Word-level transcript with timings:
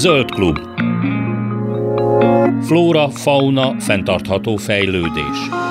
Zöld 0.00 0.30
klub. 0.30 0.58
Flóra, 2.64 3.08
fauna, 3.10 3.80
fenntartható 3.80 4.56
fejlődés. 4.56 5.69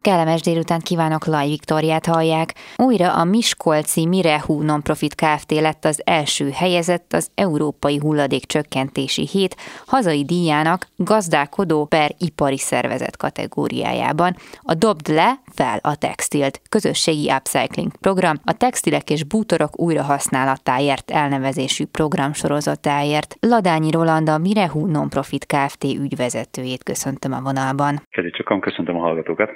Kellemes 0.00 0.40
délután 0.40 0.80
kívánok, 0.80 1.26
Laj 1.26 1.48
Viktoriát 1.48 2.06
hallják. 2.06 2.54
Újra 2.76 3.12
a 3.14 3.24
Miskolci 3.24 4.06
Mirehu 4.06 4.62
Nonprofit 4.62 5.14
Kft. 5.14 5.50
lett 5.50 5.84
az 5.84 6.02
első 6.04 6.50
helyezett 6.50 7.12
az 7.12 7.30
Európai 7.34 7.98
Hulladék 7.98 8.46
Csökkentési 8.46 9.26
Hét 9.26 9.56
hazai 9.86 10.24
díjának 10.24 10.88
gazdálkodó 10.96 11.84
per 11.84 12.14
ipari 12.18 12.58
szervezet 12.58 13.16
kategóriájában. 13.16 14.36
A 14.62 14.74
Dobd 14.74 15.08
le, 15.08 15.40
fel 15.54 15.78
a 15.82 15.96
textilt 15.96 16.60
közösségi 16.68 17.30
upcycling 17.32 17.96
program 18.00 18.36
a 18.44 18.52
textilek 18.52 19.10
és 19.10 19.24
bútorok 19.24 19.80
újrahasználatáért 19.80 21.10
elnevezésű 21.10 21.84
program 21.84 22.32
sorozatáért. 22.32 23.36
Ladányi 23.40 23.90
Roland 23.90 24.28
a 24.28 24.38
Mirehu 24.38 24.86
Nonprofit 24.86 25.46
Kft. 25.46 25.84
ügyvezetőjét 25.84 26.82
köszöntöm 26.82 27.32
a 27.32 27.40
vonalban. 27.40 28.02
Kedves 28.10 28.32
csakam, 28.36 28.60
köszöntöm 28.60 28.96
a 28.96 29.00
hallgatókat. 29.00 29.50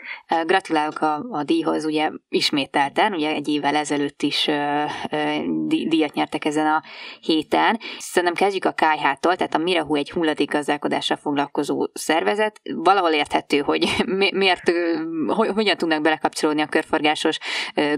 Gratulálok 0.47 1.01
a, 1.01 1.15
a 1.30 1.43
díjhoz, 1.45 1.85
ugye 1.85 2.11
ismételten, 2.29 3.13
ugye 3.13 3.30
egy 3.30 3.49
évvel 3.49 3.77
ezelőtt 3.77 4.23
is 4.23 4.47
ö, 4.47 4.83
ö, 5.11 5.16
díjat 5.88 6.15
nyertek 6.15 6.45
ezen 6.45 6.66
a 6.66 6.83
héten. 7.21 7.79
Szerintem 7.99 8.35
kezdjük 8.35 8.65
a 8.65 8.73
KH-tól, 8.73 9.37
tehát 9.37 9.55
a 9.55 9.59
Mirehu 9.59 9.95
egy 9.95 10.11
hulladékgazdálkodással 10.11 11.16
foglalkozó 11.16 11.87
szervezet. 11.93 12.61
Valahol 12.74 13.11
érthető, 13.11 13.59
hogy 13.59 13.88
mi, 14.07 14.33
miért, 14.35 14.73
hogy, 15.27 15.49
hogyan 15.49 15.77
tudnak 15.85 16.02
belekapcsolódni 16.02 16.63
a 16.63 16.74
körforgásos 16.77 17.38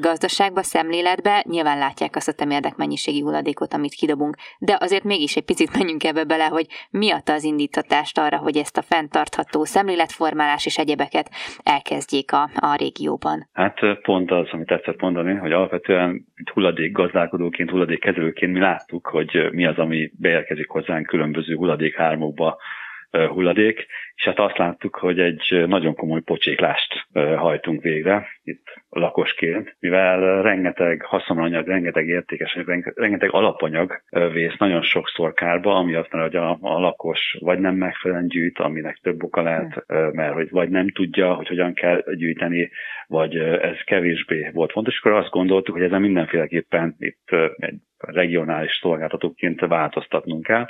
gazdaságba, 0.01 0.62
szemléletbe. 0.62 1.45
Nyilván 1.48 1.79
látják 1.79 2.17
azt 2.17 2.29
a 2.29 2.33
temérdek 2.33 2.77
mennyiségi 2.77 3.20
hulladékot, 3.20 3.75
amit 3.75 3.95
kidobunk, 3.95 4.37
de 4.59 4.77
azért 4.81 5.05
mégis 5.05 5.37
egy 5.37 5.45
picit 5.45 5.79
menjünk 5.79 6.05
ebbe 6.05 6.25
bele, 6.25 6.45
hogy 6.45 6.67
mi 6.91 7.11
adta 7.11 7.33
az 7.33 7.45
indítatást 7.45 8.19
arra, 8.19 8.37
hogy 8.37 8.57
ezt 8.57 8.77
a 8.77 8.83
fenntartható 8.83 9.64
szemléletformálás 9.64 10.67
és 10.67 10.79
egyebeket 10.79 11.31
elkezdjék 11.62 12.33
a, 12.33 12.42
a 12.57 12.77
régióban? 12.77 13.48
Hát 13.53 13.79
pont 14.03 14.31
az, 14.31 14.48
amit 14.51 14.67
tetszett 14.67 15.01
mondani, 15.01 15.34
hogy 15.34 15.53
alapvetően 15.53 16.27
hulladék 16.53 16.92
gazdálkodóként, 16.92 17.70
hulladékkezelőként 17.70 18.53
mi 18.53 18.61
láttuk, 18.61 19.07
hogy 19.07 19.48
mi 19.53 19.67
az, 19.67 19.79
ami 19.79 20.11
beérkezik 20.19 20.69
hozzánk 20.69 21.07
különböző 21.07 21.55
hulladékhármokba, 21.55 22.59
hulladék, 23.11 23.87
és 24.15 24.25
hát 24.25 24.39
azt 24.39 24.59
láttuk, 24.59 24.97
hogy 24.97 25.21
egy 25.21 25.65
nagyon 25.67 25.95
komoly 25.95 26.21
pocséklást 26.21 27.07
hajtunk 27.37 27.83
végre 27.83 28.29
itt 28.43 28.67
lakosként, 28.89 29.77
mivel 29.81 30.43
rengeteg 30.43 31.03
haszonanyag, 31.03 31.67
rengeteg 31.67 32.07
értékes, 32.07 32.59
rengeteg 32.95 33.33
alapanyag 33.33 34.03
vész 34.33 34.57
nagyon 34.59 34.83
sokszor 34.83 35.33
kárba, 35.33 35.75
ami 35.75 35.95
azt 35.95 36.13
mondja, 36.13 36.41
hogy 36.41 36.59
a, 36.61 36.75
a 36.75 36.81
lakos 36.81 37.37
vagy 37.41 37.59
nem 37.59 37.75
megfelelően 37.75 38.29
gyűjt, 38.29 38.59
aminek 38.59 38.98
több 39.03 39.23
oka 39.23 39.43
lehet, 39.43 39.85
mert 40.13 40.35
hogy 40.35 40.51
vagy 40.51 40.69
nem 40.69 40.89
tudja, 40.89 41.35
hogy 41.35 41.48
hogyan 41.48 41.75
kell 41.75 42.05
gyűjteni, 42.15 42.70
vagy 43.07 43.37
ez 43.39 43.77
kevésbé 43.85 44.51
volt 44.53 44.73
fontos, 44.73 44.95
és 44.95 45.01
akkor 45.01 45.13
azt 45.13 45.31
gondoltuk, 45.31 45.75
hogy 45.75 45.85
ezen 45.85 46.01
mindenféleképpen 46.01 46.95
itt 46.98 47.31
egy 47.57 47.79
regionális 47.98 48.79
szolgáltatóként 48.81 49.61
változtatnunk 49.61 50.43
kell, 50.43 50.67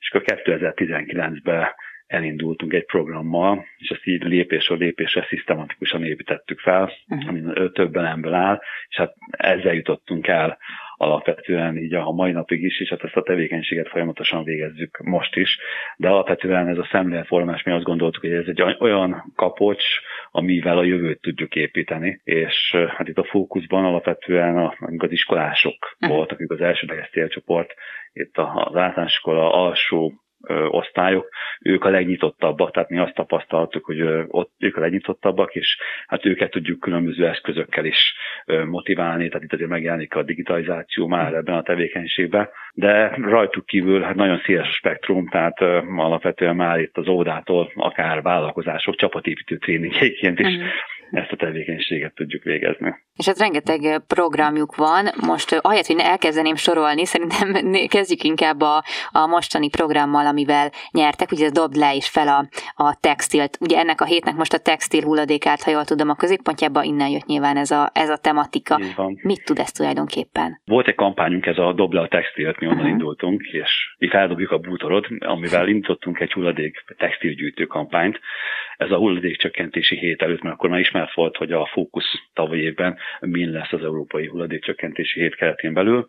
és 0.00 0.10
akkor 0.10 0.40
2019-ben 0.44 1.66
elindultunk 2.06 2.72
egy 2.72 2.84
programmal, 2.84 3.66
és 3.78 3.88
ezt 3.88 4.06
így 4.06 4.22
lépésről 4.22 4.78
lépésre 4.78 5.26
szisztematikusan 5.28 6.04
építettük 6.04 6.60
fel, 6.60 6.92
uh-huh. 7.08 7.28
ami 7.28 7.70
több 7.72 7.96
elemből 7.96 8.34
áll, 8.34 8.60
és 8.88 8.96
hát 8.96 9.14
ezzel 9.30 9.74
jutottunk 9.74 10.26
el 10.26 10.58
alapvetően 11.00 11.76
így 11.76 11.94
a 11.94 12.12
mai 12.12 12.32
napig 12.32 12.62
is, 12.62 12.80
és 12.80 12.88
hát 12.88 13.04
ezt 13.04 13.16
a 13.16 13.22
tevékenységet 13.22 13.88
folyamatosan 13.88 14.44
végezzük 14.44 14.98
most 14.98 15.36
is, 15.36 15.58
de 15.96 16.08
alapvetően 16.08 16.68
ez 16.68 16.78
a 16.78 16.88
szemléletformás, 16.90 17.62
mi 17.62 17.72
azt 17.72 17.84
gondoltuk, 17.84 18.22
hogy 18.22 18.32
ez 18.32 18.46
egy 18.46 18.62
olyan 18.78 19.32
kapocs, 19.36 19.84
amivel 20.30 20.78
a 20.78 20.84
jövőt 20.84 21.20
tudjuk 21.20 21.54
építeni, 21.54 22.20
és 22.24 22.76
hát 22.96 23.08
itt 23.08 23.18
a 23.18 23.24
fókuszban 23.24 23.84
alapvetően 23.84 24.56
a, 24.56 24.74
az 24.96 25.10
iskolások 25.10 25.96
voltak, 25.98 26.38
akik 26.38 26.50
az 26.50 26.60
elsődleges 26.60 27.10
célcsoport, 27.10 27.74
itt 28.12 28.38
az 28.38 28.76
általános 28.76 29.12
iskola 29.12 29.52
alsó 29.52 30.12
osztályok, 30.68 31.28
ők 31.60 31.84
a 31.84 31.90
legnyitottabbak, 31.90 32.70
tehát 32.70 32.88
mi 32.88 32.98
azt 32.98 33.14
tapasztaltuk, 33.14 33.84
hogy 33.84 34.02
ott 34.26 34.52
ők 34.58 34.76
a 34.76 34.80
legnyitottabbak, 34.80 35.54
és 35.54 35.78
hát 36.06 36.26
őket 36.26 36.50
tudjuk 36.50 36.80
különböző 36.80 37.26
eszközökkel 37.26 37.84
is 37.84 38.14
motiválni, 38.66 39.28
tehát 39.28 39.44
itt 39.44 39.52
azért 39.52 39.70
megjelenik 39.70 40.14
a 40.14 40.22
digitalizáció 40.22 41.06
már 41.06 41.34
ebben 41.34 41.54
a 41.54 41.62
tevékenységben, 41.62 42.48
de 42.74 43.14
rajtuk 43.16 43.66
kívül 43.66 44.02
hát 44.02 44.14
nagyon 44.14 44.40
széles 44.44 44.68
a 44.68 44.72
spektrum, 44.72 45.28
tehát 45.28 45.60
alapvetően 45.96 46.56
már 46.56 46.80
itt 46.80 46.96
az 46.96 47.08
ódától 47.08 47.72
akár 47.74 48.22
vállalkozások 48.22 48.96
csapatépítő 48.96 49.56
tréningjeként 49.56 50.38
is 50.38 50.46
uh-huh 50.46 50.68
ezt 51.10 51.32
a 51.32 51.36
tevékenységet 51.36 52.14
tudjuk 52.14 52.42
végezni. 52.42 52.94
És 53.16 53.26
hát 53.26 53.38
rengeteg 53.38 54.02
programjuk 54.06 54.76
van. 54.76 55.06
Most 55.26 55.52
ahelyett, 55.52 55.86
hogy 55.86 55.98
elkezdeném 55.98 56.54
sorolni, 56.54 57.04
szerintem 57.04 57.52
kezdjük 57.96 58.22
inkább 58.22 58.60
a, 58.60 58.84
a 59.10 59.26
mostani 59.26 59.68
programmal, 59.70 60.26
amivel 60.26 60.70
nyertek, 60.90 61.30
ugye 61.32 61.44
ez 61.44 61.52
dobd 61.52 61.76
le 61.76 61.94
is 61.94 62.08
fel 62.08 62.28
a, 62.28 62.48
a 62.84 62.98
textilt. 63.00 63.56
Ugye 63.60 63.78
ennek 63.78 64.00
a 64.00 64.04
hétnek 64.04 64.34
most 64.34 64.52
a 64.52 64.58
textil 64.58 65.04
hulladékát, 65.04 65.62
ha 65.62 65.70
jól 65.70 65.84
tudom, 65.84 66.08
a 66.08 66.14
középpontjában 66.14 66.84
innen 66.84 67.08
jött 67.08 67.26
nyilván 67.26 67.56
ez 67.56 67.70
a, 67.70 67.90
ez 67.94 68.08
a 68.08 68.16
tematika. 68.16 68.80
Mit 69.22 69.44
tud 69.44 69.58
ez 69.58 69.72
tulajdonképpen? 69.72 70.60
Volt 70.64 70.88
egy 70.88 70.94
kampányunk, 70.94 71.46
ez 71.46 71.58
a 71.58 71.72
dob 71.72 71.92
le 71.92 72.00
a 72.00 72.08
textilt, 72.08 72.60
mi 72.60 72.66
onnan 72.66 72.78
uh-huh. 72.78 72.92
indultunk, 72.92 73.42
és 73.42 73.94
mi 73.98 74.08
feldobjuk 74.08 74.50
a 74.50 74.58
bútorot, 74.58 75.06
amivel 75.18 75.68
indítottunk 75.68 76.20
egy 76.20 76.32
hulladék 76.32 76.84
textilgyűjtő 76.98 77.64
kampányt. 77.66 78.20
Ez 78.80 78.90
a 78.90 78.96
hulladékcsökkentési 78.96 79.96
hét 79.96 80.22
előtt, 80.22 80.42
mert 80.42 80.54
akkor 80.54 80.70
már 80.70 80.78
ismert 80.78 81.14
volt, 81.14 81.36
hogy 81.36 81.52
a 81.52 81.66
fókusz 81.66 82.14
tavaly 82.32 82.58
évben 82.58 82.98
min 83.20 83.50
lesz 83.50 83.72
az 83.72 83.82
Európai 83.82 84.26
Hulladékcsökkentési 84.26 85.20
Hét 85.20 85.34
keretén 85.34 85.72
belül, 85.72 86.06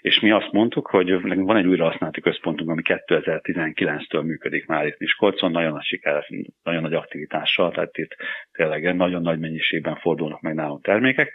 és 0.00 0.20
mi 0.20 0.30
azt 0.30 0.52
mondtuk, 0.52 0.86
hogy 0.86 1.22
van 1.22 1.56
egy 1.56 1.66
újrahasználati 1.66 2.20
központunk, 2.20 2.70
ami 2.70 2.82
2019-től 2.84 4.24
működik 4.24 4.66
már 4.66 4.86
itt 4.86 4.98
Miskolcon, 4.98 5.50
nagyon 5.50 5.72
nagy 5.72 5.84
siker, 5.84 6.26
nagyon 6.62 6.82
nagy 6.82 6.94
aktivitással, 6.94 7.70
tehát 7.70 7.98
itt 7.98 8.16
tényleg 8.52 8.96
nagyon 8.96 9.22
nagy 9.22 9.38
mennyiségben 9.38 9.96
fordulnak 9.96 10.40
meg 10.40 10.54
nálunk 10.54 10.84
termékek, 10.84 11.32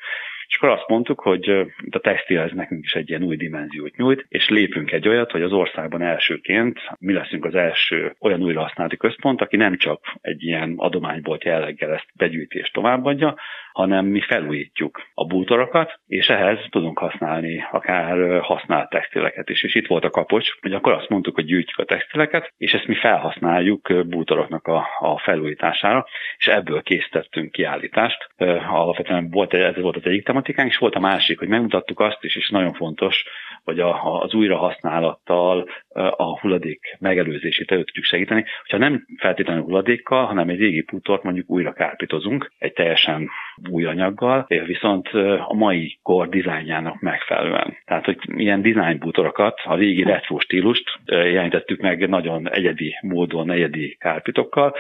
és 0.54 0.60
akkor 0.60 0.78
azt 0.78 0.88
mondtuk, 0.88 1.20
hogy 1.20 1.50
a 1.90 2.00
textil 2.00 2.40
ez 2.40 2.52
nekünk 2.52 2.84
is 2.84 2.94
egy 2.94 3.10
ilyen 3.10 3.24
új 3.24 3.36
dimenziót 3.36 3.96
nyújt, 3.96 4.26
és 4.30 4.50
lépünk 4.50 4.92
egy 4.92 5.08
olyat, 5.08 5.32
hogy 5.32 5.42
az 5.42 5.52
országban 5.52 6.02
elsőként 6.02 6.80
mi 7.00 7.14
leszünk 7.14 7.46
az 7.46 7.56
első 7.56 8.16
olyan 8.20 8.44
újrahasználati 8.44 8.98
központ, 8.98 9.42
aki 9.42 9.56
nem 9.56 9.78
csak 9.78 10.00
egy 10.22 10.44
ilyen 10.44 10.74
adománybolt 10.78 11.44
jelleggel 11.44 11.94
ezt 11.94 12.08
begyűjti 12.16 12.58
és 12.58 12.70
továbbadja, 12.70 13.36
hanem 13.74 14.06
mi 14.06 14.22
felújítjuk 14.22 15.02
a 15.14 15.26
bútorokat, 15.26 16.00
és 16.08 16.28
ehhez 16.28 16.60
tudunk 16.70 17.00
használni 17.00 17.64
akár 17.72 18.42
használt 18.42 18.90
textileket 18.90 19.50
is. 19.50 19.64
És 19.64 19.76
itt 19.76 19.88
volt 19.88 20.04
a 20.04 20.10
kapocs, 20.10 20.50
hogy 20.62 20.74
akkor 20.74 20.94
azt 20.94 21.10
mondtuk, 21.10 21.36
hogy 21.36 21.46
gyűjtjük 21.46 21.80
a 21.80 21.86
textileket, 21.86 22.54
és 22.58 22.74
ezt 22.74 22.88
mi 22.88 22.96
felhasználjuk 22.96 24.08
bútoroknak 24.08 24.68
a, 24.68 24.86
a 25.00 25.20
felújítására, 25.20 26.06
és 26.38 26.48
ebből 26.48 26.82
készítettünk 26.82 27.52
kiállítást. 27.52 28.30
Alapvetően 28.70 29.30
volt, 29.30 29.54
ez 29.54 29.76
volt 29.76 29.96
az 29.96 30.06
egyik 30.06 30.26
tematikánk, 30.26 30.70
és 30.70 30.78
volt 30.78 30.96
a 30.96 31.00
másik, 31.00 31.40
hogy 31.40 31.48
megmutattuk 31.48 32.00
azt 32.00 32.24
is, 32.24 32.36
és 32.36 32.50
nagyon 32.50 32.74
fontos, 32.74 33.26
hogy 33.64 33.80
a, 33.80 34.22
az 34.22 34.34
újrahasználattal 34.34 35.70
a 36.18 36.40
hulladék 36.40 36.98
megelőzését 37.00 37.72
elő 37.72 37.84
tudjuk 37.84 38.06
segíteni. 38.06 38.46
Hogyha 38.62 38.78
nem 38.78 39.06
feltétlenül 39.18 39.64
hulladékkal, 39.64 40.26
hanem 40.26 40.50
egy 40.50 40.60
régi 40.60 40.86
bútort 40.92 41.24
mondjuk 41.24 41.50
újra 41.50 41.74
kárpítozunk, 41.74 42.52
egy 42.58 42.74
teljesen 42.74 43.30
új 43.70 43.86
anyaggal, 43.86 44.46
viszont 44.48 45.08
a 45.48 45.54
mai 45.54 46.00
kor 46.02 46.30
dizájnjának 46.30 47.02
megfelelően. 47.02 47.78
Tehát, 47.86 48.06
hogy 48.06 48.18
ilyen 48.36 48.62
design 48.62 49.00
bútorokat, 49.00 49.60
a 49.64 49.76
régi 49.76 50.04
retro 50.04 50.40
stílust 50.40 51.00
jelenítettük 51.06 51.82
meg 51.82 52.10
nagyon 52.10 52.50
egyedi 52.50 52.98
módon, 53.02 53.52
egyedi 53.52 53.98
kárpitokkal, 54.00 54.76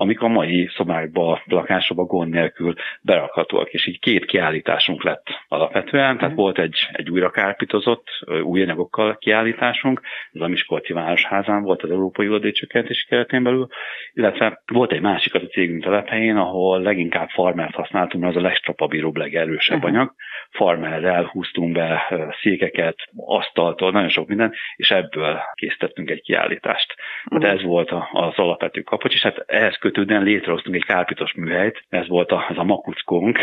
amik 0.00 0.20
a 0.20 0.28
mai 0.28 0.68
szobákba, 0.74 1.42
lakásokba 1.44 2.04
gond 2.04 2.32
nélkül 2.32 2.74
berakhatóak. 3.00 3.68
És 3.68 3.86
így 3.86 3.98
két 3.98 4.24
kiállításunk 4.24 5.02
lett 5.02 5.26
alapvetően, 5.48 6.16
tehát 6.16 6.32
mhm. 6.34 6.42
volt 6.42 6.58
egy, 6.58 6.88
egy 6.92 7.10
újra 7.10 7.30
kárpitozott, 7.30 8.06
új 8.42 8.62
anyagokkal 8.62 9.16
kiállításunk, 9.18 10.00
ez 10.32 10.40
a 10.40 10.48
Miskolci 10.48 10.92
Városházán 10.92 11.62
volt 11.62 11.82
az 11.82 11.90
Európai 11.90 12.26
Hulladékcsökkentési 12.26 13.06
keretén 13.06 13.42
belül, 13.42 13.68
illetve 14.12 14.62
volt 14.66 14.92
egy 14.92 15.00
másik 15.00 15.34
az 15.34 15.42
a 15.42 15.46
cégünk 15.46 15.82
telephelyén, 15.82 16.36
ahol 16.36 16.80
leginkább 16.80 17.28
farmert 17.28 17.74
használtunk, 17.74 18.24
mert 18.24 18.36
az 18.36 18.42
a 18.42 18.46
legstrapabíróbb, 18.46 19.16
legerősebb 19.16 19.76
uh-huh. 19.76 19.92
anyag, 19.92 20.14
farmerrel 20.50 21.24
húztunk 21.24 21.72
be 21.72 22.08
székeket, 22.42 22.96
asztaltól, 23.16 23.90
nagyon 23.90 24.08
sok 24.08 24.28
minden, 24.28 24.54
és 24.76 24.90
ebből 24.90 25.40
készítettünk 25.54 26.10
egy 26.10 26.20
kiállítást. 26.20 26.94
Hát 27.30 27.44
ez 27.44 27.62
volt 27.62 27.90
az 28.12 28.34
alapvető 28.36 28.80
kapocs, 28.80 29.14
és 29.14 29.22
hát 29.22 29.44
ehhez 29.46 29.76
kötődően 29.88 30.22
létrehoztunk 30.22 30.76
egy 30.76 30.84
kárpitos 30.84 31.34
műhelyt, 31.34 31.84
ez 31.88 32.08
volt 32.08 32.30
a, 32.30 32.46
az 32.48 32.58
a 32.58 32.64
makuckónk, 32.64 33.38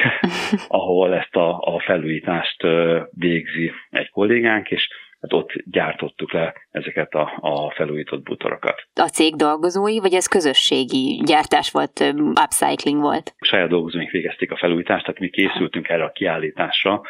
ahol 0.68 1.16
ezt 1.16 1.36
a, 1.36 1.60
a 1.60 1.80
felújítást 1.80 2.64
végzi 3.12 3.72
egy 3.90 4.10
kollégánk, 4.10 4.72
és 4.72 4.88
hát 5.22 5.34
ott 5.34 5.52
gyártottuk 5.72 6.34
le 6.34 6.54
ezeket 6.72 7.14
a, 7.14 7.38
a 7.40 7.72
felújított 7.72 8.24
bútorokat. 8.24 8.88
A 8.94 9.08
cég 9.08 9.36
dolgozói, 9.36 10.00
vagy 10.00 10.14
ez 10.14 10.28
közösségi 10.28 11.22
gyártás 11.26 11.72
volt, 11.72 12.14
upcycling 12.44 13.02
volt? 13.02 13.36
Saját 13.40 13.70
dolgozóink 13.70 14.12
végezték 14.12 14.52
a 14.52 14.58
felújítást, 14.58 15.06
tehát 15.06 15.20
mi 15.20 15.30
készültünk 15.30 15.90
erre 15.90 16.04
a 16.04 16.12
kiállításra, 16.12 17.02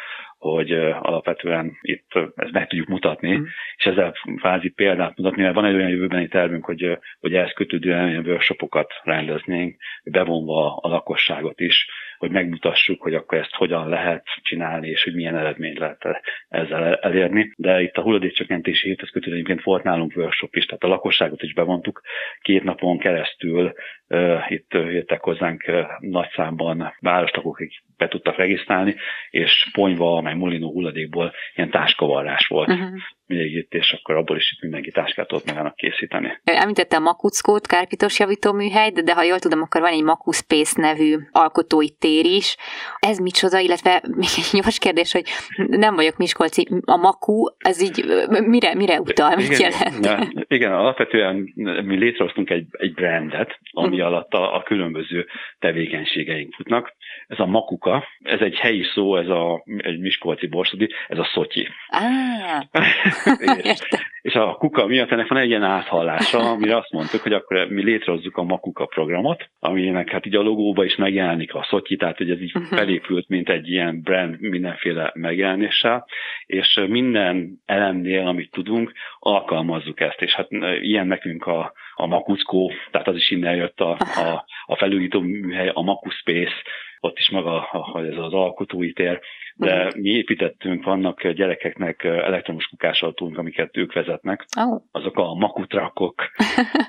hogy 0.54 0.72
alapvetően 1.00 1.78
itt 1.80 2.10
ezt 2.34 2.52
meg 2.52 2.66
tudjuk 2.66 2.88
mutatni, 2.88 3.36
mm. 3.36 3.42
és 3.76 3.86
ezzel 3.86 4.12
kvázi 4.36 4.68
példát 4.68 5.16
mutatni, 5.16 5.42
mert 5.42 5.54
van 5.54 5.64
egy 5.64 5.74
olyan 5.74 5.88
jövőbeni 5.88 6.28
tervünk, 6.28 6.64
hogy, 6.64 6.98
hogy 7.20 7.34
ehhez 7.34 7.52
kötődően 7.52 8.04
olyan 8.04 8.26
workshopokat 8.26 8.92
rendeznénk, 9.02 9.76
bevonva 10.04 10.76
a 10.76 10.88
lakosságot 10.88 11.60
is, 11.60 11.86
hogy 12.18 12.30
megmutassuk, 12.30 13.02
hogy 13.02 13.14
akkor 13.14 13.38
ezt 13.38 13.54
hogyan 13.54 13.88
lehet 13.88 14.24
csinálni, 14.42 14.88
és 14.88 15.04
hogy 15.04 15.14
milyen 15.14 15.36
eredményt 15.36 15.78
lehet 15.78 16.02
ezzel 16.48 16.94
elérni. 16.94 17.52
De 17.56 17.80
itt 17.82 17.96
a 17.96 18.02
hulladékcsökkentési 18.02 18.88
héthez 18.88 19.10
kötődően 19.10 19.34
egyébként 19.40 19.62
volt 19.62 19.82
nálunk 19.82 20.16
workshop 20.16 20.56
is, 20.56 20.64
tehát 20.64 20.84
a 20.84 20.88
lakosságot 20.88 21.42
is 21.42 21.54
bevontuk 21.54 22.00
két 22.40 22.62
napon 22.62 22.98
keresztül. 22.98 23.72
Uh, 24.08 24.50
itt 24.50 24.72
jöttek 24.72 25.20
hozzánk 25.20 25.64
uh, 25.68 25.84
nagy 25.98 26.28
számban 26.34 26.94
várostakok, 27.00 27.54
akik 27.54 27.82
be 27.96 28.08
tudtak 28.08 28.36
regisztrálni, 28.36 28.94
és 29.30 29.70
ponyva, 29.72 30.20
meg 30.20 30.36
mulinó 30.36 30.70
hulladékból 30.70 31.32
ilyen 31.54 31.70
táskavarrás 31.70 32.46
volt. 32.46 32.68
Uh-huh 32.68 32.98
még 33.26 33.54
itt, 33.54 33.74
és 33.74 33.92
akkor 33.92 34.14
abból 34.14 34.36
is 34.36 34.52
itt 34.52 34.62
mindenki 34.62 34.90
táskát 34.90 35.28
tudott 35.28 35.46
magának 35.46 35.76
készíteni. 35.76 36.40
Említette 36.44 36.96
a 36.96 37.00
Makuckót, 37.00 37.66
kárpitos 37.66 38.18
javítóműhely, 38.18 38.90
de, 38.90 39.02
de 39.02 39.14
ha 39.14 39.22
jól 39.22 39.38
tudom, 39.38 39.62
akkor 39.62 39.80
van 39.80 39.92
egy 39.92 40.02
Makusz 40.02 40.36
Space 40.36 40.80
nevű 40.80 41.16
alkotói 41.30 41.90
tér 41.90 42.24
is. 42.24 42.56
Ez 42.98 43.18
micsoda, 43.18 43.58
illetve 43.58 44.02
még 44.22 44.28
egy 44.36 44.48
gyors 44.52 44.78
kérdés, 44.78 45.12
hogy 45.12 45.24
nem 45.56 45.94
vagyok 45.94 46.16
Miskolci, 46.16 46.68
a 46.84 46.96
Maku, 46.96 47.44
ez 47.58 47.82
így 47.82 48.04
mire, 48.46 48.74
mire 48.74 49.00
utal, 49.00 49.36
mit 49.36 49.50
igen, 49.50 49.70
jelent? 49.70 50.04
Ja, 50.04 50.44
igen, 50.48 50.72
alapvetően 50.72 51.52
mi 51.84 51.96
létrehoztunk 51.96 52.50
egy, 52.50 52.66
egy 52.70 52.94
brandet, 52.94 53.58
ami 53.70 53.86
uh-huh. 53.86 54.06
alatt 54.06 54.32
a, 54.32 54.54
a 54.54 54.62
különböző 54.62 55.26
tevékenységeink 55.58 56.54
futnak. 56.54 56.94
Ez 57.26 57.38
a 57.38 57.46
Makuka, 57.46 58.04
ez 58.22 58.40
egy 58.40 58.54
helyi 58.54 58.82
szó, 58.94 59.16
ez 59.16 59.28
a 59.28 59.64
egy 59.76 59.98
Miskolci 59.98 60.46
borsodi, 60.46 60.88
ez 61.08 61.18
a 61.18 61.28
szotyi. 61.34 61.68
Ah. 61.88 62.62
és, 63.62 63.78
és 64.22 64.34
a 64.34 64.54
kuka 64.54 64.86
miatt 64.86 65.10
ennek 65.10 65.28
van 65.28 65.38
egy 65.38 65.48
ilyen 65.48 65.62
áthallása, 65.62 66.38
amire 66.38 66.76
azt 66.76 66.92
mondtuk, 66.92 67.20
hogy 67.20 67.32
akkor 67.32 67.66
mi 67.68 67.82
létrehozzuk 67.82 68.36
a 68.36 68.42
Makuka 68.42 68.86
programot, 68.86 69.48
aminek 69.58 70.10
hát 70.10 70.26
így 70.26 70.36
a 70.36 70.42
logóba 70.42 70.84
is 70.84 70.96
megjelenik 70.96 71.54
a 71.54 71.66
szotyi, 71.68 71.96
tehát 71.96 72.16
hogy 72.16 72.30
ez 72.30 72.40
így 72.40 72.56
uh-huh. 72.56 72.78
felépült, 72.78 73.28
mint 73.28 73.48
egy 73.48 73.70
ilyen 73.70 74.00
brand 74.02 74.40
mindenféle 74.40 75.10
megjelenéssel, 75.14 76.06
és 76.46 76.80
minden 76.88 77.62
elemnél, 77.64 78.26
amit 78.26 78.50
tudunk, 78.50 78.92
alkalmazzuk 79.18 80.00
ezt, 80.00 80.22
és 80.22 80.34
hát 80.34 80.48
ilyen 80.80 81.06
nekünk 81.06 81.46
a, 81.46 81.72
a 81.94 82.06
Makuckó, 82.06 82.72
tehát 82.90 83.08
az 83.08 83.16
is 83.16 83.30
innen 83.30 83.56
jött 83.56 83.80
a, 83.80 83.90
a, 84.00 84.44
a 84.66 84.76
felújító 84.76 85.20
műhely, 85.20 85.70
a 85.72 85.82
Makuspace, 85.82 86.62
ott 87.00 87.18
is 87.18 87.30
maga 87.30 87.62
a, 87.62 88.00
ez 88.00 88.16
az 88.16 88.32
alkotói 88.32 88.92
tér, 88.92 89.20
de 89.56 89.86
uh-huh. 89.86 90.02
mi 90.02 90.08
építettünk, 90.08 90.84
vannak 90.84 91.28
gyerekeknek 91.28 92.04
elektromos 92.04 92.66
kukásautónk, 92.66 93.38
amiket 93.38 93.76
ők 93.76 93.92
vezetnek, 93.92 94.46
oh. 94.60 94.82
azok 94.90 95.16
a 95.18 95.34
makutrakok. 95.34 96.14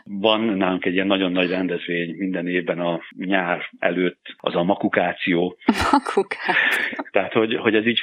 Van 0.04 0.42
nálunk 0.42 0.86
egy 0.86 0.94
ilyen 0.94 1.08
nagyon 1.08 1.32
nagy 1.32 1.50
rendezvény 1.50 2.16
minden 2.18 2.48
évben 2.48 2.80
a 2.80 3.00
nyár 3.18 3.70
előtt, 3.80 4.36
az 4.38 4.56
a 4.56 4.64
makukáció. 4.64 5.58
Makukáció. 5.92 7.06
Tehát, 7.12 7.34
hogy, 7.34 7.56
hogy 7.56 7.76
ez 7.76 7.86
így, 7.86 8.00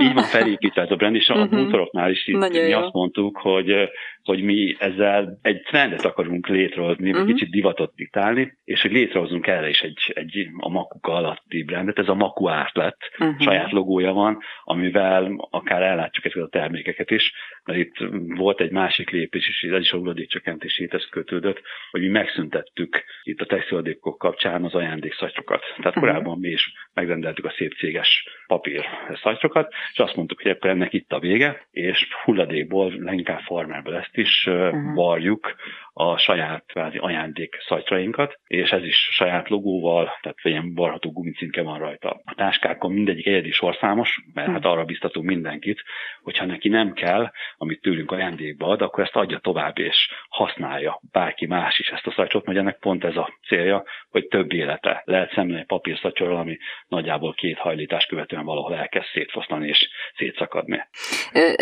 így 0.00 0.12
van 0.14 0.24
felépítve 0.24 0.82
ez 0.82 0.90
a 0.90 0.96
brand, 0.96 1.14
és 1.14 1.28
a 1.28 1.34
uh-huh. 1.34 1.62
bútoroknál 1.62 2.10
is 2.10 2.26
itt, 2.26 2.48
mi 2.48 2.58
jó. 2.58 2.78
azt 2.78 2.92
mondtuk, 2.92 3.36
hogy 3.36 3.88
hogy 4.26 4.42
mi 4.42 4.76
ezzel 4.78 5.38
egy 5.42 5.62
trendet 5.62 6.04
akarunk 6.04 6.46
létrehozni, 6.46 7.10
uh-huh. 7.10 7.26
kicsit 7.26 7.50
divatot 7.50 7.94
diktálni, 7.94 8.58
és 8.64 8.82
hogy 8.82 8.92
létrehozunk 8.92 9.46
erre 9.46 9.68
is 9.68 9.80
egy, 9.80 10.12
egy 10.14 10.48
a 10.58 10.68
makuka 10.68 11.12
alatti 11.12 11.62
brandet, 11.62 11.98
ez 11.98 12.08
a 12.08 12.14
Maku 12.14 12.48
árt 12.48 12.76
lett, 12.76 12.98
uh-huh. 13.18 13.40
saját 13.40 13.72
logója 13.72 14.12
van, 14.12 14.38
amivel 14.64 15.48
akár 15.50 15.82
ellátjuk 15.82 16.24
ezeket 16.24 16.44
a 16.44 16.48
termékeket 16.48 17.10
is, 17.10 17.32
mert 17.64 17.78
itt 17.78 17.96
volt 18.36 18.60
egy 18.60 18.70
másik 18.70 19.10
lépés 19.10 19.48
is, 19.48 19.62
ez 19.62 19.80
is 19.80 19.92
a 19.92 19.96
hulladékcsökkentéséhez 19.96 21.08
kötődött, 21.10 21.60
hogy 21.90 22.00
mi 22.00 22.08
megszüntettük 22.08 23.04
itt 23.22 23.40
a 23.40 23.46
textiladékok 23.46 24.18
kapcsán 24.18 24.64
az 24.64 24.74
ajándékszatyrokat. 24.74 25.60
Tehát 25.60 25.96
uh-huh. 25.96 26.02
korábban 26.02 26.38
mi 26.38 26.48
is 26.48 26.72
megrendeltük 26.94 27.44
a 27.44 27.54
szép 27.56 27.74
céges 27.74 28.24
papír 28.46 28.84
szatyrokat, 29.22 29.72
és 29.92 29.98
azt 29.98 30.16
mondtuk, 30.16 30.42
hogy 30.42 30.50
akkor 30.50 30.70
ennek 30.70 30.92
itt 30.92 31.12
a 31.12 31.18
vége, 31.18 31.66
és 31.70 32.06
hulladékból, 32.24 32.92
leginkább 32.98 33.40
farmerből 33.40 33.94
ezt 33.94 34.15
is 34.16 34.44
uh-huh. 34.46 34.94
varjuk 34.96 35.44
a 35.98 36.16
saját 36.18 36.64
kvázi 36.66 36.98
ajándék 36.98 37.56
szajtrainkat, 37.66 38.38
és 38.46 38.70
ez 38.70 38.82
is 38.82 39.08
saját 39.12 39.48
logóval, 39.48 40.18
tehát 40.20 40.38
ilyen 40.42 40.74
varható 40.74 41.12
gumicinke 41.12 41.62
van 41.62 41.78
rajta. 41.78 42.20
A 42.24 42.34
táskákon 42.34 42.92
mindegyik 42.92 43.26
egyedi 43.26 43.50
sorszámos, 43.50 44.18
mert 44.34 44.48
hát 44.48 44.64
arra 44.64 44.84
biztatunk 44.84 45.26
mindenkit, 45.26 45.82
hogyha 46.22 46.44
neki 46.44 46.68
nem 46.68 46.92
kell, 46.92 47.30
amit 47.56 47.80
tőlünk 47.80 48.10
ajándékba 48.10 48.66
ad, 48.66 48.82
akkor 48.82 49.04
ezt 49.04 49.16
adja 49.16 49.38
tovább, 49.38 49.78
és 49.78 50.10
használja 50.28 51.00
bárki 51.12 51.46
más 51.46 51.78
is 51.78 51.88
ezt 51.88 52.06
a 52.06 52.12
szajcsot, 52.12 52.46
mert 52.46 52.58
ennek 52.58 52.78
pont 52.78 53.04
ez 53.04 53.16
a 53.16 53.38
célja, 53.46 53.84
hogy 54.10 54.26
több 54.26 54.52
élete. 54.52 55.02
Lehet 55.04 55.32
szemlélni 55.32 55.60
egy 55.60 55.66
papírszatyorral, 55.66 56.36
ami 56.36 56.58
nagyjából 56.88 57.34
két 57.34 57.58
hajlítás 57.58 58.06
követően 58.06 58.44
valahol 58.44 58.74
elkezd 58.74 59.06
szétfoszlani 59.12 59.68
és 59.68 59.88
szétszakadni. 60.16 60.80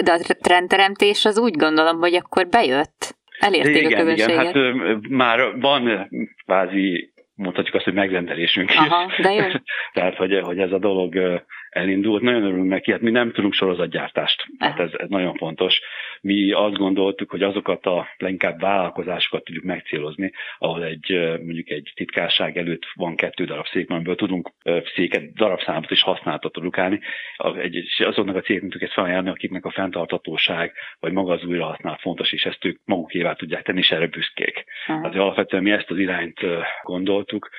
De 0.05 0.13
a 0.13 0.19
trendteremtés 0.41 1.25
az 1.25 1.39
úgy 1.39 1.57
gondolom, 1.57 1.99
hogy 1.99 2.15
akkor 2.15 2.49
bejött. 2.49 3.23
Elérték 3.39 3.83
igen, 3.83 3.93
a 3.93 3.97
közönséget. 3.97 4.55
Igen, 4.55 4.79
hát 4.79 5.09
már 5.09 5.61
van 5.61 6.11
kvázi 6.45 7.13
mondhatjuk 7.35 7.75
azt, 7.75 7.85
hogy 7.85 7.95
megrendelésünk 7.95 8.71
Aha, 8.71 9.07
is. 9.09 9.23
De 9.23 9.33
jó. 9.33 9.45
Tehát, 9.93 10.17
hogy, 10.17 10.41
hogy 10.43 10.59
ez 10.59 10.73
a 10.73 10.79
dolog 10.79 11.43
elindult. 11.75 12.23
Nagyon 12.23 12.45
örülünk 12.45 12.69
neki, 12.69 12.91
hát 12.91 13.01
mi 13.01 13.11
nem 13.11 13.33
tudunk 13.33 13.53
sorozatgyártást, 13.53 14.47
hát 14.59 14.81
ez, 14.81 14.91
ez 14.97 15.09
nagyon 15.09 15.35
fontos. 15.35 15.81
Mi 16.21 16.53
azt 16.53 16.77
gondoltuk, 16.77 17.31
hogy 17.31 17.43
azokat 17.43 17.87
a 17.87 18.07
leginkább 18.17 18.61
vállalkozásokat 18.61 19.45
tudjuk 19.45 19.65
megcélozni, 19.65 20.33
ahol 20.59 20.85
egy 20.85 21.39
mondjuk 21.45 21.71
egy 21.71 21.93
titkárság 21.95 22.57
előtt 22.57 22.87
van 22.95 23.17
kettő 23.17 23.45
darab 23.45 23.67
szék, 23.67 23.91
amiből 23.91 24.15
tudunk 24.15 24.51
széket, 24.95 25.33
darabszámot 25.33 25.91
is 25.91 26.03
használatot 26.03 26.53
produkálni. 26.53 27.01
Egy, 27.37 27.85
azoknak 27.99 28.37
a 28.37 28.41
cégeknek 28.41 28.71
tudjuk 28.71 28.83
ezt 28.83 28.93
felajánlani, 28.93 29.31
akiknek 29.31 29.65
a 29.65 29.71
fenntartatóság, 29.71 30.73
vagy 31.01 31.13
maga 31.13 31.33
az 31.33 31.45
újrahasználat 31.45 32.01
fontos, 32.01 32.33
és 32.33 32.45
ezt 32.45 32.65
ők 32.65 32.81
magukévá 32.85 33.33
tudják 33.33 33.63
tenni, 33.63 33.79
és 33.79 33.91
erre 33.91 34.07
büszkék. 34.07 34.65
Tehát 34.87 35.15
alapvetően 35.15 35.63
mi 35.63 35.71
ezt 35.71 35.91
az 35.91 35.99
irányt 35.99 36.41
gondoltuk, 36.83 37.51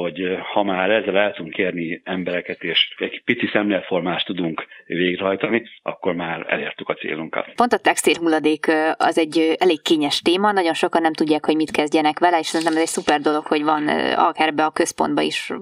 hogy 0.00 0.20
ha 0.52 0.62
már 0.62 0.90
ezzel 0.90 1.16
el 1.16 1.32
tudunk 1.32 1.54
kérni 1.54 2.00
embereket, 2.04 2.62
és 2.62 2.94
egy 2.98 3.22
pici 3.24 3.46
szemlélformást 3.52 4.26
tudunk 4.26 4.66
végrehajtani, 4.86 5.62
akkor 5.82 6.14
már 6.14 6.46
elértük 6.48 6.88
a 6.88 6.94
célunkat. 6.94 7.52
Pont 7.54 7.72
a 7.72 7.78
textil 7.78 8.14
hulladék 8.18 8.66
az 8.96 9.18
egy 9.18 9.56
elég 9.58 9.82
kényes 9.82 10.20
téma, 10.20 10.52
nagyon 10.52 10.74
sokan 10.74 11.02
nem 11.02 11.12
tudják, 11.12 11.44
hogy 11.46 11.56
mit 11.56 11.70
kezdjenek 11.70 12.18
vele, 12.18 12.38
és 12.38 12.46
szerintem 12.46 12.76
ez 12.76 12.82
egy 12.82 12.88
szuper 12.88 13.20
dolog, 13.20 13.46
hogy 13.46 13.62
van 13.62 13.88
akár 14.14 14.54
be 14.54 14.64
a 14.64 14.70
központba 14.70 15.20
is 15.20 15.52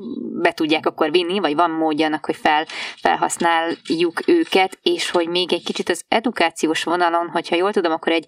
be 0.42 0.52
tudják 0.52 0.86
akkor 0.86 1.10
vinni, 1.10 1.38
vagy 1.38 1.54
van 1.54 1.70
módja 1.70 2.06
annak, 2.06 2.24
hogy 2.24 2.36
fel, 2.36 2.64
felhasználjuk 2.96 4.22
őket, 4.26 4.78
és 4.82 5.10
hogy 5.10 5.28
még 5.28 5.52
egy 5.52 5.64
kicsit 5.64 5.88
az 5.88 6.04
edukációs 6.08 6.84
vonalon, 6.84 7.28
hogyha 7.28 7.56
jól 7.56 7.72
tudom, 7.72 7.92
akkor 7.92 8.12
egy, 8.12 8.24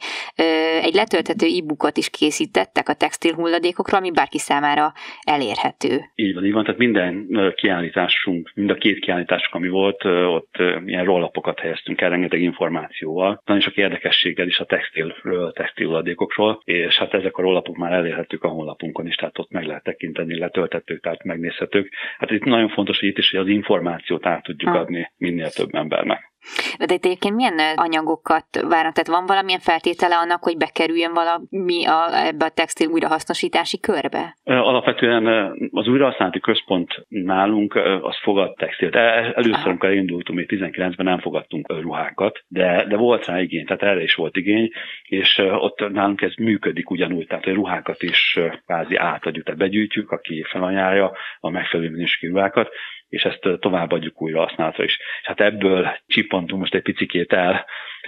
egy 0.82 0.94
letölthető 0.94 1.46
e-bookot 1.46 1.96
is 1.96 2.11
készítettek 2.11 2.88
a 2.88 2.94
textil 2.94 3.34
hulladékokról, 3.34 4.00
ami 4.00 4.11
bárki 4.11 4.38
számára 4.38 4.92
elérhető. 5.23 5.94
Így 6.15 6.35
van, 6.35 6.45
így 6.45 6.53
van, 6.53 6.65
tehát 6.65 6.79
minden 6.79 7.29
kiállításunk, 7.57 8.53
mind 8.55 8.71
a 8.71 8.75
két 8.75 8.99
kiállításunk, 8.99 9.55
ami 9.55 9.69
volt, 9.69 10.05
ott 10.05 10.55
ilyen 10.87 11.05
rollapokat 11.05 11.61
helyeztünk 11.61 12.01
el 12.01 12.11
rengeteg 12.11 12.43
információval. 12.43 13.43
Nagyon 13.45 13.63
sok 13.63 13.77
érdekességgel 13.77 14.47
is 14.47 14.59
a 14.59 14.65
textilről, 14.65 15.53
textiladékokról, 15.53 16.61
és 16.65 16.97
hát 16.97 17.15
ezek 17.15 17.37
a 17.37 17.43
rollapok 17.43 17.77
már 17.77 17.93
elérhetők 17.93 18.43
a 18.45 18.49
honlapunkon 18.49 19.07
is, 19.07 19.15
tehát 19.15 19.39
ott 19.39 19.51
meg 19.51 19.65
lehet 19.65 19.83
tekinteni, 19.83 20.39
letöltetők, 20.39 21.03
tehát 21.03 21.25
megnézhetők. 21.25 21.93
Hát 22.19 22.31
itt 22.31 22.45
nagyon 22.45 22.69
fontos, 22.69 23.01
hogy 23.01 23.09
itt 23.09 23.19
is 23.19 23.31
hogy 23.31 23.41
az 23.41 23.49
információt 23.49 24.27
át 24.27 24.43
tudjuk 24.43 24.75
adni 24.75 25.13
minél 25.17 25.51
több 25.51 25.75
embernek. 25.75 26.33
De 26.79 26.95
itt 26.95 27.05
egyébként 27.05 27.35
milyen 27.35 27.59
anyagokat 27.77 28.47
várnak? 28.53 28.93
Tehát 28.93 29.07
van 29.07 29.27
valamilyen 29.27 29.61
feltétele 29.61 30.17
annak, 30.17 30.43
hogy 30.43 30.57
bekerüljön 30.57 31.13
valami 31.13 31.87
a, 31.87 32.27
ebbe 32.27 32.45
a 32.45 32.49
textil 32.49 32.89
újrahasznosítási 32.89 33.81
körbe? 33.81 34.37
Alapvetően 34.45 35.27
az 35.71 35.89
újrahasználati 35.89 36.41
központ 36.41 37.07
nálunk 37.09 37.75
az 38.03 38.17
fogad 38.23 38.55
textilt. 38.55 38.95
Először, 38.95 39.69
amikor 39.69 39.89
elindultunk, 39.89 40.39
még 40.39 40.61
19-ben 40.61 41.07
nem 41.07 41.19
fogadtunk 41.19 41.81
ruhákat, 41.81 42.45
de, 42.49 42.85
de 42.89 42.97
volt 42.97 43.27
rá 43.27 43.41
igény, 43.41 43.65
tehát 43.65 43.83
erre 43.83 44.03
is 44.03 44.15
volt 44.15 44.37
igény, 44.37 44.71
és 45.09 45.39
ott 45.39 45.93
nálunk 45.93 46.23
ez 46.23 46.35
működik 46.35 46.91
ugyanúgy, 46.91 47.27
tehát 47.27 47.47
a 47.47 47.53
ruhákat 47.53 48.03
is 48.03 48.39
kvázi 48.67 48.97
átadjuk, 48.97 49.45
tehát 49.45 49.61
begyűjtjük, 49.61 50.11
aki 50.11 50.45
felanyálja 50.49 51.13
a 51.41 51.51
megfelelő 51.51 51.91
minőségű 51.91 52.33
ruhákat, 52.33 52.69
és 53.14 53.25
ezt 53.25 53.61
továbbadjuk 53.61 54.23
újra 54.23 54.40
használatra 54.40 54.85
is. 54.85 54.99
És 55.21 55.26
hát 55.26 55.40
ebből 55.40 55.99
csipantunk 56.06 56.61
most 56.61 56.75
egy 56.75 56.83
picikét 56.83 57.33
el, 57.33 57.64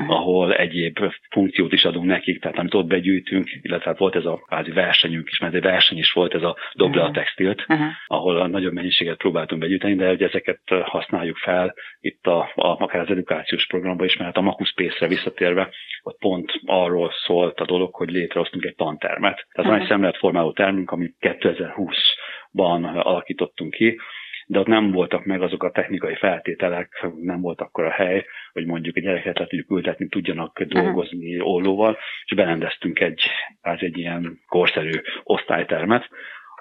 ahol 0.06 0.54
egyéb 0.54 0.98
funkciót 1.30 1.72
is 1.72 1.84
adunk 1.84 2.06
nekik, 2.06 2.40
tehát 2.40 2.58
amit 2.58 2.74
ott 2.74 2.86
begyűjtünk, 2.86 3.50
illetve 3.62 3.90
hát 3.90 3.98
volt 3.98 4.14
ez 4.14 4.24
a 4.24 4.42
kvázi 4.46 4.70
versenyünk 4.70 5.28
is, 5.28 5.38
mert 5.38 5.54
egy 5.54 5.62
verseny 5.62 5.98
is 5.98 6.12
volt 6.12 6.34
ez 6.34 6.42
a 6.42 6.56
doble 6.74 7.02
a 7.02 7.10
textilt, 7.10 7.64
uh-huh. 7.68 7.86
ahol 8.06 8.36
a 8.36 8.46
nagyobb 8.46 8.72
mennyiséget 8.72 9.16
próbáltunk 9.16 9.60
begyűjteni, 9.60 9.94
de 9.94 10.08
hogy 10.08 10.22
ezeket 10.22 10.60
használjuk 10.82 11.36
fel 11.36 11.74
itt 12.00 12.26
a, 12.26 12.38
a 12.54 12.76
akár 12.80 13.00
az 13.00 13.10
edukációs 13.10 13.66
programban 13.66 14.06
is, 14.06 14.16
mert 14.16 14.36
a 14.36 14.40
Makus 14.40 14.68
Space-re 14.68 15.06
visszatérve, 15.06 15.70
ott 16.02 16.18
pont 16.18 16.60
arról 16.64 17.12
szólt 17.26 17.60
a 17.60 17.64
dolog, 17.64 17.94
hogy 17.94 18.10
létrehoztunk 18.10 18.64
egy 18.64 18.74
tantermet. 18.74 19.34
Tehát 19.34 19.50
uh-huh. 19.52 19.72
van 19.72 19.80
egy 19.80 19.88
szemléletformáló 19.88 20.52
termünk, 20.52 20.90
amit 20.90 21.16
2020-ban 21.20 23.02
alakítottunk 23.02 23.74
ki, 23.74 23.98
de 24.46 24.58
ott 24.58 24.66
nem 24.66 24.90
voltak 24.90 25.24
meg 25.24 25.42
azok 25.42 25.62
a 25.62 25.70
technikai 25.70 26.14
feltételek, 26.14 27.06
nem 27.20 27.40
volt 27.40 27.60
akkor 27.60 27.84
a 27.84 27.90
hely, 27.90 28.24
hogy 28.52 28.66
mondjuk 28.66 28.96
a 28.96 29.00
gyereket 29.00 29.38
le 29.38 29.46
tudjuk 29.46 29.70
ültetni, 29.70 30.08
tudjanak 30.08 30.62
dolgozni 30.62 31.40
ollóval, 31.40 31.98
és 32.24 32.34
berendeztünk 32.34 33.00
egy, 33.00 33.22
az 33.60 33.78
egy 33.80 33.98
ilyen 33.98 34.40
korszerű 34.46 35.00
osztálytermet, 35.22 36.08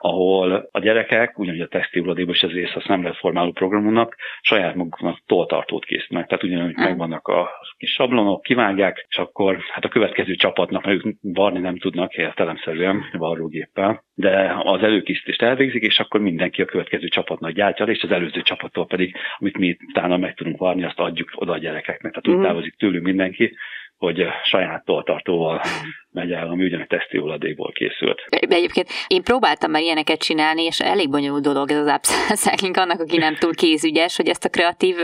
ahol 0.05 0.69
a 0.71 0.79
gyerekek, 0.79 1.39
ugyanúgy 1.39 1.62
a 1.62 1.67
textiluladékban 1.67 2.33
is 2.33 2.41
ez 2.41 2.51
része 2.51 2.74
a 2.75 2.83
szemletformáló 2.88 3.51
programunknak, 3.51 4.15
saját 4.41 4.75
maguknak 4.75 5.19
toltartót 5.25 5.85
készítenek. 5.85 6.27
Tehát 6.27 6.43
ugyanúgy 6.43 6.75
megvannak 6.75 7.27
a 7.27 7.50
kis 7.77 7.91
sablonok, 7.91 8.41
kivágják, 8.41 9.05
és 9.09 9.17
akkor 9.17 9.57
hát 9.71 9.85
a 9.85 9.89
következő 9.89 10.35
csapatnak, 10.35 10.85
mert 10.85 11.05
ők 11.05 11.15
varni 11.21 11.59
nem 11.59 11.77
tudnak 11.77 12.13
értelemszerűen 12.13 13.03
varrógéppel, 13.12 14.03
de 14.13 14.55
az 14.63 14.83
előkészítést 14.83 15.41
elvégzik, 15.41 15.81
és 15.81 16.00
akkor 16.00 16.21
mindenki 16.21 16.62
a 16.62 16.65
következő 16.65 17.07
csapatnak 17.07 17.51
gyártja, 17.51 17.85
és 17.85 18.03
az 18.03 18.12
előző 18.12 18.41
csapattól 18.41 18.85
pedig, 18.85 19.15
amit 19.38 19.57
mi 19.57 19.77
utána 19.88 20.17
meg 20.17 20.33
tudunk 20.33 20.57
varni, 20.57 20.83
azt 20.83 21.00
adjuk 21.00 21.29
oda 21.35 21.51
a 21.51 21.57
gyerekeknek. 21.57 22.12
Tehát 22.12 22.27
úgy 22.27 22.35
mhm. 22.35 22.43
távozik 22.43 22.75
tőlünk 22.75 23.05
mindenki, 23.05 23.55
hogy 23.97 24.25
saját 24.43 24.85
toltartóval 24.85 25.61
megy 26.11 26.31
el, 26.31 26.47
ami 26.47 26.63
ugyanek 26.63 26.87
textiluladékból 26.87 27.71
készült. 27.71 28.21
Egyébként 28.29 28.87
én 29.07 29.23
próbáltam 29.23 29.71
már 29.71 29.81
ilyeneket 29.81 30.19
csinálni, 30.19 30.63
és 30.63 30.79
elég 30.79 31.09
bonyolult 31.09 31.43
dolog 31.43 31.71
ez 31.71 31.77
az 31.77 31.99
upcycling 32.29 32.77
annak, 32.77 32.99
aki 32.99 33.17
nem 33.17 33.35
túl 33.35 33.55
kézügyes, 33.55 34.15
hogy 34.15 34.27
ezt 34.27 34.45
a 34.45 34.49
kreatív 34.49 34.95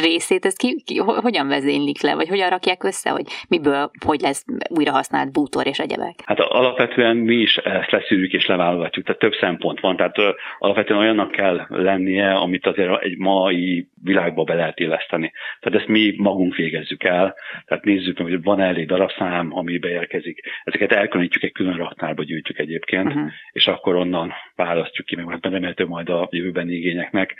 részét, 0.00 0.44
ezt 0.44 0.58
ki, 0.58 0.82
ki, 0.86 0.96
hogyan 0.98 1.48
vezénylik 1.48 2.02
le, 2.02 2.14
vagy 2.14 2.28
hogyan 2.28 2.50
rakják 2.50 2.84
össze, 2.84 3.10
hogy 3.10 3.24
miből, 3.48 3.90
hogy 4.06 4.20
lesz 4.20 4.44
újra 4.68 4.92
használt 4.92 5.32
bútor 5.32 5.66
és 5.66 5.78
egyebek? 5.78 6.14
Hát 6.24 6.40
alapvetően 6.40 7.16
mi 7.16 7.34
is 7.34 7.56
ezt 7.56 7.90
leszűrjük 7.90 8.32
és 8.32 8.46
leválogatjuk, 8.46 9.04
tehát 9.04 9.20
több 9.20 9.34
szempont 9.34 9.80
van, 9.80 9.96
tehát 9.96 10.16
alapvetően 10.58 11.00
olyannak 11.00 11.30
kell 11.30 11.66
lennie, 11.68 12.32
amit 12.34 12.66
azért 12.66 13.02
egy 13.02 13.18
mai 13.18 13.88
világba 14.02 14.44
be 14.44 14.54
lehet 14.54 14.80
illeszteni. 14.80 15.32
Tehát 15.60 15.78
ezt 15.78 15.88
mi 15.88 16.14
magunk 16.16 16.54
végezzük 16.54 17.04
el, 17.04 17.34
tehát 17.64 17.84
nézzük 17.84 18.18
meg, 18.22 18.32
hogy 18.32 18.42
van 18.42 18.60
elég 18.60 18.86
darabszám, 18.86 19.56
ami 19.56 19.78
beérkezik. 19.78 20.40
Ezeket 20.64 20.92
elkülönítjük 20.92 21.42
egy 21.42 21.52
külön 21.52 21.76
raktárba 21.76 22.22
gyűjtjük 22.22 22.58
egyébként, 22.58 23.06
uh-huh. 23.06 23.30
és 23.52 23.66
akkor 23.66 23.94
onnan 23.94 24.32
választjuk 24.64 25.06
ki, 25.06 25.16
meg 25.16 25.38
remélhető 25.40 25.86
majd 25.86 26.08
a 26.08 26.28
jövőbeni 26.30 26.72
igényeknek 26.72 27.34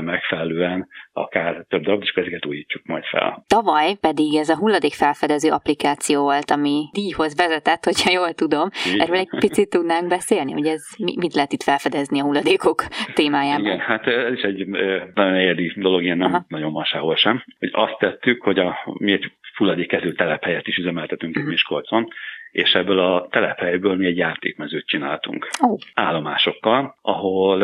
megfelelően 0.00 0.88
akár 1.12 1.64
több 1.68 1.82
darab, 1.82 2.02
és 2.02 2.12
ezeket 2.14 2.46
újítjuk 2.46 2.84
majd 2.84 3.04
fel. 3.04 3.44
Tavaly 3.46 3.94
pedig 4.00 4.34
ez 4.34 4.48
a 4.48 4.56
hulladék 4.56 4.92
felfedező 4.92 5.50
applikáció 5.50 6.22
volt, 6.22 6.50
ami 6.50 6.88
díjhoz 6.92 7.36
vezetett, 7.36 7.84
hogyha 7.84 8.10
jól 8.10 8.32
tudom. 8.32 8.68
Igen. 8.86 9.00
Erről 9.00 9.16
egy 9.16 9.28
picit 9.38 9.70
tudnánk 9.70 10.08
beszélni, 10.08 10.52
hogy 10.52 10.66
ez 10.66 10.82
mit 10.96 11.34
lehet 11.34 11.52
itt 11.52 11.62
felfedezni 11.62 12.20
a 12.20 12.22
hulladékok 12.22 12.84
témájában? 13.14 13.64
Igen, 13.64 13.78
hát 13.78 14.06
ez 14.06 14.32
is 14.32 14.42
egy 14.42 14.66
nagyon 15.14 15.34
egyedi 15.34 15.72
dolog, 15.76 16.02
ilyen 16.02 16.18
nem 16.18 16.32
Aha. 16.32 16.44
nagyon 16.48 16.72
van 16.72 16.84
sehol 16.84 17.16
sem. 17.16 17.44
Hogy 17.58 17.70
azt 17.72 17.98
tettük, 17.98 18.42
hogy 18.42 18.58
a, 18.58 18.78
mi 18.98 19.12
egy 19.12 19.32
hulladékező 19.56 20.12
telephelyet 20.12 20.66
is 20.66 20.76
üzemeltetünk 20.76 21.36
uh-huh. 21.36 21.50
Miskolcon, 21.50 22.08
és 22.50 22.74
ebből 22.74 22.98
a 22.98 23.28
telephelyből 23.30 23.96
mi 23.96 24.06
egy 24.06 24.16
játékmezőt 24.16 24.86
csináltunk 24.86 25.48
oh. 25.60 25.78
állomásokkal, 25.94 26.96
ahol 27.02 27.62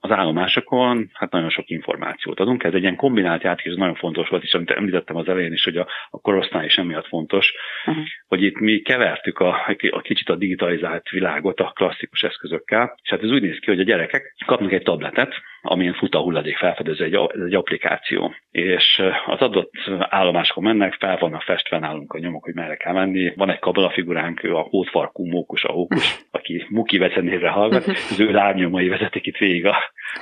az 0.00 0.10
állomásokon 0.10 1.10
hát 1.12 1.30
nagyon 1.30 1.50
sok 1.50 1.70
információt 1.70 2.40
adunk. 2.40 2.64
Ez 2.64 2.74
egy 2.74 2.82
ilyen 2.82 2.96
kombinált 2.96 3.42
játék, 3.42 3.66
ez 3.66 3.76
nagyon 3.76 3.94
fontos 3.94 4.28
volt, 4.28 4.42
és 4.42 4.54
amit 4.54 4.70
említettem 4.70 5.16
az 5.16 5.28
elején 5.28 5.52
is, 5.52 5.64
hogy 5.64 5.76
a, 5.76 5.86
a 6.10 6.20
korosztály 6.20 6.64
is 6.64 6.76
emiatt 6.76 7.06
fontos, 7.06 7.54
uh-huh. 7.86 8.04
hogy 8.26 8.42
itt 8.42 8.58
mi 8.58 8.78
kevertük 8.78 9.38
a, 9.38 9.56
a 9.90 10.00
kicsit 10.00 10.28
a 10.28 10.36
digitalizált 10.36 11.08
világot 11.08 11.60
a 11.60 11.72
klasszikus 11.74 12.22
eszközökkel, 12.22 12.98
és 13.02 13.10
hát 13.10 13.22
ez 13.22 13.30
úgy 13.30 13.42
néz 13.42 13.58
ki, 13.58 13.70
hogy 13.70 13.80
a 13.80 13.84
gyerekek 13.84 14.34
kapnak 14.46 14.72
egy 14.72 14.82
tabletet, 14.82 15.34
amilyen 15.62 15.94
fut 15.94 16.14
a 16.14 16.20
hulladék 16.20 16.56
felfedező, 16.56 17.04
egy, 17.04 17.18
egy 17.44 17.54
applikáció. 17.54 18.34
És 18.50 19.02
az 19.26 19.40
adott 19.40 19.74
állomásokon 19.98 20.64
mennek, 20.64 20.94
fel 20.94 21.16
vannak 21.18 21.42
festve 21.42 21.78
nálunk 21.78 22.12
a 22.12 22.18
nyomok, 22.18 22.44
hogy 22.44 22.54
merre 22.54 22.76
kell 22.76 22.92
menni. 22.92 23.32
Van 23.36 23.50
egy 23.50 23.58
kabalafiguránk, 23.58 24.42
ő 24.44 24.54
a 24.54 24.66
hótfarkú 24.70 25.26
mókus, 25.26 25.64
a 25.64 25.72
hókus, 25.72 26.18
aki 26.30 26.66
Muki 26.68 26.98
vecenévre 26.98 27.48
hallgat, 27.48 27.86
az 28.10 28.20
ő 28.20 28.30
lábnyomai 28.30 28.88
vezetik 28.88 29.26
itt 29.26 29.36
végig 29.36 29.66
a 29.66 29.76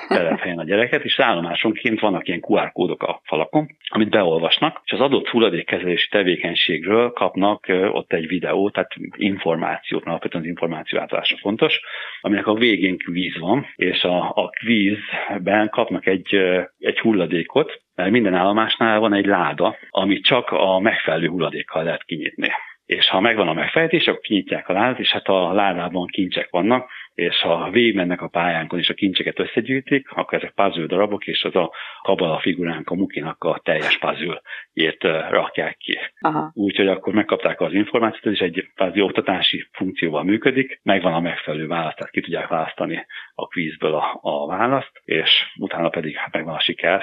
telephelyen 0.08 0.58
a 0.58 0.64
gyereket, 0.64 1.04
és 1.04 1.20
állomásonként 1.20 2.00
vannak 2.00 2.28
ilyen 2.28 2.44
QR 2.46 2.72
kódok 2.72 3.02
a 3.02 3.20
falakon, 3.24 3.76
amit 3.88 4.10
beolvasnak, 4.10 4.80
és 4.84 4.92
az 4.92 5.00
adott 5.00 5.28
hulladékkezelési 5.28 6.08
tevékenységről 6.08 7.10
kapnak 7.10 7.66
ott 7.68 8.12
egy 8.12 8.26
videót, 8.26 8.72
tehát 8.72 8.94
információt, 9.16 10.04
mert 10.04 10.10
alapvetően 10.10 10.42
az 10.42 10.48
információ 10.48 10.98
átlása 10.98 11.36
fontos, 11.36 11.80
aminek 12.20 12.46
a 12.46 12.54
végén 12.54 12.98
kvíz 12.98 13.38
van, 13.38 13.66
és 13.76 14.02
a, 14.02 14.32
a 14.34 14.48
kvízben 14.48 15.68
kapnak 15.68 16.06
egy, 16.06 16.34
egy 16.78 16.98
hulladékot, 16.98 17.82
mert 17.94 18.10
minden 18.10 18.34
állomásnál 18.34 18.98
van 18.98 19.12
egy 19.12 19.26
láda, 19.26 19.76
amit 19.90 20.24
csak 20.24 20.50
a 20.50 20.78
megfelelő 20.78 21.28
hulladékkal 21.28 21.84
lehet 21.84 22.04
kinyitni. 22.04 22.48
És 22.88 23.08
ha 23.08 23.20
megvan 23.20 23.48
a 23.48 23.52
megfejtés, 23.52 24.06
akkor 24.06 24.20
kinyitják 24.20 24.68
a 24.68 24.72
ládát, 24.72 24.98
és 24.98 25.10
hát 25.10 25.26
a 25.26 25.52
ládában 25.52 26.06
kincsek 26.06 26.50
vannak, 26.50 26.90
és 27.14 27.40
ha 27.40 27.70
végigmennek 27.70 28.22
a 28.22 28.28
pályánkon, 28.28 28.78
és 28.78 28.88
a 28.88 28.94
kincseket 28.94 29.38
összegyűjtik, 29.38 30.10
akkor 30.10 30.38
ezek 30.38 30.50
puzzle 30.54 30.86
darabok, 30.86 31.26
és 31.26 31.44
az 31.44 31.56
a 31.56 31.72
kabala 32.02 32.38
figuránk, 32.38 32.90
a 32.90 32.94
mukinak 32.94 33.44
a 33.44 33.60
teljes 33.64 33.98
puzzle 33.98 34.40
rakják 35.30 35.76
ki. 35.76 35.98
Úgyhogy 36.52 36.88
akkor 36.88 37.12
megkapták 37.12 37.60
az 37.60 37.72
információt, 37.72 38.34
is 38.34 38.40
egy 38.40 38.68
puzzle 38.74 39.02
oktatási 39.02 39.68
funkcióval 39.72 40.22
működik, 40.22 40.80
megvan 40.82 41.12
a 41.12 41.20
megfelelő 41.20 41.66
választ, 41.66 41.96
tehát 41.96 42.12
ki 42.12 42.20
tudják 42.20 42.48
választani 42.48 43.06
a 43.34 43.46
kvízből 43.46 43.94
a, 43.94 44.18
a 44.22 44.46
választ, 44.46 45.00
és 45.04 45.30
utána 45.56 45.88
pedig 45.88 46.16
hát 46.16 46.32
megvan 46.32 46.54
a 46.54 46.60
siker, 46.60 47.02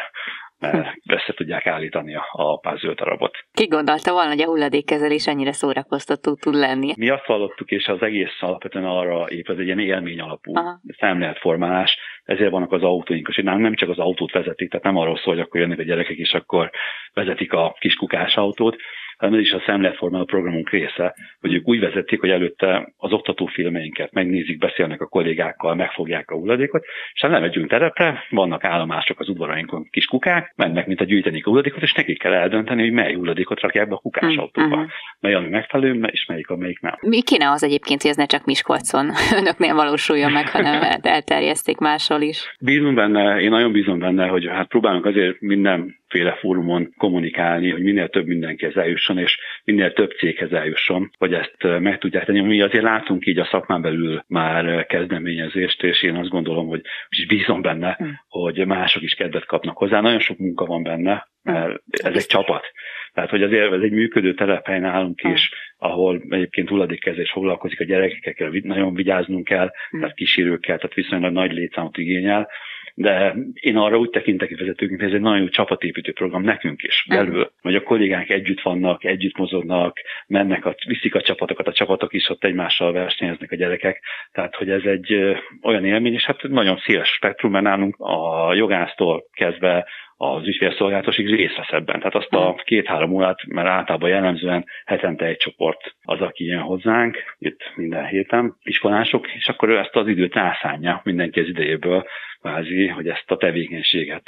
össze 1.15 1.33
tudják 1.35 1.67
állítani 1.67 2.15
a, 2.15 2.25
a 2.31 2.59
puzzle 2.59 2.93
darabot. 2.93 3.37
Ki 3.53 3.67
gondolta 3.67 4.11
volna, 4.11 4.29
hogy 4.29 4.41
a 4.41 4.45
hulladékkezelés 4.45 5.27
ennyire 5.27 5.51
szórakoztató 5.51 6.35
tud 6.35 6.55
lenni? 6.55 6.93
Mi 6.97 7.09
azt 7.09 7.23
hallottuk, 7.25 7.71
és 7.71 7.87
az 7.87 8.01
egész 8.01 8.37
alapvetően 8.39 8.85
arra 8.85 9.25
épp 9.29 9.49
ez 9.49 9.57
egy 9.57 9.65
ilyen 9.65 9.79
élmény 9.79 10.19
alapú. 10.19 10.53
Szemléletformálás, 10.97 11.97
ezért 12.23 12.51
vannak 12.51 12.71
az 12.71 12.83
autóink, 12.83 13.27
és 13.27 13.41
nem 13.43 13.75
csak 13.75 13.89
az 13.89 13.99
autót 13.99 14.31
vezetik, 14.31 14.69
tehát 14.69 14.85
nem 14.85 14.97
arról 14.97 15.17
szól, 15.17 15.33
hogy 15.33 15.43
akkor 15.43 15.59
jönnek 15.59 15.79
a 15.79 15.83
gyerekek, 15.83 16.17
és 16.17 16.33
akkor 16.33 16.69
vezetik 17.13 17.53
a 17.53 17.75
kiskukás 17.79 18.35
autót, 18.35 18.75
hanem 19.17 19.39
ez 19.39 19.45
is 19.45 19.51
a 19.51 19.63
szemléletformáló 19.65 20.25
programunk 20.25 20.69
része, 20.69 21.15
hogy 21.41 21.53
ők 21.53 21.67
úgy 21.67 21.79
vezetik, 21.79 22.19
hogy 22.19 22.29
előtte 22.29 22.93
az 22.97 23.11
oktatófilmeinket 23.11 24.11
megnézik, 24.11 24.57
beszélnek 24.57 25.01
a 25.01 25.07
kollégákkal, 25.07 25.75
megfogják 25.75 26.29
a 26.29 26.35
hulladékot, 26.35 26.85
és 27.13 27.21
ha 27.21 27.27
nem 27.27 27.41
megyünk 27.41 27.69
terepre, 27.69 28.23
vannak 28.29 28.63
állomások 28.63 29.19
az 29.19 29.29
udvarainkon, 29.29 29.87
kis 29.91 30.05
kukák, 30.05 30.53
mennek, 30.55 30.87
mint 30.87 31.01
a 31.01 31.03
gyűjtenik 31.03 31.45
a 31.45 31.49
hulladékot, 31.49 31.81
és 31.81 31.93
nekik 31.93 32.19
kell 32.19 32.33
eldönteni, 32.33 32.81
hogy 32.81 32.91
mely 32.91 33.13
hulladékot 33.13 33.59
rakják 33.59 33.87
be 33.87 33.95
a 33.95 33.97
kukás 33.97 34.33
mm, 34.33 34.37
autóba. 34.37 34.75
Uh-huh. 34.75 34.91
Mely 35.19 35.33
ami 35.33 35.47
megfelelő, 35.47 36.01
és 36.11 36.25
melyik, 36.25 36.49
amelyik 36.49 36.79
nem. 36.79 36.95
Mi 37.01 37.21
kéne 37.21 37.49
az 37.49 37.63
egyébként, 37.63 38.01
hogy 38.01 38.11
ez 38.11 38.17
ne 38.17 38.25
csak 38.25 38.45
Miskolcon 38.45 39.09
önöknél 39.39 39.73
valósuljon 39.73 40.31
meg, 40.31 40.49
hanem 40.49 40.81
elterjeszték 41.01 41.77
máshol 41.77 42.21
is? 42.21 42.55
Bízom 42.59 42.95
benne, 42.95 43.41
én 43.41 43.49
nagyon 43.49 43.71
bízom 43.71 43.99
benne, 43.99 44.27
hogy 44.27 44.47
hát 44.47 44.67
próbálunk 44.67 45.05
azért 45.05 45.39
minden 45.39 46.03
sokféle 46.15 46.37
fórumon 46.39 46.93
kommunikálni, 46.97 47.71
hogy 47.71 47.83
minél 47.83 48.09
több 48.09 48.25
mindenkihez 48.25 48.75
eljusson, 48.75 49.04
és 49.13 49.37
minél 49.63 49.93
több 49.93 50.11
céghez 50.11 50.51
eljusson, 50.51 51.11
hogy 51.17 51.33
ezt 51.33 51.79
meg 51.79 51.97
tudják 51.97 52.25
tenni. 52.25 52.41
Mi 52.41 52.61
azért 52.61 52.83
látunk 52.83 53.25
így 53.25 53.39
a 53.39 53.47
szakmán 53.51 53.81
belül 53.81 54.23
már 54.27 54.85
kezdeményezést, 54.85 55.83
és 55.83 56.03
én 56.03 56.15
azt 56.15 56.29
gondolom, 56.29 56.67
hogy 56.67 56.81
és 57.09 57.25
bízom 57.25 57.61
benne, 57.61 57.97
mm. 58.03 58.07
hogy 58.27 58.65
mások 58.65 59.01
is 59.01 59.13
kedvet 59.13 59.45
kapnak 59.45 59.77
hozzá. 59.77 60.01
Nagyon 60.01 60.19
sok 60.19 60.37
munka 60.37 60.65
van 60.65 60.83
benne, 60.83 61.27
mert 61.43 61.81
ez 62.03 62.15
egy 62.15 62.25
csapat. 62.25 62.71
Tehát, 63.13 63.29
hogy 63.29 63.43
azért 63.43 63.71
ez 63.73 63.81
egy 63.81 63.91
működő 63.91 64.33
telephely 64.33 64.79
nálunk 64.79 65.23
is, 65.23 65.51
ahol 65.77 66.21
egyébként 66.29 66.69
hulladékkezés 66.69 67.31
foglalkozik 67.31 67.79
a 67.79 67.83
gyerekekkel, 67.83 68.51
nagyon 68.63 68.93
vigyáznunk 68.93 69.43
kell, 69.43 69.71
mm. 69.95 69.99
tehát 69.99 70.15
kísérőkkel, 70.15 70.77
tehát 70.77 70.95
viszonylag 70.95 71.31
nagy 71.31 71.51
létszámot 71.51 71.97
igényel, 71.97 72.49
de 72.95 73.35
én 73.53 73.77
arra 73.77 73.97
úgy 73.97 74.09
tekintek 74.09 74.57
vezetőként, 74.57 74.99
hogy 74.99 75.09
ez 75.09 75.15
egy 75.15 75.21
nagyon 75.21 75.39
jó 75.39 75.47
csapatépítő 75.47 76.13
program 76.13 76.41
nekünk 76.41 76.83
is 76.83 77.05
belül, 77.09 77.51
hogy 77.61 77.75
a 77.75 77.83
kollégánk 77.83 78.29
együtt 78.29 78.61
vannak, 78.61 79.03
együtt 79.03 79.37
mozognak, 79.37 79.97
mennek, 80.27 80.65
a, 80.65 80.75
viszik 80.87 81.15
a 81.15 81.21
csapatokat, 81.21 81.67
a 81.67 81.73
csapatok 81.73 82.13
is 82.13 82.29
ott 82.29 82.43
egymással 82.43 82.91
versenyeznek 82.91 83.51
a 83.51 83.55
gyerekek, 83.55 84.03
tehát 84.31 84.55
hogy 84.55 84.69
ez 84.69 84.83
egy 84.83 85.37
olyan 85.61 85.85
élmény, 85.85 86.13
és 86.13 86.25
hát 86.25 86.43
nagyon 86.43 86.77
széles 86.77 87.09
spektrum, 87.09 87.51
mert 87.51 87.63
nálunk 87.63 87.95
a 87.97 88.53
jogásztól 88.53 89.23
kezdve 89.33 89.87
az 90.17 90.47
ügyfélszolgálatosig 90.47 91.35
részt 91.35 91.55
vesz 91.55 91.71
ebben. 91.71 91.97
Tehát 91.97 92.15
azt 92.15 92.33
a 92.33 92.61
két-három 92.63 93.11
órát, 93.11 93.45
mert 93.47 93.67
általában 93.67 94.09
jellemzően 94.09 94.65
hetente 94.85 95.25
egy 95.25 95.37
csoport 95.37 95.95
az, 96.01 96.21
aki 96.21 96.45
jön 96.45 96.61
hozzánk, 96.61 97.17
itt 97.37 97.71
minden 97.75 98.05
héten 98.05 98.55
iskolások, 98.63 99.33
és 99.33 99.47
akkor 99.47 99.69
ő 99.69 99.77
ezt 99.77 99.95
az 99.95 100.07
időt 100.07 100.33
rászánja 100.33 101.01
mindenki 101.03 101.39
az 101.39 101.47
idejéből, 101.47 102.05
kvázi, 102.45 102.87
hogy 102.87 103.07
ezt 103.07 103.31
a 103.31 103.37
tevékenységet 103.37 104.23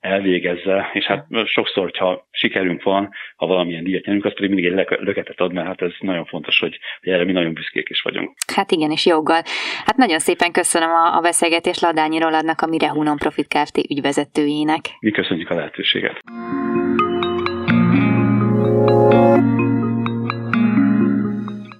elvégezze, 0.00 0.90
és 0.92 1.04
hát 1.04 1.26
sokszor, 1.44 1.82
hogyha 1.82 2.26
sikerünk 2.30 2.82
van, 2.82 3.10
ha 3.36 3.46
valamilyen 3.46 3.84
díjat 3.84 4.04
nyerünk, 4.04 4.24
az 4.24 4.34
pedig 4.34 4.50
mindig 4.50 4.72
egy 4.72 4.86
löketet 4.88 5.40
ad, 5.40 5.52
mert 5.52 5.66
hát 5.66 5.82
ez 5.82 5.92
nagyon 6.00 6.24
fontos, 6.24 6.58
hogy, 6.58 6.78
hogy 7.02 7.12
erre 7.12 7.24
mi 7.24 7.32
nagyon 7.32 7.52
büszkék 7.52 7.88
is 7.88 8.00
vagyunk. 8.00 8.34
Hát 8.54 8.70
igen, 8.70 8.90
és 8.90 9.06
joggal. 9.06 9.42
Hát 9.84 9.96
nagyon 9.96 10.18
szépen 10.18 10.52
köszönöm 10.52 10.90
a, 10.90 11.16
a 11.16 11.20
beszélgetést 11.20 11.80
Ladányi 11.80 12.18
Roladnak, 12.18 12.60
a 12.60 12.66
Mirehu 12.66 13.02
Non-Profit 13.02 13.48
Kft. 13.48 13.78
ügyvezetőjének. 13.90 14.80
Mi 15.00 15.10
köszönjük 15.10 15.50
a 15.50 15.54
lehetőséget. 15.54 16.20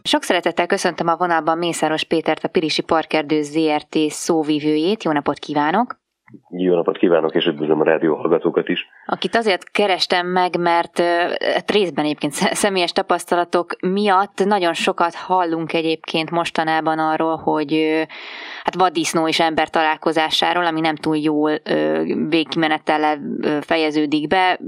Sok 0.08 0.22
szeretettel 0.22 0.66
köszöntöm 0.66 1.08
a 1.08 1.16
vonalban 1.16 1.58
Mészáros 1.58 2.04
Pétert, 2.04 2.44
a 2.44 2.48
Pirisi 2.48 2.82
Parkerdő 2.82 3.42
ZRT 3.42 3.96
szóvivőjét. 4.08 5.04
Jó 5.04 5.12
napot 5.12 5.38
kívánok! 5.38 6.00
Jó 6.50 6.74
napot 6.74 6.98
kívánok, 6.98 7.34
és 7.34 7.46
üdvözlöm 7.46 7.80
a 7.80 7.84
rádió 7.84 8.14
hallgatókat 8.14 8.68
is. 8.68 8.86
Akit 9.06 9.36
azért 9.36 9.70
kerestem 9.70 10.26
meg, 10.26 10.58
mert 10.58 10.98
hát 11.54 11.70
részben 11.70 12.04
egyébként 12.04 12.32
személyes 12.32 12.92
tapasztalatok 12.92 13.76
miatt 13.80 14.44
nagyon 14.44 14.72
sokat 14.72 15.14
hallunk 15.14 15.72
egyébként 15.72 16.30
mostanában 16.30 16.98
arról, 16.98 17.36
hogy 17.36 18.02
hát 18.64 18.74
vaddisznó 18.74 19.28
és 19.28 19.40
ember 19.40 19.70
találkozásáról, 19.70 20.66
ami 20.66 20.80
nem 20.80 20.96
túl 20.96 21.16
jól 21.16 21.60
végkimenettel 22.28 23.18
fejeződik 23.60 24.28
be. 24.28 24.58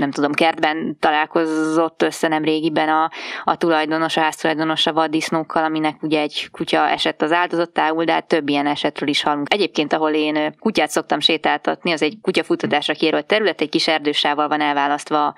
Nem 0.00 0.10
tudom, 0.10 0.32
kertben 0.32 0.96
találkozott 1.00 2.02
össze 2.02 2.28
nem 2.28 2.44
régiben 2.44 2.88
a, 2.88 3.10
a 3.44 3.56
tulajdonos, 3.56 4.16
a 4.16 4.20
háztulajdonos 4.20 4.86
a 4.86 4.92
vaddisznókkal, 4.92 5.64
aminek 5.64 6.02
ugye 6.02 6.20
egy 6.20 6.48
kutya 6.52 6.88
esett 6.88 7.22
az 7.22 7.32
áldozattául, 7.32 8.04
de 8.04 8.12
hát 8.12 8.28
több 8.28 8.48
ilyen 8.48 8.66
esetről 8.66 9.08
is 9.08 9.22
hallunk. 9.22 9.52
Egyébként, 9.52 9.92
ahol 9.92 10.10
én 10.10 10.54
kutyát 10.58 10.90
szoktam 10.90 11.20
sétáltatni, 11.20 11.92
az 11.92 12.02
egy 12.02 12.18
kutyafutatásra 12.22 12.94
kijelölt 12.94 13.26
terület, 13.26 13.60
egy 13.60 13.68
kis 13.68 13.88
erdősával 13.88 14.48
van 14.48 14.60
elválasztva 14.60 15.34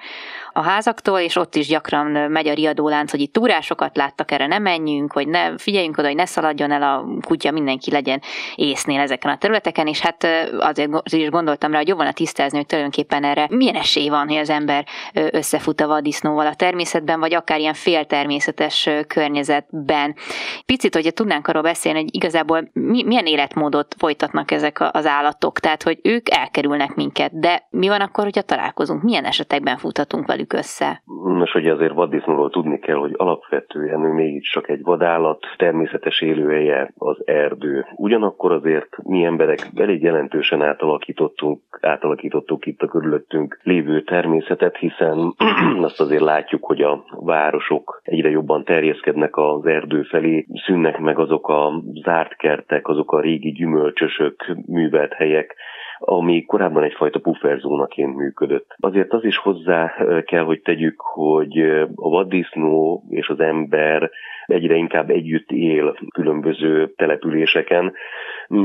a 0.52 0.62
házaktól, 0.62 1.18
és 1.18 1.36
ott 1.36 1.54
is 1.54 1.66
gyakran 1.66 2.30
megy 2.30 2.48
a 2.48 2.54
riadólánc, 2.54 3.10
hogy 3.10 3.20
itt 3.20 3.32
túrásokat 3.32 3.96
láttak, 3.96 4.30
erre 4.30 4.46
ne 4.46 4.58
menjünk, 4.58 5.12
hogy 5.12 5.28
ne 5.28 5.58
figyeljünk 5.58 5.98
oda, 5.98 6.06
hogy 6.06 6.16
ne 6.16 6.26
szaladjon 6.26 6.70
el 6.70 6.82
a 6.82 7.04
kutya, 7.20 7.50
mindenki 7.50 7.90
legyen 7.90 8.20
észnél 8.54 9.00
ezeken 9.00 9.30
a 9.30 9.38
területeken, 9.38 9.86
és 9.86 10.00
hát 10.00 10.26
azért 10.58 10.90
is 11.12 11.28
gondoltam 11.28 11.72
rá, 11.72 11.78
hogy 11.78 11.88
jó 11.88 11.96
volna 11.96 12.12
tisztázni, 12.12 12.56
hogy 12.56 12.66
tulajdonképpen 12.66 13.24
erre 13.24 13.46
milyen 13.50 13.74
esély 13.74 14.08
van, 14.08 14.28
hogy 14.28 14.36
az 14.36 14.50
ember 14.50 14.86
összefut 15.12 15.80
a 15.80 15.86
vaddisznóval 15.86 16.46
a 16.46 16.54
természetben, 16.54 17.20
vagy 17.20 17.34
akár 17.34 17.58
ilyen 17.58 17.74
féltermészetes 17.74 18.88
környezetben. 19.06 20.14
Picit, 20.66 20.94
hogyha 20.94 21.10
tudnánk 21.10 21.48
arról 21.48 21.62
beszélni, 21.62 21.98
hogy 21.98 22.14
igazából 22.14 22.70
milyen 22.72 23.26
életmódot 23.26 23.94
folytatnak 23.98 24.50
ezek 24.50 24.78
az 24.92 25.06
állatok, 25.06 25.58
tehát 25.58 25.82
hogy 25.82 25.98
ők 26.02 26.30
elkerülnek 26.30 26.94
minket, 26.94 27.38
de 27.38 27.66
mi 27.70 27.88
van 27.88 28.00
akkor, 28.00 28.24
hogyha 28.24 28.42
találkozunk, 28.42 29.02
milyen 29.02 29.24
esetekben 29.24 29.78
futhatunk 29.78 30.26
velük 30.26 30.41
velük 30.42 30.52
össze? 30.52 31.02
Nos, 31.24 31.50
hogy 31.50 31.66
azért 31.66 31.92
vaddisznóról 31.92 32.50
tudni 32.50 32.78
kell, 32.78 32.96
hogy 32.96 33.14
alapvetően 33.16 34.04
ő 34.04 34.12
mégis 34.12 34.50
csak 34.50 34.68
egy 34.68 34.82
vadállat, 34.82 35.46
természetes 35.56 36.20
élőhelye 36.20 36.92
az 36.98 37.16
erdő. 37.24 37.86
Ugyanakkor 37.96 38.52
azért 38.52 38.96
mi 39.02 39.24
emberek 39.24 39.70
elég 39.74 40.02
jelentősen 40.02 40.62
átalakítottunk, 40.62 41.60
átalakítottuk 41.80 42.66
itt 42.66 42.82
a 42.82 42.86
körülöttünk 42.86 43.60
lévő 43.62 44.02
természetet, 44.02 44.76
hiszen 44.76 45.34
azt 45.86 46.00
azért 46.00 46.22
látjuk, 46.22 46.64
hogy 46.64 46.82
a 46.82 47.04
városok 47.10 48.00
egyre 48.04 48.30
jobban 48.30 48.64
terjeszkednek 48.64 49.36
az 49.36 49.66
erdő 49.66 50.02
felé, 50.02 50.46
szűnnek 50.64 50.98
meg 50.98 51.18
azok 51.18 51.48
a 51.48 51.82
zárt 52.02 52.36
kertek, 52.36 52.88
azok 52.88 53.12
a 53.12 53.20
régi 53.20 53.52
gyümölcsösök, 53.52 54.56
művelt 54.66 55.12
helyek, 55.12 55.56
ami 56.04 56.44
korábban 56.44 56.82
egyfajta 56.82 57.18
pufferzónaként 57.18 58.16
működött. 58.16 58.74
Azért 58.80 59.12
az 59.12 59.24
is 59.24 59.36
hozzá 59.36 59.94
kell, 60.26 60.44
hogy 60.44 60.60
tegyük, 60.60 61.00
hogy 61.00 61.58
a 61.94 62.08
vaddisznó 62.08 63.04
és 63.08 63.28
az 63.28 63.40
ember 63.40 64.10
egyre 64.46 64.74
inkább 64.74 65.10
együtt 65.10 65.50
él 65.50 65.96
különböző 66.14 66.92
településeken, 66.96 67.92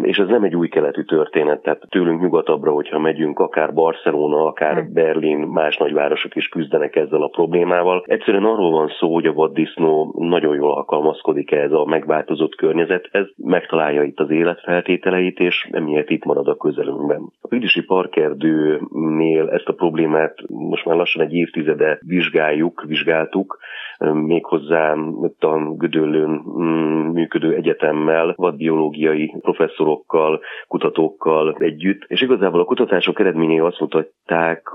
és 0.01 0.17
ez 0.17 0.27
nem 0.27 0.43
egy 0.43 0.55
új 0.55 0.67
keletű 0.67 1.03
történet, 1.03 1.61
tehát 1.61 1.85
tőlünk 1.89 2.21
nyugatabbra, 2.21 2.71
hogyha 2.71 2.99
megyünk, 2.99 3.39
akár 3.39 3.73
Barcelona, 3.73 4.45
akár 4.45 4.73
hmm. 4.73 4.93
Berlin, 4.93 5.37
más 5.37 5.77
nagyvárosok 5.77 6.35
is 6.35 6.47
küzdenek 6.47 6.95
ezzel 6.95 7.21
a 7.21 7.27
problémával. 7.27 8.03
Egyszerűen 8.05 8.43
arról 8.43 8.71
van 8.71 8.91
szó, 8.99 9.13
hogy 9.13 9.25
a 9.25 9.33
vaddisznó 9.33 10.15
nagyon 10.17 10.55
jól 10.55 10.71
alkalmazkodik 10.71 11.51
ez 11.51 11.71
a 11.71 11.85
megváltozott 11.85 12.55
környezethez, 12.55 13.27
megtalálja 13.35 14.03
itt 14.03 14.19
az 14.19 14.29
életfeltételeit, 14.29 15.39
és 15.39 15.67
emiatt 15.71 16.09
itt 16.09 16.25
marad 16.25 16.47
a 16.47 16.57
közelünkben. 16.57 17.21
A 17.41 17.47
Pilisi 17.47 17.81
Parkerdőnél 17.81 19.49
ezt 19.49 19.67
a 19.67 19.73
problémát 19.73 20.35
most 20.47 20.85
már 20.85 20.95
lassan 20.95 21.21
egy 21.21 21.33
évtizede 21.33 21.99
vizsgáljuk, 22.05 22.83
vizsgáltuk, 22.87 23.57
méghozzá 23.99 24.95
a 25.39 25.75
Gödöllőn 25.77 26.43
mm, 26.59 27.11
működő 27.11 27.53
egyetemmel, 27.55 28.33
vadbiológiai 28.35 29.35
professzorokkal, 29.41 30.39
kutatókkal 30.67 31.55
együtt, 31.59 32.03
és 32.07 32.21
igazából 32.21 32.59
a 32.59 32.65
kutatások 32.65 33.19
eredményei 33.19 33.59
azt 33.59 33.79
mutatták, 33.79 34.67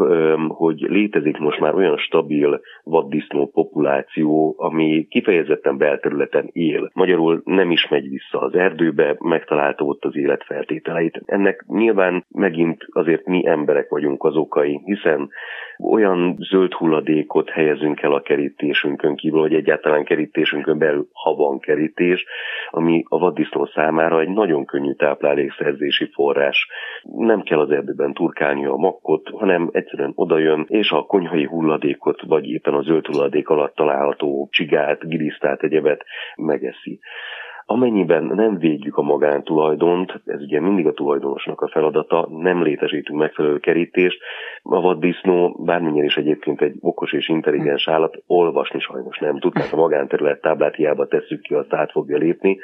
hogy 0.48 0.80
létezik 0.80 1.38
most 1.38 1.60
már 1.60 1.74
olyan 1.74 1.96
stabil 1.96 2.60
vaddisznó 2.84 3.46
populáció, 3.46 4.54
ami 4.58 5.06
kifejezetten 5.10 5.76
belterületen 5.76 6.48
él. 6.52 6.90
Magyarul 6.94 7.42
nem 7.44 7.70
is 7.70 7.88
megy 7.88 8.08
vissza 8.08 8.40
az 8.40 8.54
erdőbe, 8.54 9.16
megtalálta 9.18 9.84
ott 9.84 10.04
az 10.04 10.16
életfeltételeit. 10.16 11.22
Ennek 11.24 11.64
nyilván 11.68 12.24
megint 12.28 12.86
azért 12.92 13.26
mi 13.26 13.46
emberek 13.46 13.88
vagyunk 13.88 14.24
az 14.24 14.36
okai, 14.36 14.80
hiszen 14.84 15.30
olyan 15.90 16.36
zöld 16.38 16.72
hulladékot 16.72 17.50
helyezünk 17.50 18.02
el 18.02 18.12
a 18.12 18.20
kerítésünkön 18.20 19.11
kívül, 19.14 19.40
hogy 19.40 19.54
egyáltalán 19.54 20.04
kerítésünkön 20.04 20.78
belül, 20.78 21.08
ha 21.12 21.34
van 21.34 21.58
kerítés, 21.58 22.24
ami 22.70 23.04
a 23.08 23.18
vaddisznó 23.18 23.66
számára 23.66 24.20
egy 24.20 24.28
nagyon 24.28 24.64
könnyű 24.64 24.92
táplálékszerzési 24.92 26.10
forrás. 26.12 26.66
Nem 27.02 27.42
kell 27.42 27.58
az 27.58 27.70
erdőben 27.70 28.12
turkálni 28.12 28.66
a 28.66 28.76
makkot, 28.76 29.28
hanem 29.28 29.68
egyszerűen 29.72 30.12
odajön, 30.14 30.64
és 30.68 30.90
a 30.90 31.02
konyhai 31.02 31.44
hulladékot, 31.44 32.22
vagy 32.22 32.50
éppen 32.50 32.74
a 32.74 32.82
zöld 32.82 33.06
hulladék 33.06 33.48
alatt 33.48 33.74
található 33.74 34.48
csigát, 34.50 35.08
gilisztát, 35.08 35.62
egyebet 35.62 36.04
megeszi. 36.36 37.00
Amennyiben 37.66 38.24
nem 38.24 38.58
védjük 38.58 38.96
a 38.96 39.02
magántulajdont, 39.02 40.20
ez 40.24 40.42
ugye 40.42 40.60
mindig 40.60 40.86
a 40.86 40.92
tulajdonosnak 40.92 41.60
a 41.60 41.68
feladata, 41.68 42.28
nem 42.30 42.62
létesítünk 42.62 43.18
megfelelő 43.18 43.58
kerítést, 43.58 44.20
a 44.62 44.80
vaddisznó 44.80 45.56
bármilyen 45.64 46.04
is 46.04 46.16
egyébként 46.16 46.60
egy 46.60 46.74
okos 46.80 47.12
és 47.12 47.28
intelligens 47.28 47.88
állat, 47.88 48.22
olvasni 48.26 48.80
sajnos 48.80 49.18
nem 49.18 49.38
tud, 49.38 49.52
tehát 49.52 49.72
a 49.72 49.76
magánterület 49.76 50.40
táblát 50.40 50.74
hiába 50.74 51.06
tesszük 51.06 51.40
ki, 51.40 51.54
azt 51.54 51.72
át 51.72 51.90
fogja 51.90 52.16
lépni. 52.16 52.58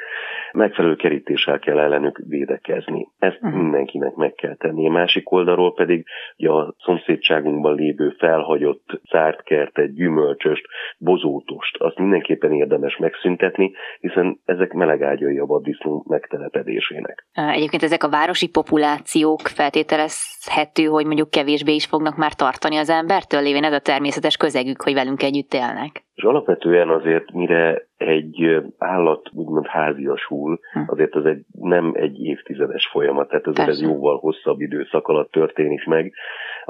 Megfelelő 0.51 0.95
kerítéssel 0.95 1.59
kell 1.59 1.79
ellenük 1.79 2.21
védekezni. 2.27 3.07
Ezt 3.19 3.39
uh-huh. 3.41 3.61
mindenkinek 3.61 4.15
meg 4.15 4.33
kell 4.33 4.55
tenni. 4.55 4.87
A 4.87 4.91
másik 4.91 5.31
oldalról 5.31 5.73
pedig 5.73 6.05
ugye 6.37 6.49
a 6.49 6.75
szomszédságunkban 6.77 7.75
lévő 7.75 8.15
felhagyott 8.17 9.01
zárt 9.09 9.43
kertet, 9.43 9.93
gyümölcsöst, 9.93 10.65
bozótost, 10.97 11.77
azt 11.77 11.97
mindenképpen 11.97 12.53
érdemes 12.53 12.97
megszüntetni, 12.97 13.71
hiszen 13.99 14.39
ezek 14.45 14.73
melegágyai 14.89 15.37
a 15.37 15.45
vaddisznó 15.45 16.05
megtelepedésének. 16.07 17.25
Egyébként 17.31 17.83
ezek 17.83 18.03
a 18.03 18.09
városi 18.09 18.49
populációk 18.49 19.41
feltételezhető, 19.41 20.83
hogy 20.83 21.05
mondjuk 21.05 21.29
kevésbé 21.29 21.73
is 21.73 21.85
fognak 21.85 22.17
már 22.17 22.33
tartani 22.33 22.77
az 22.77 22.89
embertől, 22.89 23.41
lévén 23.41 23.63
ez 23.63 23.73
a 23.73 23.79
természetes 23.79 24.37
közegük, 24.37 24.81
hogy 24.81 24.93
velünk 24.93 25.23
együtt 25.23 25.53
élnek. 25.53 26.03
És 26.13 26.23
alapvetően 26.23 26.89
azért, 26.89 27.31
mire 27.31 27.87
egy 27.97 28.61
állat 28.77 29.29
úgymond 29.33 29.67
háziasul, 29.67 30.59
hm. 30.73 30.79
azért 30.87 31.15
ez 31.15 31.23
egy, 31.23 31.45
nem 31.59 31.91
egy 31.95 32.19
évtizedes 32.19 32.87
folyamat, 32.91 33.27
tehát 33.27 33.47
ez, 33.47 33.67
ez 33.67 33.81
jóval 33.81 34.17
hosszabb 34.17 34.61
időszak 34.61 35.07
alatt 35.07 35.31
történik 35.31 35.85
meg. 35.85 36.13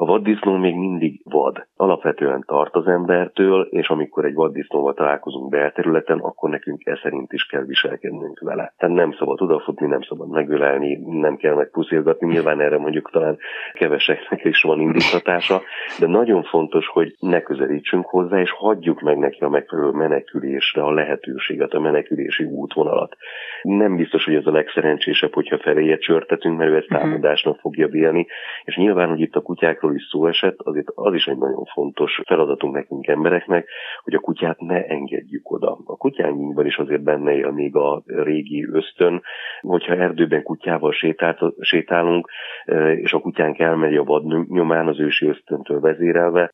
A 0.01 0.05
vaddisznó 0.05 0.55
még 0.55 0.75
mindig 0.75 1.21
vad. 1.23 1.67
Alapvetően 1.75 2.43
tart 2.47 2.75
az 2.75 2.87
embertől, 2.87 3.67
és 3.69 3.87
amikor 3.87 4.25
egy 4.25 4.33
vaddisznóval 4.33 4.93
találkozunk 4.93 5.49
belterületen, 5.49 6.19
akkor 6.19 6.49
nekünk 6.49 6.85
e 6.85 6.99
szerint 7.01 7.33
is 7.33 7.45
kell 7.45 7.63
viselkednünk 7.63 8.39
vele. 8.39 8.73
Tehát 8.77 8.95
nem 8.95 9.13
szabad 9.13 9.41
odafutni, 9.41 9.87
nem 9.87 10.01
szabad 10.01 10.29
megölelni, 10.29 10.99
nem 11.05 11.35
kell 11.35 11.55
megpuszilgatni. 11.55 12.27
Nyilván 12.27 12.61
erre 12.61 12.77
mondjuk 12.77 13.09
talán 13.11 13.37
keveseknek 13.73 14.43
is 14.43 14.61
van 14.61 14.79
indítatása, 14.79 15.61
de 15.99 16.07
nagyon 16.07 16.43
fontos, 16.43 16.87
hogy 16.87 17.15
ne 17.19 17.41
közelítsünk 17.41 18.05
hozzá, 18.05 18.39
és 18.39 18.51
hagyjuk 18.51 19.01
meg 19.01 19.17
neki 19.17 19.43
a 19.43 19.49
megfelelő 19.49 19.91
menekülésre 19.91 20.83
a 20.83 20.91
lehetőséget, 20.91 21.73
a 21.73 21.79
menekülési 21.79 22.43
útvonalat. 22.43 23.15
Nem 23.61 23.95
biztos, 23.95 24.25
hogy 24.25 24.35
ez 24.35 24.45
a 24.45 24.51
legszerencsésebb, 24.51 25.33
hogyha 25.33 25.57
feléje 25.57 25.97
csörtetünk, 25.97 26.57
mert 26.57 26.71
ő 26.71 26.75
ezt 26.75 26.89
mhm. 26.89 26.99
támadásnak 26.99 27.59
fogja 27.59 27.87
vélni, 27.87 28.27
és 28.63 28.75
nyilván, 28.75 29.09
hogy 29.09 29.21
itt 29.21 29.35
a 29.35 29.41
kutyákról 29.41 29.87
is 29.93 30.07
szó 30.11 30.27
esett, 30.27 30.59
azért 30.59 30.87
az 30.95 31.13
is 31.13 31.25
egy 31.25 31.37
nagyon 31.37 31.63
fontos 31.73 32.21
feladatunk 32.25 32.73
nekünk 32.73 33.07
embereknek, 33.07 33.67
hogy 34.03 34.13
a 34.13 34.19
kutyát 34.19 34.59
ne 34.59 34.85
engedjük 34.85 35.51
oda. 35.51 35.77
A 35.85 35.97
kutyánkban 35.97 36.65
is 36.65 36.77
azért 36.77 37.03
benne 37.03 37.35
él 37.35 37.51
még 37.51 37.75
a 37.75 38.01
régi 38.05 38.67
ösztön, 38.71 39.21
hogyha 39.61 39.95
erdőben 39.95 40.43
kutyával 40.43 40.91
sétált, 40.91 41.39
sétálunk, 41.59 42.29
e, 42.65 42.93
és 42.93 43.13
a 43.13 43.19
kutyánk 43.19 43.59
elmegy 43.59 43.95
a 43.95 44.03
vad 44.03 44.49
nyomán 44.49 44.87
az 44.87 44.99
ősi 44.99 45.27
ösztöntől 45.27 45.79
vezérelve, 45.79 46.53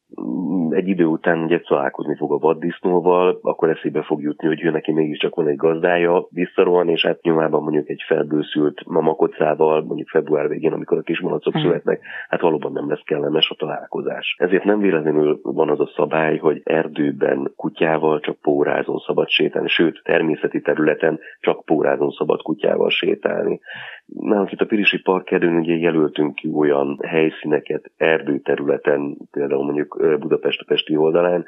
egy 0.70 0.88
idő 0.88 1.06
után 1.06 1.44
ugye 1.44 1.60
találkozni 1.60 2.16
fog 2.16 2.32
a 2.32 2.38
vaddisznóval, 2.38 3.40
akkor 3.42 3.70
eszébe 3.70 4.02
fog 4.02 4.22
jutni, 4.22 4.48
hogy 4.48 4.64
ő 4.64 4.70
neki 4.70 4.92
mégiscsak 4.92 5.36
van 5.36 5.48
egy 5.48 5.56
gazdája, 5.56 6.28
visszarohan, 6.30 6.90
és 6.90 7.06
hát 7.06 7.22
nyomában 7.22 7.64
mondjuk 7.64 7.90
egy 7.90 8.04
felbőszült 8.08 8.82
mamakocával, 8.86 9.84
mondjuk 9.84 10.10
február 10.10 10.48
végén, 10.48 10.74
amikor 10.74 10.98
a 10.98 11.02
kismalacok 11.02 11.54
hmm. 11.54 11.62
születnek, 11.62 12.02
hát 12.30 12.42
valóban 12.42 12.72
nem 12.72 12.90
lesz 12.90 13.04
kellemes 13.16 13.50
a 13.50 13.56
találkozás. 13.56 14.36
Ezért 14.38 14.64
nem 14.64 14.80
véletlenül 14.80 15.40
van 15.44 15.70
az 15.70 15.80
a 15.80 15.92
szabály, 15.96 16.38
hogy 16.38 16.62
erdőben 16.64 17.52
kutyával 17.56 18.20
csak 18.20 18.36
pórázon 18.36 18.98
szabad 18.98 19.30
sétálni, 19.30 19.68
sőt, 19.68 20.02
természeti 20.04 20.62
területen 20.62 21.20
csak 21.40 21.66
pórázon 21.66 22.12
szabad 22.12 22.42
kutyával 22.42 22.90
sétálni. 22.90 23.60
Nálunk 24.06 24.52
itt 24.52 24.62
a 24.62 24.66
Pirisi 24.66 25.02
Parkerőn 25.02 25.56
ugye 25.56 25.76
jelöltünk 25.76 26.36
ki 26.36 26.52
olyan 26.56 27.00
helyszíneket 27.04 27.92
erdőterületen, 27.98 29.18
például 29.32 29.64
mondjuk 29.64 30.18
Budapest 30.20 30.62
a 30.62 30.66
Pesti 30.68 30.96
oldalán, 30.96 31.46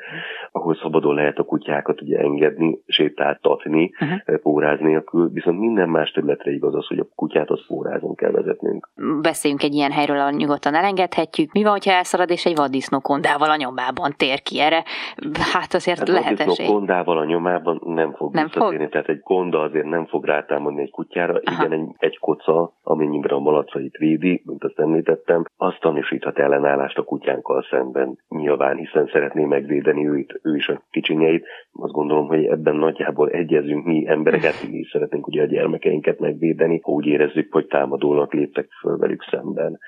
ahol 0.52 0.76
szabadon 0.76 1.16
lehet 1.16 1.38
a 1.38 1.44
kutyákat 1.44 2.02
ugye 2.02 2.18
engedni, 2.18 2.80
sétáltatni, 2.88 3.92
uh-huh. 4.00 4.40
póráz 4.42 4.80
nélkül, 4.80 5.30
viszont 5.30 5.60
minden 5.60 5.90
más 5.90 6.12
területre 6.12 6.52
igaz 6.52 6.76
az, 6.76 6.88
hogy 6.88 7.00
a 7.00 7.08
kutyát 7.16 7.50
az 7.50 7.66
pórázon 7.68 8.16
kell 8.16 8.32
vezetnünk. 8.32 8.90
Beszéljünk 9.22 9.64
egy 9.64 9.74
ilyen 9.74 9.92
helyről, 9.92 10.20
ahol 10.20 10.32
nyugodtan 10.32 10.76
elengedhetjük. 10.76 11.52
Mi 11.58 11.64
van, 11.64 11.72
hogyha 11.72 11.92
elszalad 11.92 12.30
és 12.30 12.46
egy 12.46 12.56
vaddisznó 12.56 13.00
kondával 13.00 13.50
a 13.50 13.56
nyomában 13.56 14.14
tér 14.18 14.42
ki 14.42 14.60
erre? 14.60 14.84
Hát 15.54 15.74
azért 15.74 15.98
hát 15.98 16.08
lehet 16.08 16.40
esély. 16.40 16.68
kondával 16.68 17.18
a 17.18 17.26
nyomában 17.26 17.82
nem 17.86 18.14
fog 18.14 18.34
nem 18.34 18.44
visszatérni, 18.44 18.78
fog? 18.78 18.90
tehát 18.90 19.10
egy 19.10 19.20
konda 19.20 19.62
azért 19.62 19.86
nem 19.86 20.06
fog 20.06 20.26
rátámadni 20.26 20.82
egy 20.82 20.92
kutyára, 20.92 21.40
Aha. 21.44 21.66
igen, 21.66 21.80
egy, 21.80 21.88
egy 21.98 22.18
koca, 22.20 22.74
amennyiben 22.84 23.32
a 23.32 23.40
malacait 23.40 23.98
védi, 23.98 24.42
mint 24.46 24.64
azt 24.64 24.80
említettem, 24.80 25.44
azt 25.56 25.80
tanúsíthat 25.80 26.40
ellenállást 26.40 26.98
a 26.98 27.04
kutyánkkal 27.04 27.66
szemben 27.70 28.18
nyilván, 28.30 28.78
hiszen 28.78 29.10
szeretné 29.12 29.44
megvédeni 29.44 30.08
őt, 30.08 30.40
ő 30.44 30.56
is 30.56 30.68
a 30.68 30.82
kicsinyeit. 30.92 31.46
Azt 31.72 31.94
gondolom, 31.94 32.28
hogy 32.28 32.46
ebben 32.46 32.76
nagyjából 32.76 33.30
egyezünk 33.30 33.86
mi 33.86 34.08
embereket, 34.08 34.54
mi 34.72 34.78
is 34.78 34.90
szeretnénk 34.90 35.28
ugye 35.28 35.42
a 35.42 35.46
gyermekeinket 35.46 36.20
megvédeni, 36.20 36.80
ha 36.84 36.92
úgy 36.92 37.06
érezzük, 37.06 37.54
hogy 37.54 37.66
támadónak 37.66 38.34
léptek 38.34 38.68
föl 38.82 38.98
velük 38.98 39.24
szemben. 39.30 39.80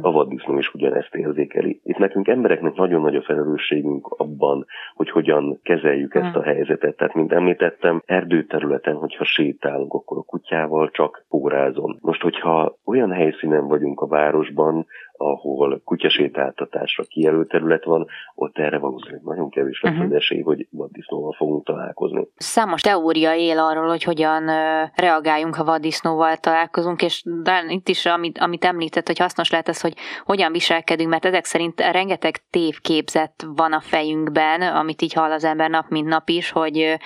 A 0.00 0.12
vaddisznó 0.12 0.58
is 0.58 0.74
ugyanezt 0.74 1.11
érzékeli. 1.14 1.80
Itt 1.84 1.98
nekünk 1.98 2.28
embereknek 2.28 2.74
nagyon 2.74 3.00
nagy 3.00 3.16
a 3.16 3.22
felelősségünk 3.22 4.06
abban, 4.06 4.66
hogy 4.94 5.10
hogyan 5.10 5.60
kezeljük 5.62 6.14
ezt 6.14 6.36
a 6.36 6.42
helyzetet. 6.42 6.96
Tehát, 6.96 7.14
mint 7.14 7.32
említettem, 7.32 8.02
erdőterületen, 8.06 8.94
hogyha 8.94 9.24
sétálunk, 9.24 9.92
akkor 9.92 10.18
a 10.18 10.22
kutyával 10.22 10.90
csak 10.90 11.24
pórázon. 11.28 11.98
Most, 12.00 12.22
hogyha 12.22 12.78
olyan 12.84 13.12
helyszínen 13.12 13.68
vagyunk 13.68 14.00
a 14.00 14.06
városban, 14.06 14.86
ahol 15.22 15.80
kutyasétáltatásra 15.84 17.04
kijelölt 17.04 17.48
terület 17.48 17.84
van, 17.84 18.06
ott 18.34 18.58
erre 18.58 18.78
valószínűleg 18.78 19.22
nagyon 19.22 19.50
kevés 19.50 19.80
lesz 19.80 19.92
uh-huh. 19.92 20.08
az 20.08 20.16
esély, 20.16 20.40
hogy 20.40 20.66
vaddisznóval 20.70 21.32
fogunk 21.32 21.64
találkozni. 21.64 22.26
Számos 22.36 22.80
teória 22.80 23.34
él 23.34 23.58
arról, 23.58 23.88
hogy 23.88 24.02
hogyan 24.02 24.44
reagáljunk, 24.94 25.54
ha 25.54 25.64
vaddisznóval 25.64 26.36
találkozunk, 26.36 27.02
és 27.02 27.22
de 27.42 27.64
itt 27.68 27.88
is, 27.88 28.06
amit, 28.06 28.38
amit 28.38 28.64
említett, 28.64 29.06
hogy 29.06 29.18
hasznos 29.18 29.50
lehet 29.50 29.68
az, 29.68 29.80
hogy 29.80 29.94
hogyan 30.24 30.52
viselkedünk, 30.52 31.10
mert 31.10 31.24
ezek 31.24 31.44
szerint 31.44 31.80
rengeteg 31.80 32.36
tévképzet 32.50 33.46
van 33.56 33.72
a 33.72 33.80
fejünkben, 33.80 34.62
amit 34.62 35.02
így 35.02 35.12
hall 35.12 35.30
az 35.30 35.44
ember 35.44 35.70
nap, 35.70 35.88
mint 35.88 36.08
nap 36.08 36.28
is, 36.28 36.50
hogy 36.50 36.98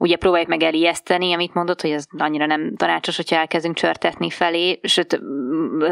ugye 0.00 0.16
próbáljuk 0.16 0.48
meg 0.48 0.62
elijeszteni, 0.62 1.32
amit 1.32 1.54
mondott, 1.54 1.80
hogy 1.80 1.90
ez 1.90 2.04
annyira 2.18 2.46
nem 2.46 2.76
tanácsos, 2.76 3.16
hogyha 3.16 3.36
elkezdünk 3.36 3.74
csörtetni 3.74 4.30
felé, 4.30 4.80
sőt, 4.82 5.20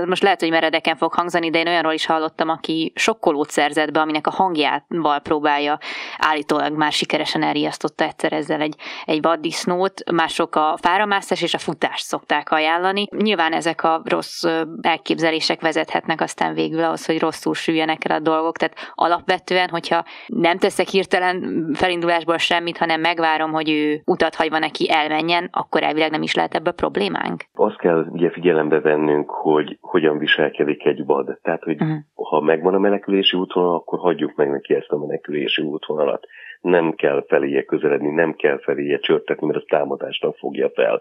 most 0.07 0.23
lehet, 0.23 0.41
hogy 0.41 0.51
meredeken 0.51 0.97
fog 0.97 1.13
hangzani, 1.13 1.51
de 1.51 1.59
én 1.59 1.67
olyanról 1.67 1.93
is 1.93 2.07
hallottam, 2.07 2.49
aki 2.49 2.93
sokkolót 2.95 3.51
szerzett 3.51 3.93
be, 3.93 4.01
aminek 4.01 4.27
a 4.27 4.31
hangjával 4.31 5.19
próbálja, 5.21 5.79
állítólag 6.19 6.77
már 6.77 6.93
sikeresen 6.93 7.43
elriasztotta 7.43 8.05
egyszer 8.05 8.33
ezzel 8.33 8.61
egy, 8.61 8.75
egy 9.05 9.23
vaddisznót, 9.23 10.11
mások 10.13 10.55
a 10.55 10.79
fáramászás 10.83 11.43
és 11.43 11.55
a 11.55 11.59
futást 11.59 12.05
szokták 12.05 12.51
ajánlani. 12.51 13.07
Nyilván 13.17 13.53
ezek 13.53 13.83
a 13.83 14.03
rossz 14.05 14.45
elképzelések 14.81 15.61
vezethetnek 15.61 16.21
aztán 16.21 16.55
végül 16.55 16.85
ahhoz, 16.85 17.07
hogy 17.07 17.19
rosszul 17.19 17.55
süljenek 17.55 18.05
el 18.05 18.17
a 18.17 18.21
dolgok, 18.21 18.57
tehát 18.57 18.93
alapvetően, 18.95 19.69
hogyha 19.69 20.05
nem 20.27 20.59
teszek 20.59 20.89
hirtelen 20.89 21.69
felindulásból 21.75 22.39
semmit, 22.39 22.79
hanem 22.79 23.01
megvárom, 23.01 23.53
hogy 23.53 23.71
ő 23.71 23.98
utat 24.05 24.35
hagyva 24.35 24.59
neki 24.59 24.91
elmenjen, 24.91 25.49
akkor 25.53 25.83
elvileg 25.83 26.11
nem 26.11 26.23
is 26.23 26.35
lehet 26.35 26.55
ebből 26.55 26.73
problémánk? 26.73 27.45
Azt 27.55 27.79
kell 27.79 28.07
ugye 28.11 28.31
figyelembe 28.31 28.81
vennünk, 28.81 29.31
hogy 29.31 29.79
hogyan 29.81 30.19
viselkedik 30.19 30.85
egy 30.85 31.05
vad. 31.05 31.39
Tehát, 31.43 31.63
hogy 31.63 31.81
uh-huh. 31.81 31.99
ha 32.15 32.41
megvan 32.41 32.75
a 32.75 32.79
menekülési 32.79 33.37
útvonal, 33.37 33.75
akkor 33.75 33.99
hagyjuk 33.99 34.35
meg 34.35 34.51
neki 34.51 34.75
ezt 34.75 34.91
a 34.91 34.99
menekülési 34.99 35.63
útvonalat 35.63 36.27
nem 36.61 36.93
kell 36.93 37.25
feléje 37.29 37.63
közeledni, 37.63 38.11
nem 38.11 38.33
kell 38.35 38.59
feléje 38.59 38.99
csörtetni, 38.99 39.47
mert 39.47 39.59
az 39.59 39.65
támadásnak 39.69 40.37
fogja 40.37 40.71
fel. 40.71 41.01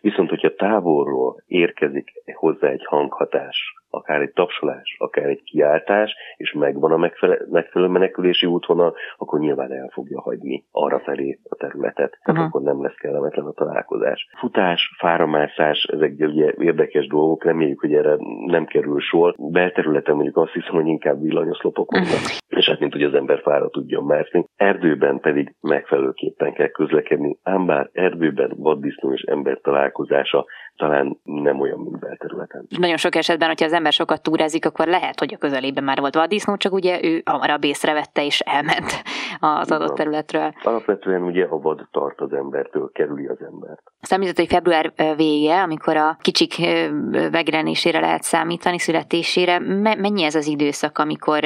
Viszont, 0.00 0.28
hogyha 0.28 0.54
távolról 0.54 1.42
érkezik 1.46 2.12
hozzá 2.34 2.68
egy 2.68 2.84
hanghatás, 2.84 3.74
akár 3.90 4.20
egy 4.20 4.32
tapsolás, 4.32 4.96
akár 4.98 5.24
egy 5.24 5.42
kiáltás, 5.42 6.14
és 6.36 6.52
megvan 6.52 6.92
a 6.92 6.96
megfelelő 7.50 7.90
menekülési 7.90 8.46
útvonal, 8.46 8.94
akkor 9.16 9.40
nyilván 9.40 9.72
el 9.72 9.88
fogja 9.92 10.20
hagyni 10.20 10.64
arra 10.70 11.00
felé 11.00 11.38
a 11.48 11.54
területet. 11.54 11.94
Tehát 11.94 12.20
uh-huh. 12.26 12.44
akkor 12.44 12.62
nem 12.62 12.82
lesz 12.82 12.94
kellemetlen 12.94 13.46
a 13.46 13.52
találkozás. 13.52 14.28
Futás, 14.38 14.94
fáramászás, 14.98 15.82
ezek 15.92 16.12
ugye 16.18 16.52
érdekes 16.58 17.06
dolgok, 17.06 17.44
reméljük, 17.44 17.80
hogy 17.80 17.94
erre 17.94 18.16
nem 18.46 18.64
kerül 18.64 19.00
sor. 19.00 19.34
Belterületen 19.38 20.14
mondjuk 20.14 20.36
azt 20.36 20.52
hiszem, 20.52 20.74
hogy 20.74 20.86
inkább 20.86 21.20
villanyoszlopok 21.20 21.90
vannak, 21.90 22.06
uh-huh. 22.06 22.58
és 22.58 22.68
hát 22.68 22.80
mint 22.80 22.92
hogy 22.92 23.02
az 23.02 23.14
ember 23.14 23.40
fára 23.40 23.68
tudjon 23.68 24.04
mászni. 24.04 24.44
Erdőben 24.56 25.20
pedig 25.20 25.54
megfelelőképpen 25.60 26.52
kell 26.52 26.68
közlekedni, 26.68 27.38
ám 27.42 27.66
bár 27.66 27.88
erdőben 27.92 28.52
vaddisznó 28.56 29.12
és 29.12 29.22
ember 29.22 29.58
találkozása 29.62 30.46
talán 30.78 31.20
nem 31.24 31.60
olyan, 31.60 31.78
mint 31.78 31.98
belterületen. 31.98 32.66
Nagyon 32.68 32.96
sok 32.96 33.14
esetben, 33.14 33.48
hogyha 33.48 33.64
az 33.64 33.72
ember 33.72 33.92
sokat 33.92 34.22
túrázik, 34.22 34.66
akkor 34.66 34.86
lehet, 34.86 35.18
hogy 35.18 35.34
a 35.34 35.38
közelében 35.38 35.84
már 35.84 36.00
volt 36.00 36.14
vaddisznó, 36.14 36.56
csak 36.56 36.72
ugye 36.72 37.04
ő 37.04 37.22
hamarabb 37.24 37.64
észrevette 37.64 38.24
és 38.24 38.40
elment 38.40 39.02
az 39.40 39.70
adott 39.70 39.94
területről. 39.94 40.52
Alapvetően 40.62 41.22
ugye 41.22 41.44
a 41.44 41.58
vad 41.58 41.86
tart 41.90 42.20
az 42.20 42.32
embertől, 42.32 42.90
kerüli 42.92 43.26
az 43.26 43.42
embert. 43.52 43.82
Azt 44.00 44.12
említett, 44.12 44.36
hogy 44.36 44.48
február 44.48 44.92
vége, 45.16 45.62
amikor 45.62 45.96
a 45.96 46.16
kicsik 46.20 46.56
megjelenésére 47.30 48.00
lehet 48.00 48.22
számítani, 48.22 48.78
születésére. 48.78 49.58
Mennyi 49.58 50.22
ez 50.22 50.34
az 50.34 50.46
időszak, 50.46 50.98
amikor 50.98 51.44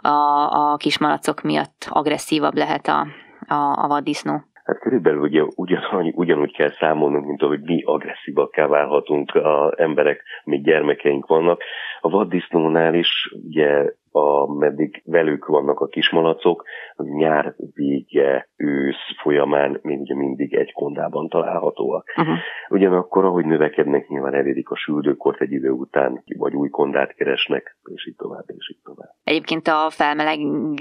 a, 0.00 0.72
a 0.72 0.76
kismalacok 0.76 1.42
miatt 1.42 1.86
agresszívabb 1.88 2.54
lehet 2.54 2.86
a, 2.86 3.06
a, 3.46 3.84
a 3.84 3.88
vaddisznó? 3.88 4.42
Hát 4.70 4.78
körülbelül 4.78 5.20
ugye 5.20 5.42
ugyan, 5.54 6.12
ugyanúgy 6.14 6.52
kell 6.52 6.70
számolnunk, 6.70 7.26
mint 7.26 7.42
ahogy 7.42 7.60
mi 7.60 7.82
agresszívakká 7.84 8.66
válhatunk 8.66 9.34
a 9.34 9.72
emberek, 9.76 10.22
még 10.44 10.62
gyermekeink 10.62 11.26
vannak. 11.26 11.62
A 12.00 12.08
vaddisznónál 12.08 12.94
is 12.94 13.34
ugye 13.46 13.92
ameddig 14.10 15.02
velük 15.04 15.46
vannak 15.46 15.80
a 15.80 15.86
kismalacok, 15.86 16.64
az 16.94 17.06
nyár 17.06 17.54
vége, 17.74 18.48
ősz 18.56 19.20
folyamán 19.22 19.78
még 19.82 20.00
ugye 20.00 20.14
mindig 20.14 20.54
egy 20.54 20.72
kondában 20.72 21.28
találhatóak. 21.28 22.04
Uh-huh. 22.16 22.36
Ugyanakkor, 22.68 23.24
ahogy 23.24 23.44
növekednek, 23.44 24.08
nyilván 24.08 24.34
elérik 24.34 24.70
a 24.70 24.76
süldőkort 24.76 25.40
egy 25.40 25.52
idő 25.52 25.70
után, 25.70 26.22
vagy 26.38 26.54
új 26.54 26.68
kondát 26.68 27.14
keresnek, 27.14 27.76
és 27.94 28.06
így 28.06 28.16
tovább, 28.16 28.44
és 28.46 28.70
így 28.70 28.80
tovább. 28.84 29.10
Egyébként 29.24 29.66
a 29.66 29.90
felmeleg, 29.90 30.38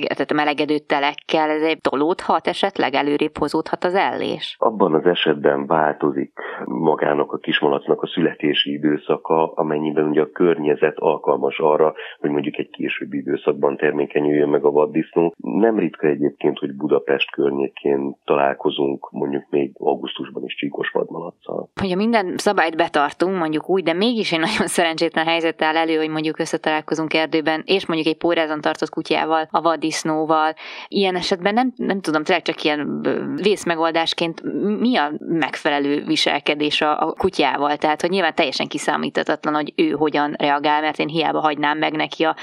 tehát 0.08 0.32
a 0.32 0.34
melegedő 0.34 0.78
telekkel 0.78 1.50
ez 1.50 1.62
egy 1.62 1.82
tolódhat 1.82 2.48
esetleg, 2.48 2.94
előrébb 2.94 3.38
hozódhat 3.38 3.84
az 3.84 3.96
ellés? 3.96 4.56
Abban 4.60 4.94
az 4.94 5.06
esetben 5.06 5.66
változik 5.66 6.34
magának 6.66 7.32
a 7.32 7.38
kismalacnak 7.38 8.02
a 8.02 8.08
születési 8.08 8.72
időszaka, 8.72 9.52
amennyiben 9.54 10.08
ugye 10.08 10.22
a 10.22 10.32
környezet 10.32 10.98
alkalmas 10.98 11.60
arra, 11.60 11.94
hogy 12.20 12.30
mondjuk 12.30 12.58
egy 12.58 12.70
későbbi 12.70 13.19
időszakban 13.20 13.78
termékenyüljön 13.78 14.50
meg 14.50 14.64
a 14.64 14.72
vaddisznó. 14.72 15.34
Nem 15.38 15.80
ritka 15.80 16.08
egyébként, 16.08 16.58
hogy 16.58 16.74
Budapest 16.74 17.32
környékén 17.32 18.16
találkozunk 18.26 19.12
mondjuk 19.12 19.44
még 19.50 19.72
augusztusban 19.78 20.44
is 20.44 20.56
csíkos 20.56 20.90
vadmalaccal. 20.90 21.70
Hogyha 21.82 21.96
minden 21.96 22.34
szabályt 22.38 22.76
betartunk, 22.76 23.38
mondjuk 23.38 23.70
úgy, 23.70 23.84
de 23.84 23.94
mégis 23.94 24.32
egy 24.32 24.40
nagyon 24.40 24.68
szerencsétlen 24.68 25.26
helyzet 25.26 25.62
áll 25.62 25.76
elő, 25.76 25.96
hogy 25.96 26.10
mondjuk 26.10 26.40
összetalálkozunk 26.40 27.14
erdőben, 27.14 27.64
és 27.66 27.86
mondjuk 27.86 28.10
egy 28.10 28.18
pórázon 28.18 28.62
tartott 28.62 28.90
kutyával, 28.90 29.48
a 29.52 29.62
vaddisznóval. 29.62 30.54
Ilyen 30.88 31.16
esetben 31.16 31.54
nem, 31.54 31.74
nem 31.76 32.02
tudom, 32.02 32.24
tényleg 32.24 32.44
csak 32.44 32.64
ilyen 32.64 33.02
vészmegoldásként 33.42 34.42
mi 34.80 34.98
a 34.98 35.12
megfelelő 35.20 36.04
viselkedés 36.06 36.82
a, 36.82 37.08
a 37.08 37.14
kutyával? 37.18 37.78
Tehát, 37.78 38.02
hogy 38.02 38.10
nyilván 38.10 38.36
teljesen 38.36 38.68
kiszámíthatatlan, 38.68 39.54
hogy 39.54 39.74
ő 39.76 39.90
hogyan 39.90 40.36
reagál, 40.38 40.82
mert 40.82 41.00
én 41.00 41.08
hiába 41.08 41.40
hagynám 41.40 41.78
meg 41.78 41.96
neki 41.96 42.24
a 42.24 42.36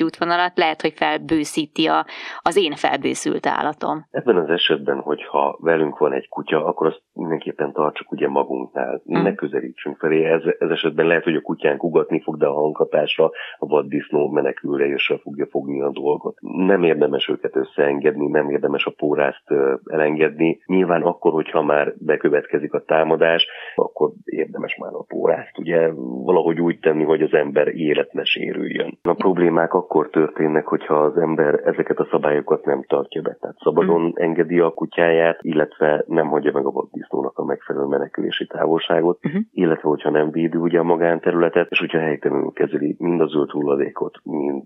menekülési 0.00 0.04
útvonalat, 0.04 0.56
lehet, 0.56 0.80
hogy 0.80 0.92
felbőszíti 0.92 1.86
a, 1.86 2.06
az 2.38 2.56
én 2.56 2.74
felbőszült 2.74 3.46
állatom. 3.46 4.06
Ebben 4.10 4.36
az 4.36 4.48
esetben, 4.48 5.00
hogyha 5.00 5.58
velünk 5.60 5.98
van 5.98 6.12
egy 6.12 6.28
kutya, 6.28 6.64
akkor 6.64 6.86
azt 6.86 7.02
mindenképpen 7.20 7.72
tartsuk 7.72 8.12
ugye 8.12 8.28
magunknál. 8.28 9.02
Mm. 9.10 9.22
Ne 9.22 9.34
közelítsünk 9.34 9.96
felé. 9.96 10.24
Ez, 10.24 10.42
ez 10.58 10.70
esetben 10.70 11.06
lehet, 11.06 11.24
hogy 11.24 11.34
a 11.34 11.40
kutyánk 11.40 11.84
ugatni 11.84 12.20
fog, 12.20 12.36
de 12.36 12.46
a 12.46 12.52
hanghatásra 12.52 13.30
a 13.58 13.66
vaddisznó 13.66 14.28
menekülre 14.28 14.86
és 14.86 15.14
fogja 15.22 15.46
fogni 15.50 15.80
a 15.80 15.90
dolgot. 15.90 16.36
Nem 16.40 16.82
érdemes 16.82 17.28
őket 17.28 17.56
összeengedni, 17.56 18.26
nem 18.26 18.50
érdemes 18.50 18.84
a 18.84 18.94
pórázt 18.96 19.44
elengedni. 19.84 20.60
Nyilván 20.66 21.02
akkor, 21.02 21.32
hogyha 21.32 21.62
már 21.62 21.94
bekövetkezik 21.98 22.72
a 22.72 22.84
támadás, 22.84 23.46
akkor 23.74 24.10
érdemes 24.24 24.76
már 24.76 24.92
a 24.92 25.04
pórázt 25.08 25.58
ugye 25.58 25.90
valahogy 26.24 26.60
úgy 26.60 26.78
tenni, 26.78 27.04
hogy 27.04 27.22
az 27.22 27.32
ember 27.32 27.68
élet 27.68 28.12
ne 28.12 28.24
sérüljön. 28.24 28.98
A 29.02 29.14
problémák 29.14 29.74
akkor 29.74 30.10
történnek, 30.10 30.66
hogyha 30.66 30.94
az 30.94 31.16
ember 31.16 31.60
ezeket 31.64 31.98
a 31.98 32.08
szabályokat 32.10 32.64
nem 32.64 32.84
tartja 32.86 33.22
be. 33.22 33.36
Tehát 33.40 33.56
szabadon 33.58 34.02
mm. 34.02 34.10
engedi 34.14 34.60
a 34.60 34.70
kutyáját, 34.70 35.38
illetve 35.42 36.04
nem 36.06 36.26
hagyja 36.28 36.52
meg 36.52 36.66
a 36.66 36.70
vaddisznónak 37.10 37.38
a 37.38 37.44
megfelelő 37.44 37.86
menekülési 37.86 38.46
távolságot, 38.46 39.18
uh-huh. 39.22 39.42
illetve 39.52 39.88
hogyha 39.88 40.10
nem 40.10 40.30
védi 40.30 40.56
ugye 40.56 40.78
a 40.78 40.82
magánterületet, 40.82 41.70
és 41.70 41.78
hogyha 41.78 41.98
helytelenül 41.98 42.52
kezeli 42.52 42.96
mind 42.98 43.20
a 43.20 43.26
zöld 43.26 43.50
hulladékot, 43.50 44.18
mind 44.24 44.64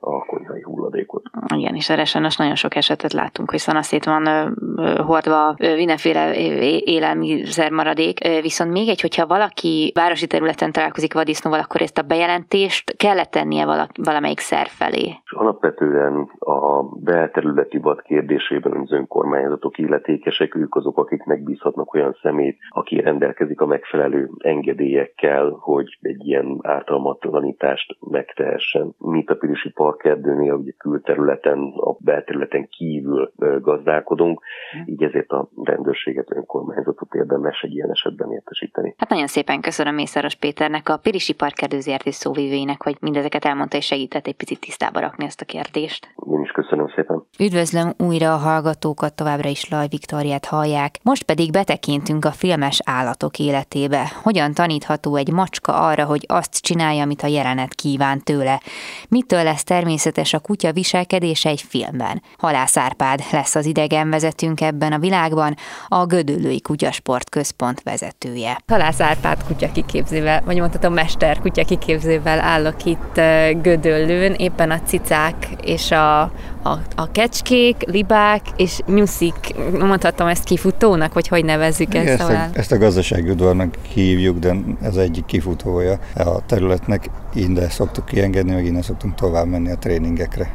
a 0.00 0.24
konyhai 0.24 0.62
hulladékot. 0.62 1.22
Igen, 1.54 1.74
és 1.74 1.90
erre 1.90 2.04
sajnos 2.04 2.36
nagyon 2.36 2.54
sok 2.54 2.74
esetet 2.74 3.12
látunk, 3.12 3.50
hogy 3.50 3.58
szanaszét 3.58 4.04
van 4.04 4.26
ö, 4.26 4.48
ö, 4.76 5.02
hordva 5.02 5.54
ö, 5.58 5.74
mindenféle 5.76 6.34
élelmiszer 6.78 7.70
maradék. 7.70 8.18
Viszont 8.40 8.72
még 8.72 8.88
egy, 8.88 9.00
hogyha 9.00 9.26
valaki 9.26 9.92
városi 9.94 10.26
területen 10.26 10.72
találkozik 10.72 11.14
vadisznóval, 11.14 11.60
akkor 11.60 11.80
ezt 11.80 11.98
a 11.98 12.02
bejelentést 12.02 12.96
kellett 12.96 13.30
tennie 13.30 13.64
valaki, 13.64 14.00
valamelyik 14.02 14.38
szer 14.38 14.66
felé. 14.66 15.14
Alapvetően 15.26 16.28
a 16.38 16.82
belterületi 16.82 17.78
vad 17.78 18.02
kérdésében 18.02 18.76
az 18.76 18.92
önkormányzatok 18.92 19.78
illetékesek, 19.78 20.54
ők 20.54 20.74
azok, 20.74 20.98
akik 20.98 21.24
megbízhatnak 21.24 21.94
olyan 21.94 22.16
szemét, 22.22 22.58
aki 22.68 23.00
rendelkezik 23.00 23.60
a 23.60 23.66
megfelelő 23.66 24.30
engedélyekkel, 24.38 25.56
hogy 25.60 25.98
egy 26.00 26.26
ilyen 26.26 26.58
ártalmatlanítást 26.62 27.96
megtehessen. 28.10 28.94
Mi 28.98 29.24
a 29.26 29.34
Pirisi 29.34 29.70
parkerdőnél 29.86 30.52
ugye 30.52 30.72
külterületen, 30.78 31.58
a 31.76 31.96
belterületen 31.98 32.68
kívül 32.68 33.32
gazdálkodunk, 33.60 34.40
így 34.86 35.02
ezért 35.02 35.30
a 35.30 35.48
rendőrséget, 35.62 36.32
önkormányzatot 36.34 37.14
érdemes 37.14 37.60
egy 37.62 37.74
ilyen 37.74 37.90
esetben 37.90 38.32
értesíteni. 38.32 38.94
Hát 38.98 39.10
nagyon 39.10 39.26
szépen 39.26 39.60
köszönöm 39.60 39.94
Mészáros 39.94 40.34
Péternek, 40.34 40.88
a 40.88 40.96
Pirisi 40.96 41.34
Parkerdő 41.34 41.80
ZRT 41.80 42.12
szóvivőinek, 42.12 42.82
hogy 42.82 42.96
mindezeket 43.00 43.44
elmondta 43.44 43.76
és 43.76 43.86
segített 43.86 44.26
egy 44.26 44.36
picit 44.36 44.60
tisztába 44.60 45.00
rakni 45.00 45.24
ezt 45.24 45.40
a 45.40 45.44
kérdést. 45.44 46.14
Én 46.32 46.40
is 46.40 46.50
köszönöm 46.50 46.88
szépen. 46.94 47.22
Üdvözlöm 47.40 47.92
újra 47.98 48.32
a 48.32 48.36
hallgatókat, 48.36 49.16
továbbra 49.16 49.48
is 49.48 49.70
Laj 49.70 49.86
Viktoriát 49.90 50.44
hallják. 50.44 50.98
Most 51.02 51.24
pedig 51.24 51.50
betekintünk 51.50 52.24
a 52.24 52.30
filmes 52.30 52.80
állatok 52.84 53.38
életébe. 53.38 54.02
Hogyan 54.22 54.52
tanítható 54.52 55.16
egy 55.16 55.32
macska 55.32 55.72
arra, 55.72 56.04
hogy 56.04 56.24
azt 56.28 56.60
csinálja, 56.60 57.02
amit 57.02 57.22
a 57.22 57.26
jelenet 57.26 57.74
kíván 57.74 58.18
tőle? 58.24 58.60
Mitől 59.08 59.42
lesz 59.42 59.64
természetes 59.76 60.32
a 60.32 60.38
kutya 60.38 60.72
viselkedése 60.72 61.48
egy 61.48 61.64
filmben. 61.68 62.22
Halász 62.38 62.76
Árpád 62.76 63.20
lesz 63.32 63.54
az 63.54 63.66
idegenvezetőnk 63.66 64.60
ebben 64.60 64.92
a 64.92 64.98
világban, 64.98 65.56
a 65.88 66.06
Gödöllői 66.06 66.60
Kutyasport 66.60 67.30
Központ 67.30 67.82
vezetője. 67.82 68.58
Halász 68.66 69.00
Árpád 69.00 69.44
kutya 69.46 69.72
kiképzővel, 69.72 70.42
vagy 70.44 70.58
mondhatom 70.58 70.92
mester 70.92 71.38
kutya 71.38 71.64
kiképzővel 71.64 72.40
állok 72.40 72.84
itt 72.84 73.14
Gödöllőn, 73.62 74.32
éppen 74.32 74.70
a 74.70 74.80
cicák 74.80 75.48
és 75.62 75.90
a, 75.90 76.32
a, 76.66 76.80
a 76.94 77.10
kecskék, 77.12 77.82
libák 77.86 78.40
és 78.56 78.80
nyuszik, 78.86 79.34
mondhatom 79.78 80.26
ezt 80.26 80.44
kifutónak, 80.44 81.14
vagy 81.14 81.28
hogy 81.28 81.44
nevezzük 81.44 81.94
ezt, 81.94 82.20
ezt 82.20 82.30
a, 82.30 82.48
ezt 82.52 82.72
a 82.72 82.78
gazdasági 82.78 83.30
udvarnak 83.30 83.74
hívjuk, 83.88 84.38
de 84.38 84.56
ez 84.82 84.96
egyik 84.96 85.24
kifutója 85.24 85.98
a 86.14 86.46
területnek, 86.46 87.10
innen 87.34 87.68
szoktuk 87.68 88.04
kiengedni, 88.04 88.52
meg 88.52 88.64
innen 88.64 88.82
szoktunk 88.82 89.14
tovább 89.14 89.46
menni 89.46 89.70
a 89.70 89.76
tréningekre. 89.76 90.50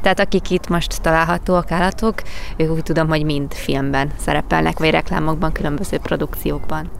Tehát 0.00 0.20
akik 0.20 0.50
itt 0.50 0.68
most 0.68 1.00
találhatóak 1.02 1.70
állatok, 1.70 2.22
ők 2.56 2.70
úgy 2.70 2.82
tudom, 2.82 3.08
hogy 3.08 3.24
mind 3.24 3.54
filmben 3.54 4.10
szerepelnek, 4.18 4.78
vagy 4.78 4.90
reklámokban, 4.90 5.52
különböző 5.52 5.98
produkciókban. 5.98 6.90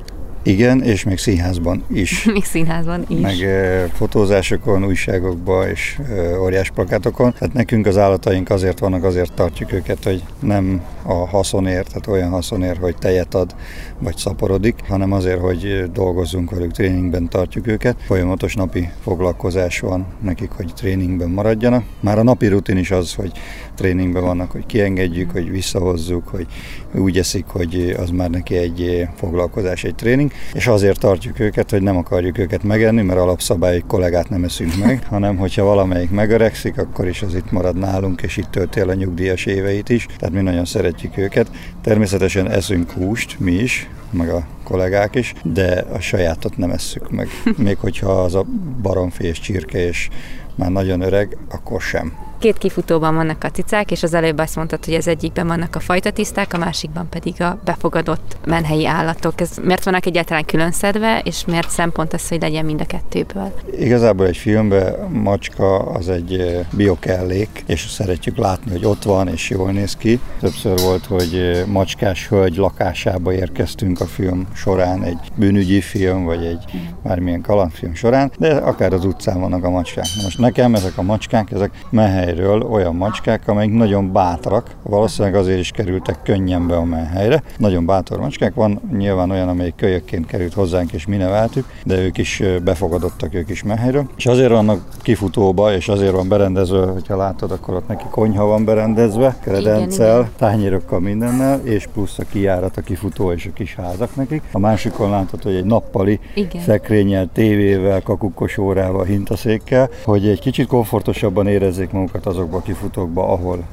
Igen, 0.44 0.82
és 0.82 1.04
még 1.04 1.18
színházban 1.18 1.84
is. 1.88 2.24
még 2.32 2.44
színházban 2.44 3.04
is. 3.08 3.20
Meg 3.20 3.40
e, 3.40 3.86
fotózásokon, 3.86 4.84
újságokban 4.84 5.68
és 5.68 5.98
e, 6.10 6.38
óriás 6.38 6.70
plakátokon. 6.70 7.32
Tehát 7.38 7.54
nekünk 7.54 7.86
az 7.86 7.98
állataink 7.98 8.50
azért 8.50 8.78
vannak, 8.78 9.04
azért 9.04 9.32
tartjuk 9.32 9.72
őket, 9.72 10.04
hogy 10.04 10.22
nem 10.40 10.82
a 11.02 11.12
haszonért, 11.12 11.88
tehát 11.88 12.06
olyan 12.06 12.30
haszonért, 12.30 12.78
hogy 12.78 12.96
tejet 12.96 13.34
ad, 13.34 13.54
vagy 13.98 14.16
szaporodik, 14.16 14.74
hanem 14.88 15.12
azért, 15.12 15.40
hogy 15.40 15.90
dolgozzunk 15.92 16.50
velük, 16.50 16.70
tréningben 16.70 17.28
tartjuk 17.28 17.66
őket. 17.66 17.96
Folyamatos 18.04 18.54
napi 18.54 18.90
foglalkozás 19.02 19.80
van 19.80 20.06
nekik, 20.22 20.50
hogy 20.50 20.72
tréningben 20.74 21.30
maradjanak. 21.30 21.84
Már 22.00 22.18
a 22.18 22.22
napi 22.22 22.46
rutin 22.46 22.76
is 22.76 22.90
az, 22.90 23.14
hogy 23.14 23.32
tréningben 23.74 24.22
vannak, 24.22 24.50
hogy 24.50 24.66
kiengedjük, 24.66 25.30
hogy 25.30 25.50
visszahozzuk, 25.50 26.28
hogy 26.28 26.46
úgy 26.94 27.18
eszik, 27.18 27.44
hogy 27.46 27.94
az 27.98 28.10
már 28.10 28.30
neki 28.30 28.56
egy 28.56 29.06
foglalkozás, 29.14 29.84
egy 29.84 29.94
tréning 29.94 30.31
és 30.52 30.66
azért 30.66 30.98
tartjuk 30.98 31.40
őket, 31.40 31.70
hogy 31.70 31.82
nem 31.82 31.96
akarjuk 31.96 32.38
őket 32.38 32.62
megenni, 32.62 33.02
mert 33.02 33.20
alapszabály 33.20 33.82
kollégát 33.86 34.28
nem 34.28 34.44
eszünk 34.44 34.76
meg, 34.76 35.06
hanem 35.06 35.36
hogyha 35.36 35.64
valamelyik 35.64 36.10
megöregszik, 36.10 36.78
akkor 36.78 37.08
is 37.08 37.22
az 37.22 37.34
itt 37.34 37.50
marad 37.50 37.76
nálunk, 37.76 38.22
és 38.22 38.36
itt 38.36 38.50
tölti 38.50 38.80
el 38.80 38.88
a 38.88 38.94
nyugdíjas 38.94 39.46
éveit 39.46 39.88
is. 39.88 40.06
Tehát 40.18 40.34
mi 40.34 40.40
nagyon 40.40 40.64
szeretjük 40.64 41.18
őket. 41.18 41.50
Természetesen 41.82 42.50
eszünk 42.50 42.90
húst, 42.90 43.40
mi 43.40 43.52
is, 43.52 43.88
meg 44.10 44.28
a 44.28 44.46
kollégák 44.64 45.14
is, 45.14 45.34
de 45.42 45.84
a 45.92 46.00
sajátot 46.00 46.56
nem 46.56 46.70
esszük 46.70 47.10
meg. 47.10 47.28
Még 47.56 47.76
hogyha 47.78 48.22
az 48.22 48.34
a 48.34 48.44
baromfi 48.82 49.24
és 49.24 49.40
csirke 49.40 49.86
és 49.86 50.08
már 50.54 50.70
nagyon 50.70 51.00
öreg, 51.00 51.36
akkor 51.48 51.80
sem. 51.80 52.12
Két 52.42 52.58
kifutóban 52.58 53.14
vannak 53.14 53.44
a 53.44 53.50
cicák, 53.50 53.90
és 53.90 54.02
az 54.02 54.14
előbb 54.14 54.38
azt 54.38 54.56
mondtad, 54.56 54.84
hogy 54.84 54.94
az 54.94 55.08
egyikben 55.08 55.46
vannak 55.46 55.76
a 55.76 55.80
fajta 55.80 56.10
tiszták, 56.10 56.54
a 56.54 56.58
másikban 56.58 57.08
pedig 57.08 57.42
a 57.42 57.58
befogadott 57.64 58.36
menhelyi 58.46 58.86
állatok. 58.86 59.40
Ez 59.40 59.50
miért 59.62 59.84
vannak 59.84 60.06
egyáltalán 60.06 60.44
külön 60.44 60.72
szedve, 60.72 61.20
és 61.24 61.44
miért 61.44 61.70
szempont 61.70 62.12
az, 62.12 62.28
hogy 62.28 62.40
legyen 62.40 62.64
mind 62.64 62.80
a 62.80 62.84
kettőből? 62.84 63.52
Igazából 63.78 64.26
egy 64.26 64.36
filmben 64.36 65.10
macska 65.10 65.78
az 65.78 66.08
egy 66.08 66.60
biokellék, 66.72 67.64
és 67.66 67.86
szeretjük 67.88 68.36
látni, 68.36 68.70
hogy 68.70 68.84
ott 68.84 69.02
van, 69.02 69.28
és 69.28 69.50
jól 69.50 69.70
néz 69.70 69.96
ki. 69.96 70.20
Többször 70.40 70.78
volt, 70.78 71.06
hogy 71.06 71.64
macskás 71.66 72.28
hölgy 72.28 72.56
lakásába 72.56 73.32
érkeztünk 73.32 74.00
a 74.00 74.06
film 74.06 74.46
során, 74.54 75.02
egy 75.02 75.18
bűnügyi 75.34 75.80
film, 75.80 76.24
vagy 76.24 76.44
egy 76.44 76.64
bármilyen 77.02 77.42
kalandfilm 77.42 77.94
során, 77.94 78.32
de 78.38 78.54
akár 78.54 78.92
az 78.92 79.04
utcán 79.04 79.40
vannak 79.40 79.64
a 79.64 79.70
macskák. 79.70 80.06
Most 80.22 80.38
nekem 80.38 80.74
ezek 80.74 80.98
a 80.98 81.02
macskák, 81.02 81.50
ezek 81.50 81.70
mehely 81.90 82.30
menhelyről 82.32 82.62
olyan 82.70 82.94
macskák, 82.94 83.48
amelyek 83.48 83.72
nagyon 83.72 84.12
bátrak, 84.12 84.70
valószínűleg 84.82 85.34
azért 85.34 85.58
is 85.58 85.70
kerültek 85.70 86.22
könnyen 86.22 86.66
be 86.66 86.76
a 86.76 86.84
menhelyre. 86.84 87.42
Nagyon 87.56 87.86
bátor 87.86 88.18
macskák, 88.18 88.54
van 88.54 88.80
nyilván 88.96 89.30
olyan, 89.30 89.48
amelyik 89.48 89.74
kölyökként 89.74 90.26
került 90.26 90.54
hozzánk 90.54 90.92
és 90.92 91.06
mi 91.06 91.16
neveltük, 91.16 91.66
de 91.84 91.98
ők 91.98 92.18
is 92.18 92.42
befogadottak 92.64 93.34
ők 93.34 93.48
is 93.48 93.62
menhelyről. 93.62 94.04
És 94.16 94.26
azért 94.26 94.50
vannak 94.50 94.80
kifutóba, 95.02 95.74
és 95.74 95.88
azért 95.88 96.12
van 96.12 96.28
berendezve, 96.28 96.86
hogyha 96.86 97.16
látod, 97.16 97.50
akkor 97.50 97.74
ott 97.74 97.88
neki 97.88 98.04
konyha 98.10 98.44
van 98.44 98.64
berendezve, 98.64 99.36
kredencel, 99.42 100.28
tányérokkal, 100.36 101.00
mindennel, 101.00 101.60
és 101.64 101.86
plusz 101.92 102.18
a 102.18 102.24
kijárat, 102.30 102.76
a 102.76 102.80
kifutó 102.80 103.32
és 103.32 103.46
a 103.46 103.52
kis 103.54 103.74
házak 103.74 104.16
nekik. 104.16 104.42
A 104.52 104.58
másikon 104.58 105.10
látod, 105.10 105.42
hogy 105.42 105.54
egy 105.54 105.64
nappali 105.64 106.20
Igen. 106.34 106.62
szekrényel, 106.62 107.28
tévével, 107.32 108.02
kakukkos 108.02 108.58
órával, 108.58 109.04
hintaszékkel, 109.04 109.88
hogy 110.04 110.28
egy 110.28 110.40
kicsit 110.40 110.66
komfortosabban 110.66 111.46
érezzék 111.46 111.90
magukat 111.90 112.21
azokba 112.26 112.56
a 112.56 112.62
kifutókba, 112.62 113.28
ahol 113.28 113.64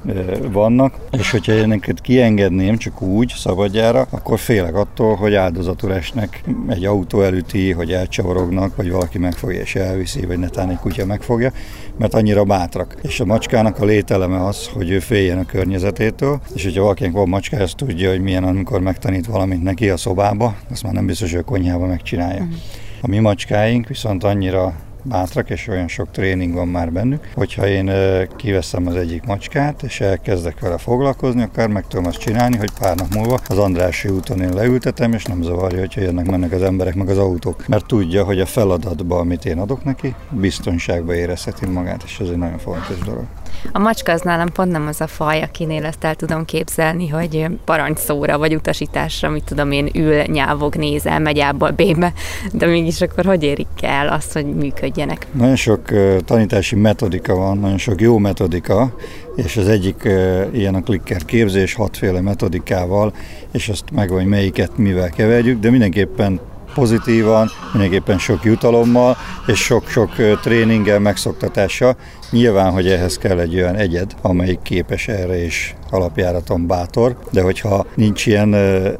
vannak, 0.51 0.93
és 1.11 1.31
hogyha 1.31 1.53
ilyeneket 1.53 2.01
kiengedném 2.01 2.77
csak 2.77 3.01
úgy, 3.01 3.33
szabadjára, 3.37 4.07
akkor 4.09 4.39
félek 4.39 4.75
attól, 4.75 5.15
hogy 5.15 5.33
áldozatul 5.33 5.93
esnek 5.93 6.43
egy 6.69 6.85
autó 6.85 7.21
előtti, 7.21 7.71
hogy 7.71 7.91
elcsavarognak, 7.91 8.75
vagy 8.75 8.91
valaki 8.91 9.17
megfogja 9.17 9.59
és 9.59 9.75
elviszi, 9.75 10.25
vagy 10.25 10.37
netán 10.37 10.69
egy 10.69 10.77
kutya 10.79 11.05
megfogja, 11.05 11.51
mert 11.97 12.13
annyira 12.13 12.43
bátrak. 12.43 12.95
És 13.01 13.19
a 13.19 13.25
macskának 13.25 13.79
a 13.79 13.85
lételeme 13.85 14.45
az, 14.45 14.67
hogy 14.73 14.89
ő 14.89 14.99
féljen 14.99 15.37
a 15.37 15.45
környezetétől, 15.45 16.41
és 16.55 16.63
hogyha 16.63 16.81
valakinek 16.81 17.11
van 17.11 17.29
macska, 17.29 17.57
azt 17.57 17.75
tudja, 17.75 18.09
hogy 18.09 18.21
milyen, 18.21 18.43
amikor 18.43 18.81
megtanít 18.81 19.25
valamit 19.25 19.63
neki 19.63 19.89
a 19.89 19.97
szobába, 19.97 20.55
azt 20.71 20.83
már 20.83 20.93
nem 20.93 21.05
biztos, 21.05 21.31
hogy 21.31 21.39
a 21.39 21.43
konyhába 21.43 21.85
megcsinálja. 21.85 22.41
Uh-huh. 22.41 22.57
A 23.01 23.07
mi 23.07 23.19
macskáink 23.19 23.87
viszont 23.87 24.23
annyira 24.23 24.73
bátrak, 25.03 25.49
és 25.49 25.67
olyan 25.67 25.87
sok 25.87 26.11
tréning 26.11 26.53
van 26.53 26.67
már 26.67 26.91
bennük, 26.91 27.27
hogyha 27.35 27.67
én 27.67 27.91
kiveszem 28.35 28.87
az 28.87 28.95
egyik 28.95 29.25
macskát, 29.25 29.83
és 29.83 30.01
elkezdek 30.01 30.59
vele 30.59 30.77
foglalkozni, 30.77 31.41
akkor 31.41 31.67
meg 31.67 31.87
tudom 31.87 32.05
azt 32.05 32.19
csinálni, 32.19 32.57
hogy 32.57 32.71
pár 32.79 32.95
nap 32.95 33.13
múlva 33.13 33.39
az 33.47 33.57
Andrási 33.57 34.09
úton 34.09 34.41
én 34.41 34.53
leültetem, 34.53 35.13
és 35.13 35.23
nem 35.23 35.41
zavarja, 35.41 35.79
hogyha 35.79 36.01
jönnek, 36.01 36.25
mennek 36.25 36.51
az 36.51 36.61
emberek, 36.61 36.95
meg 36.95 37.09
az 37.09 37.17
autók. 37.17 37.67
Mert 37.67 37.85
tudja, 37.85 38.23
hogy 38.23 38.39
a 38.39 38.45
feladatba, 38.45 39.17
amit 39.19 39.45
én 39.45 39.59
adok 39.59 39.83
neki, 39.83 40.15
biztonságba 40.29 41.15
érezheti 41.15 41.65
magát, 41.65 42.03
és 42.03 42.19
ez 42.19 42.27
egy 42.27 42.37
nagyon 42.37 42.57
fontos 42.57 42.97
dolog. 43.05 43.25
A 43.71 43.79
macska 43.79 44.11
az 44.11 44.21
nálam 44.21 44.51
pont 44.51 44.71
nem 44.71 44.87
az 44.87 45.01
a 45.01 45.07
faj, 45.07 45.41
akinél 45.41 45.85
ezt 45.85 46.03
el 46.03 46.15
tudom 46.15 46.45
képzelni, 46.45 47.07
hogy 47.07 47.45
parancsszóra 47.65 48.37
vagy 48.37 48.55
utasításra, 48.55 49.29
mit 49.29 49.43
tudom 49.43 49.71
én, 49.71 49.89
ül, 49.93 50.21
nyávog, 50.21 50.75
nézel, 50.75 51.19
megy 51.19 51.39
ából 51.39 51.71
B-be, 51.71 52.13
de 52.53 52.65
mégis 52.65 53.01
akkor 53.01 53.25
hogy 53.25 53.43
érik 53.43 53.67
el 53.81 54.07
azt, 54.07 54.33
hogy 54.33 54.45
működjenek? 54.45 55.27
Nagyon 55.31 55.55
sok 55.55 55.81
tanítási 56.25 56.75
metodika 56.75 57.35
van, 57.35 57.57
nagyon 57.57 57.77
sok 57.77 58.01
jó 58.01 58.17
metodika, 58.17 58.95
és 59.35 59.57
az 59.57 59.67
egyik 59.67 60.09
ilyen 60.51 60.75
a 60.75 60.81
klikker 60.81 61.25
képzés 61.25 61.73
hatféle 61.73 62.21
metodikával, 62.21 63.13
és 63.51 63.69
azt 63.69 63.83
meg 63.91 64.09
hogy 64.09 64.25
melyiket 64.25 64.77
mivel 64.77 65.09
keverjük, 65.09 65.59
de 65.59 65.69
mindenképpen 65.69 66.39
pozitívan, 66.79 67.49
mindenképpen 67.71 68.17
sok 68.17 68.43
jutalommal, 68.43 69.17
és 69.45 69.59
sok-sok 69.59 70.09
tréninggel, 70.41 70.99
megszoktatással. 70.99 71.95
Nyilván, 72.31 72.71
hogy 72.71 72.87
ehhez 72.87 73.17
kell 73.17 73.39
egy 73.39 73.55
olyan 73.55 73.75
egyed, 73.75 74.15
amelyik 74.21 74.61
képes 74.61 75.07
erre 75.07 75.43
és 75.43 75.73
alapjáraton 75.89 76.67
bátor, 76.67 77.17
de 77.31 77.41
hogyha 77.41 77.85
nincs 77.95 78.25
ilyen 78.25 78.53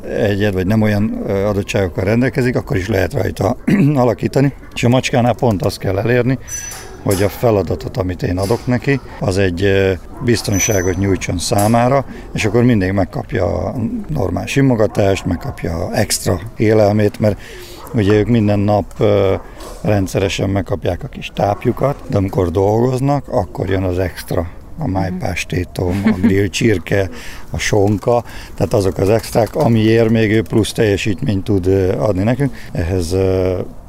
egyed, 0.04 0.54
vagy 0.54 0.68
nem 0.68 0.82
olyan 0.82 1.10
adottságokkal 1.48 2.04
rendelkezik, 2.04 2.56
akkor 2.56 2.78
is 2.78 2.88
lehet 2.88 3.14
rajta 3.14 3.56
alakítani. 3.96 4.54
És 4.74 4.84
a 4.84 4.90
macskánál 4.90 5.34
pont 5.34 5.62
azt 5.62 5.80
kell 5.80 5.98
elérni, 5.98 6.40
hogy 7.04 7.24
a 7.24 7.30
feladatot, 7.30 7.98
amit 7.98 8.24
én 8.24 8.38
adok 8.38 8.66
neki, 8.66 9.00
az 9.20 9.38
egy 9.38 9.72
biztonságot 10.24 10.98
nyújtson 10.98 11.38
számára, 11.38 12.06
és 12.34 12.46
akkor 12.46 12.64
mindig 12.64 12.92
megkapja 12.92 13.46
a 13.46 13.76
normál 14.08 14.46
simogatást, 14.46 15.26
megkapja 15.26 15.94
extra 15.94 16.40
élelmét, 16.58 17.20
mert 17.20 17.42
ugye 17.94 18.14
ők 18.14 18.28
minden 18.28 18.60
nap 18.60 19.04
rendszeresen 19.82 20.50
megkapják 20.50 21.04
a 21.04 21.08
kis 21.08 21.32
tápjukat, 21.36 21.96
de 22.10 22.18
amikor 22.18 22.52
dolgoznak, 22.52 23.28
akkor 23.28 23.70
jön 23.70 23.84
az 23.84 24.00
extra 24.00 24.48
a 24.78 24.88
májpástétom, 24.88 26.02
a 26.06 26.20
grill 26.22 26.48
csirke, 26.48 27.10
a 27.50 27.58
sonka, 27.58 28.24
tehát 28.56 28.74
azok 28.74 28.98
az 28.98 29.10
extrák, 29.10 29.56
amiért 29.56 30.10
még 30.10 30.32
ő 30.32 30.42
plusz 30.42 30.72
teljesítményt 30.72 31.44
tud 31.44 31.68
adni 31.98 32.24
nekünk. 32.24 32.56
Ehhez 32.72 33.16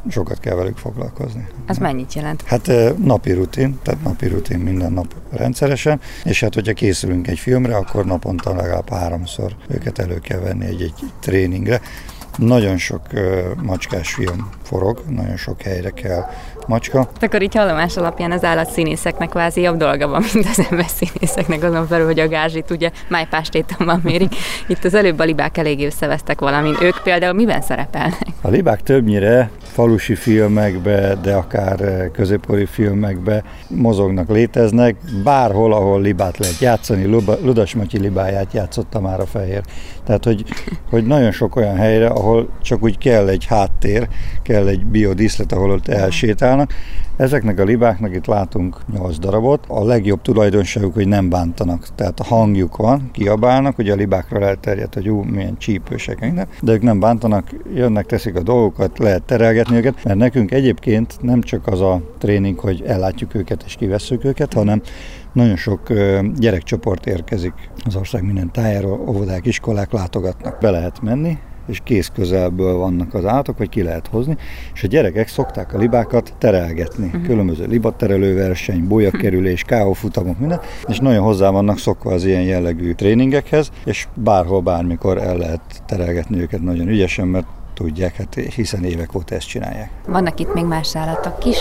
sokat 0.09 0.41
kell 0.41 0.55
velük 0.55 0.77
foglalkozni. 0.77 1.47
Ez 1.67 1.79
mennyit 1.79 2.15
jelent? 2.15 2.43
Hát 2.43 2.71
napi 3.05 3.33
rutin, 3.33 3.79
tehát 3.83 4.03
napi 4.03 4.27
rutin 4.27 4.59
minden 4.59 4.93
nap 4.93 5.15
rendszeresen, 5.31 6.01
és 6.25 6.41
hát 6.41 6.55
hogyha 6.55 6.73
készülünk 6.73 7.29
egy 7.29 7.39
filmre, 7.39 7.77
akkor 7.77 8.05
naponta 8.05 8.55
legalább 8.55 8.91
háromszor 8.91 9.57
őket 9.69 9.99
elő 9.99 10.19
kell 10.19 10.41
venni 10.41 10.67
egy-egy 10.67 10.95
tréningre. 11.21 11.81
Nagyon 12.37 12.77
sok 12.77 13.03
macskás 13.63 14.15
film 14.15 14.51
forog, 14.63 15.05
nagyon 15.09 15.37
sok 15.37 15.63
helyre 15.63 15.91
kell 15.91 16.25
macska. 16.67 17.09
Akkor 17.21 17.43
így 17.43 17.55
hallomás 17.55 17.97
alapján 17.97 18.33
az 18.33 18.45
állatszínészeknek 18.45 19.29
kvázi 19.29 19.61
jobb 19.61 19.77
dolga 19.77 20.09
van, 20.09 20.25
mint 20.33 20.47
az 20.47 20.67
ember 20.71 20.87
színészeknek, 20.87 21.63
azon 21.63 21.87
felül, 21.87 22.07
hogy 22.07 22.21
a 22.21 22.29
gázsit 22.29 22.71
ugye 22.71 22.91
májpástétomban 23.09 24.01
mérik. 24.05 24.35
Itt 24.67 24.85
az 24.85 24.95
előbb 24.95 25.19
a 25.19 25.25
libák 25.25 25.59
eléggé 25.59 25.87
összevesztek 25.87 26.41
valamint. 26.41 26.83
Ők 26.83 27.03
például 27.03 27.33
miben 27.33 27.61
szerepelnek? 27.61 28.27
A 28.41 28.49
libák 28.49 28.83
többnyire 28.83 29.51
falusi 29.63 30.15
filmekbe, 30.15 31.15
de 31.23 31.35
akár 31.35 31.81
eh, 31.81 32.09
középkori 32.13 32.67
filmekbe 32.67 33.43
mozognak, 33.69 34.29
léteznek. 34.29 34.97
Bárhol, 35.25 35.73
ahol 35.73 36.01
libát 36.01 36.39
lehet 36.39 36.59
játszani, 36.59 37.05
Ludas 37.43 37.75
Matyi 37.75 37.99
libáját 37.99 38.53
játszotta 38.53 39.01
már 39.01 39.21
a 39.21 39.27
fehér. 39.27 39.63
Tehát, 40.05 40.25
hogy, 40.25 40.45
hogy 40.91 41.07
nagyon 41.07 41.33
sok 41.33 41.57
olyan 41.57 41.77
helyre, 41.77 42.07
ahol 42.07 42.49
csak 42.63 42.83
úgy 42.83 42.99
kell 42.99 43.29
egy 43.29 43.47
háttér, 43.47 44.09
kell 44.43 44.67
egy 44.67 44.87
biodíszlet, 44.87 45.53
ahol 45.53 45.71
ott 45.71 45.89
elsétálnak. 46.51 46.73
Ezeknek 47.17 47.59
a 47.59 47.65
libáknak 47.65 48.15
itt 48.15 48.27
látunk 48.27 48.77
8 48.93 49.19
darabot. 49.19 49.65
A 49.69 49.85
legjobb 49.85 50.23
tulajdonságuk, 50.23 50.95
hogy 50.95 51.09
nem 51.09 51.29
bántanak. 51.29 51.87
Tehát 51.95 52.21
a 52.21 52.25
hangjuk 52.25 52.77
van, 52.77 53.11
kiabálnak, 53.13 53.79
ugye 53.79 53.93
a 53.93 53.97
libákra 53.97 54.41
elterjedt, 54.41 54.95
hogy 54.95 55.09
ú, 55.09 55.23
milyen 55.23 55.59
csípősek, 55.59 56.21
minden, 56.21 56.49
de 56.61 56.73
ők 56.73 56.83
nem 56.83 57.01
bántanak, 57.01 57.49
jönnek, 57.75 58.07
teszik 58.07 58.37
a 58.37 58.43
dolgokat, 58.43 58.99
lehet 58.99 59.23
terelgetni 59.23 59.77
őket, 59.77 60.05
mert 60.05 60.19
nekünk 60.19 60.51
egyébként 60.51 61.17
nem 61.21 61.41
csak 61.41 61.67
az 61.67 61.81
a 61.81 62.01
tréning, 62.19 62.59
hogy 62.59 62.83
ellátjuk 62.87 63.35
őket 63.35 63.63
és 63.67 63.75
kivesszük 63.75 64.25
őket, 64.25 64.53
hanem 64.53 64.83
nagyon 65.33 65.57
sok 65.57 65.93
gyerekcsoport 66.37 67.07
érkezik 67.07 67.53
az 67.85 67.97
ország 67.97 68.25
minden 68.25 68.53
tájáról, 68.53 69.05
óvodák, 69.09 69.47
iskolák 69.47 69.93
látogatnak. 69.93 70.59
Be 70.61 70.71
lehet 70.71 71.03
menni, 71.03 71.39
és 71.71 71.81
kész 71.85 72.11
közelből 72.15 72.77
vannak 72.77 73.15
az 73.15 73.25
állatok, 73.25 73.59
vagy 73.59 73.69
ki 73.69 73.83
lehet 73.83 74.07
hozni, 74.07 74.37
és 74.75 74.83
a 74.83 74.87
gyerekek 74.87 75.29
szokták 75.29 75.75
a 75.75 75.79
libákat 75.79 76.35
terelgetni. 76.39 77.07
Uh-huh. 77.07 77.23
Különböző 77.23 77.67
libaterelő 77.67 78.35
verseny, 78.35 78.89
bolyakerülés, 78.89 79.63
káofutamok, 79.63 80.39
minden, 80.39 80.61
és 80.89 80.99
nagyon 80.99 81.23
hozzá 81.23 81.51
vannak 81.51 81.79
szokva 81.79 82.13
az 82.13 82.25
ilyen 82.25 82.43
jellegű 82.43 82.93
tréningekhez, 82.93 83.71
és 83.85 84.09
bárhol, 84.15 84.61
bármikor 84.61 85.19
el 85.19 85.37
lehet 85.37 85.61
terelgetni 85.87 86.41
őket 86.41 86.63
nagyon 86.63 86.89
ügyesen, 86.89 87.29
mert 87.29 87.47
tudják, 87.81 88.17
hát 88.17 88.35
hiszen 88.55 88.85
évek 88.85 89.15
óta 89.15 89.35
ezt 89.35 89.47
csinálják. 89.47 89.91
Vannak 90.07 90.41
itt 90.41 90.55
még 90.55 90.65
más 90.65 90.97
állatok 90.97 91.45
is. 91.45 91.59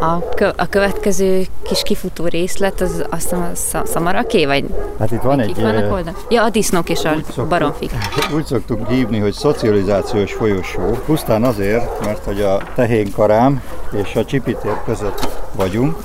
A, 0.00 0.28
kö- 0.34 0.60
a 0.60 0.66
következő 0.66 1.46
kis 1.62 1.82
kifutó 1.82 2.26
részlet 2.26 2.80
az 2.80 3.04
azt 3.10 3.32
a 3.32 3.82
szamaraké, 3.84 4.46
vagy 4.46 4.64
hát 4.98 5.10
itt 5.10 5.20
van 5.20 5.40
egy, 5.40 5.60
vannak 5.60 5.92
oldal? 5.92 6.16
Ja, 6.28 6.44
a 6.44 6.50
disznók 6.50 6.88
és 6.88 7.04
a 7.04 7.14
szoktuk, 7.14 7.48
baromfik. 7.48 7.90
Úgy 8.36 8.44
szoktuk 8.44 8.88
hívni, 8.88 9.18
hogy 9.18 9.32
szocializációs 9.32 10.32
folyosó. 10.32 10.80
Pusztán 10.80 11.44
azért, 11.44 12.04
mert 12.04 12.24
hogy 12.24 12.40
a 12.40 12.62
tehénkarám 12.74 13.62
és 14.02 14.16
a 14.16 14.24
csipitér 14.24 14.76
között 14.84 15.28
vagyunk, 15.54 15.96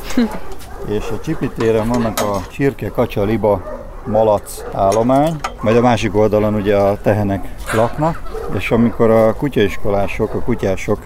és 0.97 1.03
a 1.11 1.19
csipitéren 1.23 1.87
vannak 1.87 2.19
a 2.19 2.41
csirke, 2.51 2.89
kacsa, 2.89 3.23
liba, 3.23 3.85
malac 4.07 4.63
állomány, 4.73 5.35
majd 5.61 5.77
a 5.77 5.81
másik 5.81 6.15
oldalon 6.15 6.53
ugye 6.53 6.75
a 6.75 6.97
tehenek 7.01 7.47
laknak, 7.73 8.21
és 8.57 8.71
amikor 8.71 9.09
a 9.09 9.33
kutyaiskolások, 9.33 10.33
a 10.33 10.39
kutyások 10.39 10.99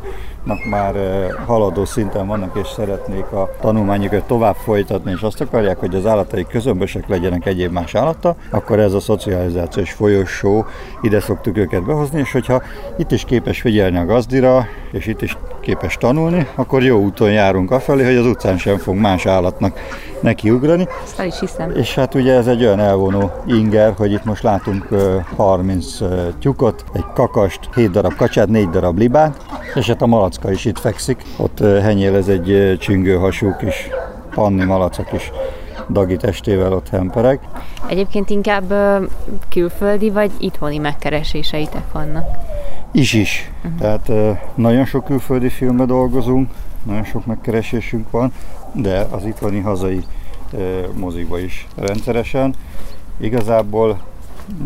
már 0.70 0.96
eh, 0.96 1.28
haladó 1.46 1.86
szinten 1.86 2.28
vannak, 2.28 2.58
és 2.62 2.68
szeretnék 2.68 3.32
a 3.32 3.50
tanulmányokat 3.62 4.24
tovább 4.24 4.56
folytatni, 4.56 5.12
és 5.12 5.22
azt 5.22 5.42
akarják, 5.42 5.78
hogy 5.78 5.96
az 5.96 6.06
állatai 6.06 6.46
közömbösek 6.46 7.08
legyenek 7.08 7.46
egyéb 7.46 7.72
más 7.72 7.96
állata, 7.96 8.36
akkor 8.50 8.80
ez 8.80 8.94
a 8.94 9.00
szocializációs 9.00 9.92
folyosó, 9.92 10.66
ide 11.02 11.20
szoktuk 11.20 11.58
őket 11.58 11.86
behozni, 11.86 12.20
és 12.20 12.32
hogyha 12.32 12.62
itt 12.98 13.12
is 13.12 13.24
képes 13.24 13.62
figyelni 13.62 13.98
a 13.98 14.06
gazdira, 14.06 14.66
és 14.92 15.08
itt 15.08 15.22
is 15.22 15.38
képes 15.62 15.98
tanulni, 15.98 16.48
akkor 16.56 16.84
jó 16.84 17.00
úton 17.00 17.32
járunk 17.32 17.72
afelé, 17.72 18.04
hogy 18.04 18.16
az 18.16 18.26
utcán 18.26 18.58
sem 18.58 18.78
fog 18.78 18.96
más 18.96 19.26
állatnak 19.26 19.80
nekiugrani. 20.22 20.88
Ezt 21.04 21.24
is 21.24 21.40
hiszem. 21.40 21.72
És 21.76 21.96
hát 21.96 22.16
ugye 22.16 22.34
ez 22.34 22.48
egy 22.48 22.64
olyan 22.64 22.80
elvonó 22.80 23.32
inger, 23.46 23.94
hogy 23.98 24.12
itt 24.12 24.26
most 24.26 24.44
látunk 24.44 24.88
30 25.36 25.98
tyukot, 26.40 26.84
egy 26.94 27.06
kakast, 27.14 27.60
7 27.76 27.92
darab 27.92 28.16
kacsát, 28.16 28.48
4 28.48 28.70
darab 28.70 28.98
libát, 28.98 29.38
és 29.76 29.88
hát 29.88 30.02
a 30.02 30.06
malacka 30.06 30.52
is 30.52 30.66
itt 30.66 30.80
fekszik. 30.80 31.24
Ott 31.38 31.60
henyél 31.60 32.16
ez 32.16 32.28
egy 32.28 32.78
csüngőhasú 32.80 33.56
kis 33.56 33.90
panni 34.34 34.64
malacak 34.64 35.14
is 35.14 35.32
dagi 35.90 36.18
testével 36.18 36.74
ott 36.74 36.90
hempereg. 36.90 37.40
Egyébként 37.88 38.30
inkább 38.30 38.74
külföldi 39.50 40.10
vagy 40.10 40.32
itthoni 40.40 40.78
megkereséseitek 40.78 41.92
vannak? 41.92 42.26
Is-is. 42.92 43.52
Uh-huh. 43.64 43.80
Tehát 43.80 44.38
nagyon 44.56 44.86
sok 44.86 45.06
külföldi 45.06 45.50
filmbe 45.50 45.86
dolgozunk, 45.86 46.50
nagyon 46.84 47.04
sok 47.04 47.26
megkeresésünk 47.26 48.12
van, 48.12 48.34
de 48.74 49.08
az 49.10 49.26
itthoni 49.26 49.60
hazai 49.60 50.04
mozikba 50.94 51.40
is 51.40 51.68
rendszeresen. 51.76 52.54
Igazából 53.18 54.00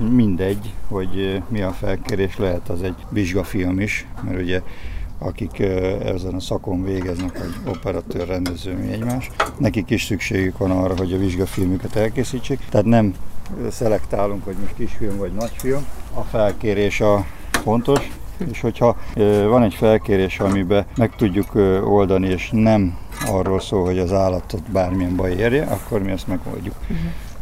mindegy, 0.10 0.74
hogy 0.88 1.42
mi 1.48 1.62
a 1.62 1.72
felkérés, 1.72 2.38
lehet 2.38 2.70
az 2.70 2.82
egy 2.82 2.96
vizsgafilm 3.10 3.80
is, 3.80 4.08
mert 4.22 4.42
ugye 4.42 4.62
akik 5.18 5.60
ezen 6.06 6.34
a 6.34 6.40
szakon 6.40 6.84
végeznek, 6.84 7.38
hogy 7.38 7.74
operatőr, 7.76 8.28
rendező, 8.28 8.78
mi 8.78 8.92
egymás, 8.92 9.32
nekik 9.58 9.90
is 9.90 10.04
szükségük 10.04 10.58
van 10.58 10.72
arra, 10.72 10.98
hogy 10.98 11.14
a 11.14 11.18
vizsgafilmüket 11.18 11.96
elkészítsék. 11.96 12.60
Tehát 12.70 12.86
nem 12.86 13.16
szelektálunk, 13.70 14.44
hogy 14.44 14.56
most 14.62 14.76
kisfilm 14.76 15.18
vagy 15.18 15.34
nagyfilm. 15.34 15.86
A 16.14 16.22
felkérés 16.22 17.02
a 17.02 17.26
fontos, 17.52 18.12
és 18.52 18.62
hogyha 18.62 18.98
van 19.48 19.64
egy 19.64 19.74
felkérés, 19.74 20.40
amiben 20.40 20.86
meg 20.96 21.16
tudjuk 21.16 21.56
oldani, 21.86 22.28
és 22.28 22.50
nem 22.52 22.98
arról 23.28 23.60
szól, 23.60 23.86
hogy 23.86 24.00
az 24.00 24.14
állatot 24.14 24.72
bármilyen 24.72 25.16
baj 25.16 25.32
érje, 25.32 25.64
akkor 25.64 26.02
mi 26.02 26.12
ezt 26.12 26.28
megoldjuk. 26.28 26.76
Uh-huh 26.82 26.98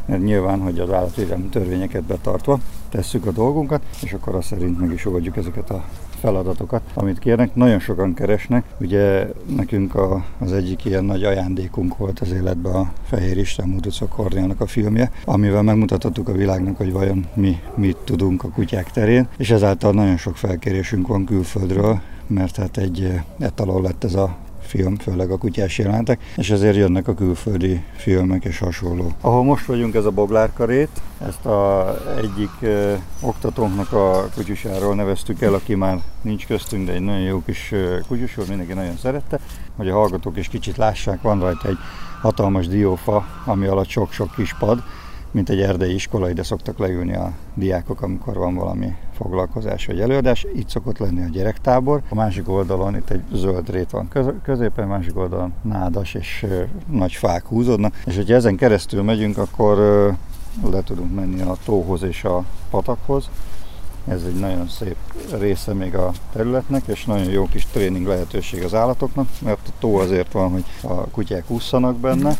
mert 0.05 0.24
nyilván, 0.24 0.59
hogy 0.59 0.80
az 0.80 0.91
állatvédelmi 0.91 1.47
törvényeket 1.47 2.03
betartva 2.03 2.59
tesszük 2.89 3.26
a 3.26 3.32
dolgunkat, 3.32 3.82
és 4.03 4.13
akkor 4.13 4.36
azt 4.36 4.47
szerint 4.47 4.80
meg 4.80 4.91
is 4.91 5.05
oldjuk 5.05 5.38
ezeket 5.38 5.69
a 5.69 5.84
feladatokat, 6.24 6.82
amit 6.93 7.19
kérnek. 7.19 7.55
Nagyon 7.55 7.80
sokan 7.80 8.13
keresnek. 8.13 8.63
Ugye 8.80 9.28
nekünk 9.55 9.95
a, 9.95 10.26
az 10.39 10.53
egyik 10.53 10.86
ilyen 10.86 11.05
nagy 11.05 11.24
ajándékunk 11.24 11.97
volt 11.97 12.19
az 12.19 12.32
életben 12.32 12.76
a 12.76 12.91
Fehér 13.03 13.38
Isten 13.38 13.67
Mutuca 13.67 14.07
Kornéának 14.07 14.61
a 14.61 14.65
filmje, 14.65 15.11
amivel 15.26 15.61
megmutathattuk 15.61 16.30
a 16.30 16.32
világnak, 16.32 16.78
hogy 16.78 16.91
vajon 16.91 17.26
mi 17.34 17.59
mit 17.76 17.97
tudunk 18.03 18.43
a 18.43 18.49
kutyák 18.49 18.91
terén, 18.91 19.28
és 19.38 19.49
ezáltal 19.51 19.93
nagyon 19.93 20.17
sok 20.17 20.38
felkérésünk 20.38 21.07
van 21.07 21.26
külföldről, 21.26 21.99
mert 22.28 22.55
hát 22.55 22.78
egy 22.78 23.21
etalon 23.39 23.82
lett 23.82 24.03
ez 24.03 24.15
a 24.15 24.36
film, 24.76 24.95
főleg 24.95 25.32
a 25.32 25.38
kutyás 25.38 25.78
jelentek, 25.78 26.19
és 26.36 26.49
ezért 26.49 26.76
jönnek 26.76 27.07
a 27.07 27.13
külföldi 27.13 27.84
filmek 27.95 28.45
és 28.45 28.59
hasonló. 28.59 29.11
Ahol 29.21 29.43
most 29.43 29.65
vagyunk, 29.65 29.95
ez 29.95 30.05
a 30.05 30.11
Boglárkarét, 30.11 31.01
ezt 31.28 31.45
a 31.45 31.93
egyik 32.17 32.51
ö, 32.61 32.93
oktatónknak 33.21 33.91
a 33.91 34.28
kutyusáról 34.36 34.95
neveztük 34.95 35.41
el, 35.41 35.53
aki 35.53 35.76
már 35.76 35.97
nincs 36.21 36.45
köztünk, 36.45 36.86
de 36.86 36.93
egy 36.93 37.01
nagyon 37.01 37.21
jó 37.21 37.41
kis 37.45 37.74
kutyusúr, 38.07 38.47
mindenki 38.47 38.74
nagyon 38.74 38.97
szerette, 38.97 39.39
hogy 39.76 39.89
a 39.89 39.93
hallgatók 39.93 40.38
is 40.38 40.47
kicsit 40.47 40.78
lássák, 40.78 41.21
van 41.21 41.39
rajta 41.39 41.67
egy 41.67 41.78
hatalmas 42.21 42.67
diófa, 42.67 43.26
ami 43.45 43.65
alatt 43.65 43.88
sok-sok 43.88 44.36
kis 44.36 44.53
pad, 44.53 44.84
mint 45.34 45.49
egy 45.49 45.61
erdei 45.61 45.93
iskola, 45.93 46.29
ide 46.29 46.43
szoktak 46.43 46.77
leülni 46.77 47.15
a 47.15 47.31
diákok, 47.53 48.01
amikor 48.01 48.34
van 48.34 48.55
valami 48.55 48.95
foglalkozás 49.15 49.86
vagy 49.86 49.99
előadás. 49.99 50.45
Itt 50.55 50.69
szokott 50.69 50.97
lenni 50.97 51.21
a 51.21 51.29
gyerektábor. 51.29 52.01
A 52.09 52.15
másik 52.15 52.49
oldalon 52.49 52.95
itt 52.95 53.09
egy 53.09 53.23
zöld 53.34 53.69
rét 53.69 53.89
van 53.89 54.09
középen, 54.43 54.88
másik 54.88 55.17
oldalon 55.17 55.53
nádas 55.61 56.13
és 56.13 56.45
nagy 56.91 57.13
fák 57.13 57.45
húzódnak. 57.45 58.01
És 58.05 58.15
hogyha 58.15 58.34
ezen 58.34 58.55
keresztül 58.55 59.03
megyünk, 59.03 59.38
akkor 59.38 59.77
le 60.71 60.84
tudunk 60.84 61.15
menni 61.15 61.41
a 61.41 61.55
tóhoz 61.65 62.03
és 62.03 62.23
a 62.23 62.43
patakhoz. 62.69 63.29
Ez 64.07 64.23
egy 64.27 64.39
nagyon 64.39 64.67
szép 64.67 64.95
része 65.39 65.73
még 65.73 65.95
a 65.95 66.11
területnek, 66.34 66.84
és 66.88 67.05
nagyon 67.05 67.29
jó 67.29 67.47
kis 67.47 67.65
tréning 67.65 68.07
lehetőség 68.07 68.63
az 68.63 68.73
állatoknak, 68.73 69.27
mert 69.41 69.67
a 69.67 69.71
tó 69.79 69.97
azért 69.97 70.31
van, 70.31 70.51
hogy 70.51 70.63
a 70.81 70.93
kutyák 70.93 71.49
ússzanak 71.49 71.95
benne, 71.95 72.36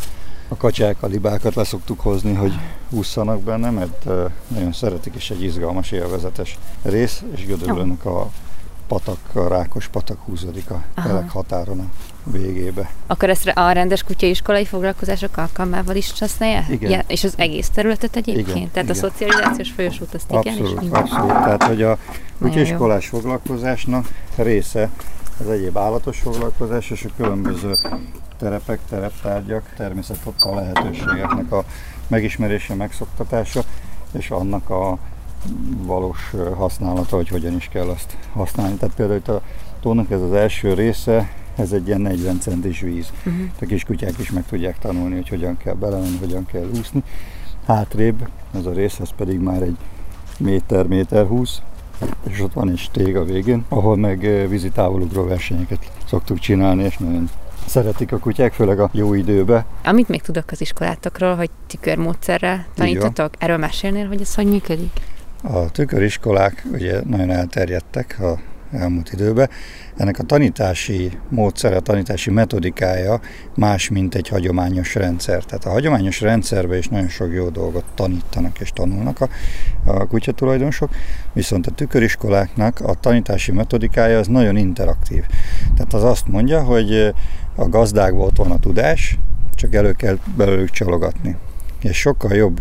a 0.48 0.56
kacsák, 0.56 1.04
a 1.04 1.08
libákat 1.08 1.56
leszoktuk 1.56 2.00
hozni, 2.00 2.34
hogy 2.34 2.54
ússzanak 2.90 3.42
benne, 3.42 3.70
mert 3.70 4.06
nagyon 4.48 4.74
szeretik, 4.74 5.14
és 5.16 5.30
egy 5.30 5.44
izgalmas 5.44 5.92
élvezetes 5.92 6.58
rész, 6.82 7.24
és 7.36 7.46
gödöllőnek 7.46 8.06
a 8.06 8.30
patak, 8.88 9.18
a 9.34 9.48
rákos 9.48 9.88
patak 9.88 10.20
húzódik 10.26 10.70
a 10.70 10.84
Pelek 10.94 11.30
határon 11.30 11.80
a 11.80 11.90
végébe. 12.30 12.90
Akkor 13.08 13.30
ezt 13.30 13.48
a 13.48 13.72
rendes 13.72 14.04
kutyaiskolai 14.04 14.66
foglalkozások 14.66 15.38
alkalmával 15.38 15.96
is 15.96 16.20
használják? 16.20 16.70
Igen. 16.70 16.92
Ja, 16.92 17.02
és 17.08 17.24
az 17.24 17.34
egész 17.38 17.70
területet 17.70 18.16
egyébként? 18.16 18.48
Igen, 18.48 18.72
Tehát 18.72 18.90
igen. 18.90 19.04
a 19.04 19.10
szocializációs 19.10 19.72
folyosót 19.72 20.14
azt 20.14 20.32
abszolút, 20.32 20.72
igen? 20.72 20.84
És 20.84 20.90
abszolút. 20.92 21.28
Tehát, 21.28 21.64
hogy 21.64 21.82
a 21.82 21.98
kutyaiskolás 22.40 23.08
foglalkozásnak 23.08 24.08
része 24.36 24.90
az 25.40 25.50
egyéb 25.50 25.78
állatos 25.78 26.20
foglalkozás 26.20 26.90
és 26.90 27.06
a 27.06 27.10
különböző 27.18 27.74
terepek, 28.38 28.80
tereptárgyak, 28.90 29.74
természetfokkal 29.78 30.56
lehetőségeknek 30.56 31.52
a 31.52 31.66
megismerése, 32.08 32.76
megszoktatása, 32.76 33.64
és 34.12 34.30
annak 34.30 34.70
a 34.70 34.98
valós 35.78 36.34
használata, 36.56 37.16
hogy 37.16 37.28
hogyan 37.28 37.56
is 37.56 37.70
kell 37.72 37.88
azt 37.88 38.18
használni. 38.34 38.76
Tehát 38.76 38.96
például 38.96 39.20
itt 39.20 39.28
a 39.28 39.42
tónak 39.80 40.12
ez 40.12 40.22
az 40.22 40.34
első 40.34 40.74
része, 40.74 41.32
ez 41.56 41.72
egy 41.72 41.88
ilyen 41.88 42.02
40 42.02 42.40
centis 42.40 42.80
víz. 42.80 43.12
Uh-huh. 43.26 43.46
A 43.62 43.66
kiskutyák 43.66 44.18
is 44.18 44.32
meg 44.32 44.46
tudják 44.46 44.80
tanulni, 44.80 45.16
hogy 45.16 45.30
hogyan 45.30 45.58
kell 45.58 45.74
belemenni, 45.74 46.18
hogyan 46.18 46.46
kell 46.46 46.70
úszni. 46.80 47.04
Hátrébb, 47.68 48.28
ez 48.54 48.66
a 48.66 48.72
rész, 48.72 49.00
ez 49.00 49.10
pedig 49.16 49.40
már 49.40 49.62
egy 49.62 49.78
méter, 50.40 50.88
méter 50.88 51.28
húsz, 51.28 51.62
és 52.30 52.42
ott 52.42 52.54
van 52.54 52.70
egy 52.70 52.78
stég 52.78 53.16
a 53.16 53.24
végén, 53.24 53.66
ahol 53.70 53.98
meg 53.98 54.48
vízi 54.50 54.70
távolugró 54.70 55.26
versenyeket 55.26 55.92
szoktuk 56.08 56.40
csinálni, 56.40 56.84
és 56.84 56.98
nagyon 56.98 57.30
szeretik 57.66 58.12
a 58.12 58.18
kutyák, 58.18 58.54
főleg 58.54 58.80
a 58.80 58.90
jó 58.92 59.14
időbe. 59.14 59.66
Amit 59.84 60.08
még 60.10 60.22
tudok 60.22 60.44
az 60.52 60.62
iskolátokról, 60.62 61.36
hogy 61.36 61.50
tükörmódszerrel 61.68 62.66
tanítotok, 62.76 63.34
erről 63.38 63.58
mesélnél, 63.58 64.08
hogy 64.08 64.22
ez 64.22 64.36
hogy 64.36 64.48
működik? 64.48 64.92
A 65.44 65.72
tüköriskolák 65.72 66.66
ugye 66.72 67.02
nagyon 67.06 67.30
elterjedtek 67.30 68.18
a 68.20 68.40
elmúlt 68.74 69.14
időben. 69.14 69.50
Ennek 69.98 70.20
a 70.20 70.24
tanítási 70.24 71.12
módszere, 71.30 71.76
a 71.76 71.80
tanítási 71.80 72.30
metodikája 72.30 73.20
más, 73.56 73.90
mint 73.90 74.16
egy 74.16 74.28
hagyományos 74.28 74.96
rendszer. 74.96 75.44
Tehát 75.44 75.66
a 75.66 75.70
hagyományos 75.70 76.22
rendszerben 76.22 76.78
is 76.78 76.88
nagyon 76.88 77.10
sok 77.10 77.34
jó 77.34 77.50
dolgot 77.50 77.84
tanítanak 77.96 78.60
és 78.60 78.72
tanulnak 78.72 79.22
a, 79.22 79.30
a 79.86 80.06
kutyatulajdonosok, 80.06 80.90
viszont 81.34 81.68
a 81.68 81.72
tüköriskoláknak 81.72 82.80
a 82.80 82.94
tanítási 82.94 83.52
metodikája 83.52 84.20
az 84.20 84.28
nagyon 84.28 84.58
interaktív. 84.58 85.24
Tehát 85.76 85.94
az 85.94 86.04
azt 86.04 86.28
mondja, 86.28 86.64
hogy 86.64 87.14
a 87.56 87.70
gazdákban 87.70 88.26
ott 88.26 88.38
van 88.38 88.52
a 88.52 88.60
tudás, 88.60 89.18
csak 89.56 89.74
elő 89.74 89.92
kell 89.92 90.18
belőlük 90.38 90.70
csalogatni. 90.70 91.38
És 91.82 91.98
sokkal 91.98 92.34
jobb 92.34 92.60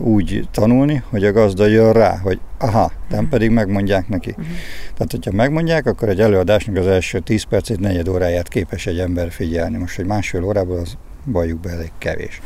úgy 0.00 0.48
tanulni, 0.50 1.02
hogy 1.08 1.24
a 1.24 1.32
gazda 1.32 1.66
jön 1.66 1.92
rá, 1.92 2.18
hogy 2.18 2.40
aha, 2.58 2.92
nem 3.08 3.28
pedig 3.28 3.50
megmondják 3.50 4.08
neki. 4.08 4.30
Uh-huh. 4.30 4.46
Tehát, 4.94 5.10
hogyha 5.10 5.32
megmondják, 5.32 5.86
akkor 5.86 6.08
egy 6.08 6.20
előadásnak 6.20 6.76
az 6.76 6.86
első 6.86 7.18
10 7.18 7.42
perc, 7.42 7.70
egy 7.70 7.80
negyed 7.80 8.08
óráját 8.08 8.48
képes 8.48 8.86
egy 8.86 8.98
ember 8.98 9.30
figyelni. 9.30 9.76
Most, 9.78 9.96
hogy 9.96 10.06
másfél 10.06 10.44
órából 10.44 10.78
az 10.78 10.96
bajuk 11.32 11.60
be 11.60 11.70
elég 11.70 11.92
kevés. 11.98 12.40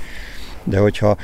De 0.64 0.78
hogyha 0.78 1.16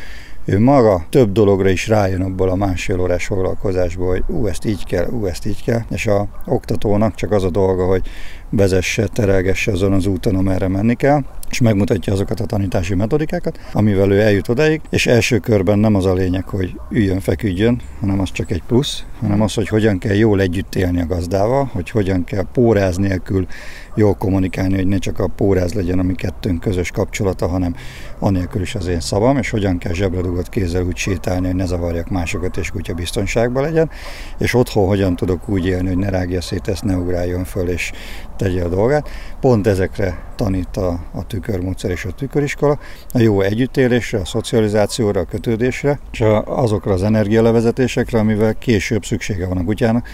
ő 0.45 0.61
maga 0.61 1.07
több 1.09 1.33
dologra 1.33 1.69
is 1.69 1.89
rájön 1.89 2.23
abból 2.23 2.49
a 2.49 2.55
másfél 2.55 3.01
órás 3.01 3.27
foglalkozásból, 3.27 4.09
hogy 4.09 4.23
ú, 4.27 4.47
ezt 4.47 4.65
így 4.65 4.85
kell, 4.85 5.07
ú, 5.07 5.27
ezt 5.27 5.47
így 5.47 5.65
kell, 5.65 5.81
és 5.91 6.07
a 6.07 6.29
oktatónak 6.47 7.15
csak 7.15 7.33
az 7.33 7.45
a 7.45 7.51
dolga, 7.51 7.87
hogy 7.87 8.03
vezesse, 8.51 9.07
terelgesse 9.07 9.73
azon 9.73 9.93
az 9.93 10.07
úton, 10.07 10.37
amerre 10.37 10.69
menni 10.69 10.95
kell, 10.95 11.23
és 11.51 11.61
megmutatja 11.61 12.13
azokat 12.13 12.41
a 12.41 12.47
tanítási 12.47 12.95
metodikákat, 12.95 13.59
amivel 13.73 14.11
ő 14.11 14.21
eljut 14.21 14.49
odáig, 14.49 14.81
és 14.91 15.07
első 15.07 15.39
körben 15.39 15.79
nem 15.79 15.95
az 15.95 16.07
a 16.07 16.13
lényeg, 16.13 16.49
hogy 16.49 16.81
üljön, 16.91 17.21
feküdjön, 17.21 17.81
hanem 18.01 18.21
az 18.21 18.33
csak 18.33 18.51
egy 18.51 18.63
plusz, 18.67 19.05
hanem 19.21 19.41
az, 19.41 19.55
hogy 19.55 19.69
hogyan 19.69 19.99
kell 19.99 20.15
jól 20.15 20.41
együtt 20.41 20.75
élni 20.75 21.01
a 21.01 21.07
gazdával, 21.07 21.71
hogy 21.73 21.91
hogyan 21.91 22.25
kell 22.25 22.47
póráz 22.53 22.97
nélkül 22.97 23.47
jól 23.95 24.15
kommunikálni, 24.15 24.75
hogy 24.75 24.87
ne 24.87 24.99
csak 24.99 25.19
a 25.19 25.27
póráz 25.27 25.73
legyen 25.73 25.99
a 25.99 26.03
mi 26.03 26.15
kettőnk 26.15 26.61
közös 26.61 26.91
kapcsolata, 26.91 27.49
hanem 27.49 27.75
anélkül 28.19 28.63
is 28.63 28.75
az 28.75 28.87
én 28.87 29.01
szavam, 29.01 29.37
és 29.37 29.51
hogyan 29.51 29.79
kell 29.79 29.93
zsebre 29.93 30.21
dugott 30.21 30.49
kézzel 30.49 30.85
úgy 30.85 30.97
sétálni, 30.97 31.47
hogy 31.47 31.57
ne 31.57 31.67
zavarjak 31.67 32.09
másokat, 32.09 32.57
és 32.57 32.71
kutya 32.71 32.95
biztonságban 32.95 33.63
legyen, 33.63 33.91
és 34.39 34.55
otthon 34.55 34.87
hogyan 34.87 35.17
tudok 35.17 35.49
úgy 35.49 35.67
élni, 35.67 35.89
hogy 35.89 35.99
ne 35.99 36.09
rágja 36.09 36.41
szét 36.41 36.69
ezt, 36.69 36.85
ne 36.85 36.97
ugráljon 36.97 37.45
föl, 37.45 37.69
és 37.69 37.93
tegye 38.37 38.65
a 38.65 38.69
dolgát. 38.69 39.09
Pont 39.41 39.67
ezekre 39.67 40.19
tanít 40.41 40.77
a, 40.77 41.01
a 41.13 41.27
tükörmódszer 41.27 41.91
és 41.91 42.05
a 42.05 42.11
tüköriskola, 42.11 42.79
a 43.13 43.19
jó 43.19 43.41
együttélésre, 43.41 44.19
a 44.19 44.25
szocializációra, 44.25 45.21
a 45.21 45.25
kötődésre, 45.25 46.01
és 46.13 46.25
azokra 46.45 46.93
az 46.93 47.03
energialevezetésekre, 47.03 48.19
amivel 48.19 48.55
később 48.55 49.05
szüksége 49.05 49.47
van 49.47 49.57
a 49.57 49.65
kutyának, 49.65 50.09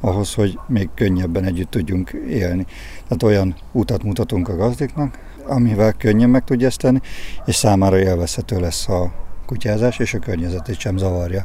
ahhoz, 0.00 0.34
hogy 0.34 0.58
még 0.68 0.88
könnyebben 0.94 1.44
együtt 1.44 1.70
tudjunk 1.70 2.10
élni. 2.28 2.66
Tehát 3.02 3.22
olyan 3.22 3.54
utat 3.72 4.02
mutatunk 4.02 4.48
a 4.48 4.56
gazdiknak, 4.56 5.18
amivel 5.46 5.92
könnyen 5.92 6.30
meg 6.30 6.44
tudja 6.44 6.66
ezt 6.66 6.78
tenni, 6.78 7.00
és 7.44 7.54
számára 7.54 7.98
élvezhető 7.98 8.60
lesz 8.60 8.88
a 8.88 9.12
kutyázás, 9.46 9.98
és 9.98 10.14
a 10.14 10.18
környezetét 10.18 10.78
sem 10.78 10.96
zavarja 10.96 11.44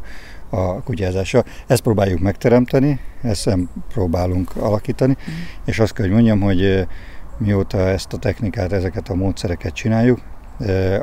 a 0.50 0.84
kutyázással. 0.84 1.46
Ezt 1.68 1.82
próbáljuk 1.82 2.20
megteremteni, 2.20 3.00
ezt 3.22 3.50
próbálunk 3.94 4.56
alakítani, 4.56 5.18
mm. 5.30 5.34
és 5.66 5.80
azt 5.80 5.94
kell, 5.94 6.06
hogy 6.06 6.14
mondjam, 6.14 6.42
hogy 6.42 6.88
mióta 7.38 7.78
ezt 7.78 8.14
a 8.14 8.18
technikát, 8.18 8.72
ezeket 8.72 9.10
a 9.10 9.16
módszereket 9.16 9.74
csináljuk, 9.74 10.20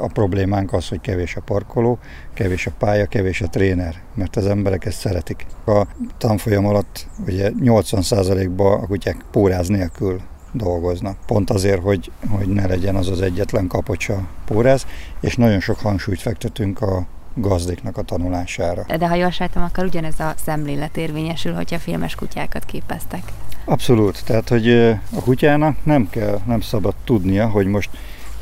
A 0.01 0.07
problémánk 0.13 0.73
az, 0.73 0.89
hogy 0.89 1.01
kevés 1.01 1.37
a 1.37 1.41
parkoló, 1.41 1.99
kevés 2.35 2.67
a 2.67 2.71
pálya, 2.79 3.07
kevés 3.07 3.41
a 3.41 3.47
tréner, 3.47 3.95
mert 4.15 4.37
az 4.37 4.47
emberek 4.47 4.85
ezt 4.85 4.99
szeretik. 4.99 5.47
A 5.67 5.87
tanfolyam 6.19 6.67
alatt 6.67 7.07
ugye 7.27 7.51
80%-ban 7.61 8.81
a 8.81 8.87
kutyák 8.87 9.25
póráz 9.31 9.69
nélkül 9.69 10.21
dolgoznak. 10.53 11.17
Pont 11.27 11.51
azért, 11.51 11.83
hogy, 11.83 12.11
hogy 12.31 12.49
ne 12.49 12.67
legyen 12.67 12.95
az 12.95 13.09
az 13.09 13.21
egyetlen 13.21 13.67
kapocsa 13.67 14.29
póráz, 14.45 14.87
és 15.21 15.37
nagyon 15.37 15.61
sok 15.61 15.81
hangsúlyt 15.81 16.21
fektetünk 16.21 16.81
a 16.81 17.07
gazdiknak 17.35 17.97
a 17.97 18.03
tanulására. 18.03 18.85
De 18.99 19.09
ha 19.09 19.15
jól 19.15 19.31
sejtem, 19.31 19.63
akkor 19.63 19.85
ugyanez 19.85 20.21
a 20.21 20.35
szemlélet 20.45 20.97
érvényesül, 20.97 21.53
hogyha 21.53 21.79
filmes 21.79 22.15
kutyákat 22.15 22.65
képeztek. 22.65 23.23
Abszolút, 23.65 24.25
tehát 24.25 24.49
hogy 24.49 24.73
a 25.17 25.21
kutyának 25.25 25.77
nem 25.85 26.09
kell, 26.11 26.41
nem 26.47 26.61
szabad 26.61 26.95
tudnia, 27.05 27.49
hogy 27.49 27.67
most 27.67 27.91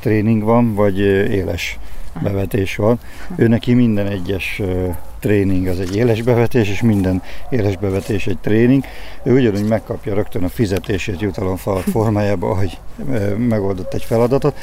tréning 0.01 0.43
van, 0.43 0.75
vagy 0.75 0.99
éles 0.99 1.79
bevetés 2.23 2.77
van. 2.77 2.99
Ő 3.37 3.49
neki 3.49 3.75
minden 3.75 4.07
egyes 4.07 4.63
tréning 5.19 5.67
az 5.67 5.81
egy 5.81 5.97
éles 5.97 6.23
bevetés, 6.23 6.69
és 6.69 6.83
minden 6.83 7.23
éles 7.51 7.77
bevetés 7.77 8.27
egy 8.27 8.39
tréning. 8.39 8.85
Ő 9.23 9.33
ugyanúgy 9.33 9.69
megkapja 9.69 10.15
rögtön 10.15 10.45
a 10.45 10.49
fizetését 10.49 11.21
jutalomfalat 11.21 11.83
formájába, 11.83 12.55
hogy 12.57 12.79
megoldott 13.37 13.95
egy 13.95 14.05
feladatot. 14.05 14.57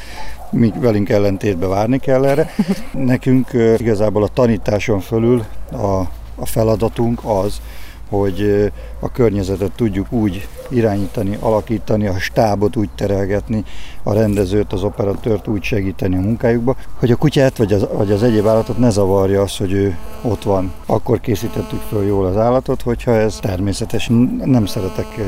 Mi 0.50 0.72
velünk 0.80 1.08
ellentétbe 1.08 1.66
várni 1.66 1.98
kell 1.98 2.24
erre. 2.26 2.50
Nekünk 2.92 3.50
igazából 3.76 4.22
a 4.22 4.28
tanításon 4.28 5.00
fölül 5.00 5.44
a, 5.72 6.00
a 6.34 6.46
feladatunk 6.46 7.20
az, 7.24 7.60
hogy 8.08 8.70
a 9.00 9.10
környezetet 9.10 9.72
tudjuk 9.72 10.12
úgy 10.12 10.48
irányítani, 10.68 11.36
alakítani, 11.40 12.06
a 12.06 12.18
stábot 12.18 12.76
úgy 12.76 12.88
terelgetni, 12.94 13.64
a 14.02 14.12
rendezőt, 14.12 14.72
az 14.72 14.82
operatőrt 14.82 15.48
úgy 15.48 15.62
segíteni 15.62 16.16
a 16.16 16.20
munkájukba, 16.20 16.76
hogy 16.98 17.10
a 17.10 17.16
kutyát 17.16 17.56
vagy 17.56 17.72
az, 17.72 17.86
vagy 17.92 18.12
az 18.12 18.22
egyéb 18.22 18.46
állatot 18.46 18.78
ne 18.78 18.90
zavarja 18.90 19.42
az, 19.42 19.56
hogy 19.56 19.72
ő 19.72 19.96
ott 20.22 20.42
van. 20.42 20.72
Akkor 20.86 21.20
készítettük 21.20 21.80
föl 21.80 22.06
jól 22.06 22.26
az 22.26 22.36
állatot, 22.36 22.82
hogyha 22.82 23.14
ez 23.14 23.36
természetes. 23.36 24.10
Nem 24.44 24.66
szeretek 24.66 25.20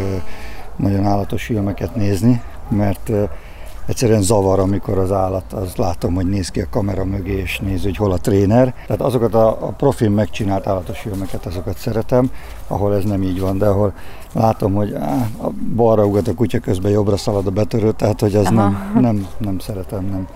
nagyon 0.76 1.04
állatos 1.04 1.44
filmeket 1.44 1.94
nézni, 1.94 2.42
mert 2.68 3.10
egyszerűen 3.86 4.22
zavar, 4.22 4.58
amikor 4.58 4.98
az 4.98 5.12
állat, 5.12 5.52
az 5.52 5.76
látom, 5.76 6.14
hogy 6.14 6.26
néz 6.26 6.48
ki 6.48 6.60
a 6.60 6.66
kamera 6.70 7.04
mögé, 7.04 7.38
és 7.38 7.58
néz, 7.58 7.82
hogy 7.82 7.96
hol 7.96 8.12
a 8.12 8.18
tréner. 8.18 8.74
Tehát 8.86 9.00
azokat 9.02 9.34
a, 9.34 9.48
a 9.48 9.74
profin 9.76 10.10
megcsinált 10.10 10.66
állatos 10.66 10.98
filmeket, 10.98 11.46
azokat 11.46 11.78
szeretem, 11.78 12.30
ahol 12.66 12.94
ez 12.94 13.04
nem 13.04 13.22
így 13.22 13.40
van, 13.40 13.58
de 13.58 13.66
ahol 13.66 13.92
látom, 14.32 14.74
hogy 14.74 14.94
á, 14.94 15.26
a 15.42 15.48
balra 15.74 16.04
ugat 16.04 16.28
a 16.28 16.34
kutya 16.34 16.58
közben 16.58 16.90
jobbra 16.90 17.16
szalad 17.16 17.46
a 17.46 17.50
betörő, 17.50 17.92
tehát 17.92 18.20
hogy 18.20 18.34
az 18.34 18.48
nem, 18.48 18.90
nem, 19.00 19.26
nem 19.38 19.58
szeretem, 19.58 20.04
nem 20.04 20.28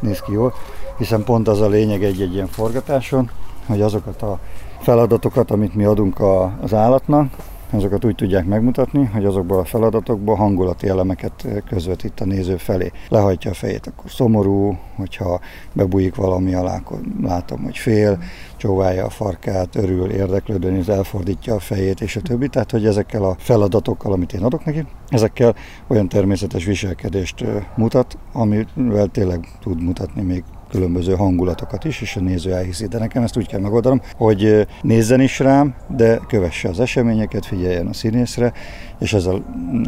néz 0.00 0.20
ki 0.20 0.32
jól, 0.32 0.54
hiszen 0.98 1.24
pont 1.24 1.48
az 1.48 1.60
a 1.60 1.68
lényeg 1.68 2.04
egy-egy 2.04 2.34
ilyen 2.34 2.46
forgatáson, 2.46 3.30
hogy 3.66 3.80
azokat 3.80 4.22
a 4.22 4.38
feladatokat, 4.80 5.50
amit 5.50 5.74
mi 5.74 5.84
adunk 5.84 6.18
a, 6.18 6.52
az 6.60 6.74
állatnak, 6.74 7.32
azokat 7.72 8.04
úgy 8.04 8.14
tudják 8.14 8.46
megmutatni, 8.46 9.04
hogy 9.04 9.24
azokból 9.24 9.58
a 9.58 9.64
feladatokból 9.64 10.34
hangulati 10.34 10.88
elemeket 10.88 11.46
közvetít 11.68 12.20
a 12.20 12.24
néző 12.24 12.56
felé. 12.56 12.90
Lehajtja 13.08 13.50
a 13.50 13.54
fejét, 13.54 13.86
akkor 13.86 14.10
szomorú, 14.10 14.78
hogyha 14.96 15.40
bebújik 15.72 16.14
valami 16.14 16.54
alá, 16.54 16.76
akkor 16.76 17.00
látom, 17.22 17.62
hogy 17.62 17.76
fél, 17.76 18.18
csóválja 18.56 19.04
a 19.04 19.10
farkát, 19.10 19.76
örül, 19.76 20.10
érdeklődő, 20.10 20.76
és 20.76 20.86
elfordítja 20.86 21.54
a 21.54 21.58
fejét, 21.58 22.00
és 22.00 22.16
a 22.16 22.20
többi. 22.20 22.48
Tehát, 22.48 22.70
hogy 22.70 22.86
ezekkel 22.86 23.24
a 23.24 23.36
feladatokkal, 23.38 24.12
amit 24.12 24.32
én 24.32 24.42
adok 24.42 24.64
neki, 24.64 24.86
ezekkel 25.08 25.54
olyan 25.86 26.08
természetes 26.08 26.64
viselkedést 26.64 27.44
mutat, 27.76 28.18
amivel 28.32 29.06
tényleg 29.06 29.48
tud 29.60 29.82
mutatni 29.82 30.22
még 30.22 30.44
különböző 30.70 31.14
hangulatokat 31.14 31.84
is, 31.84 32.00
és 32.00 32.16
a 32.16 32.20
néző 32.20 32.52
elhiszi. 32.52 32.86
De 32.86 32.98
nekem 32.98 33.22
ezt 33.22 33.36
úgy 33.36 33.46
kell 33.46 33.60
megoldanom, 33.60 34.00
hogy 34.16 34.66
nézzen 34.82 35.20
is 35.20 35.38
rám, 35.38 35.74
de 35.96 36.20
kövesse 36.28 36.68
az 36.68 36.80
eseményeket, 36.80 37.46
figyeljen 37.46 37.86
a 37.86 37.92
színészre, 37.92 38.52
és 38.98 39.12
ez 39.12 39.26
a 39.26 39.42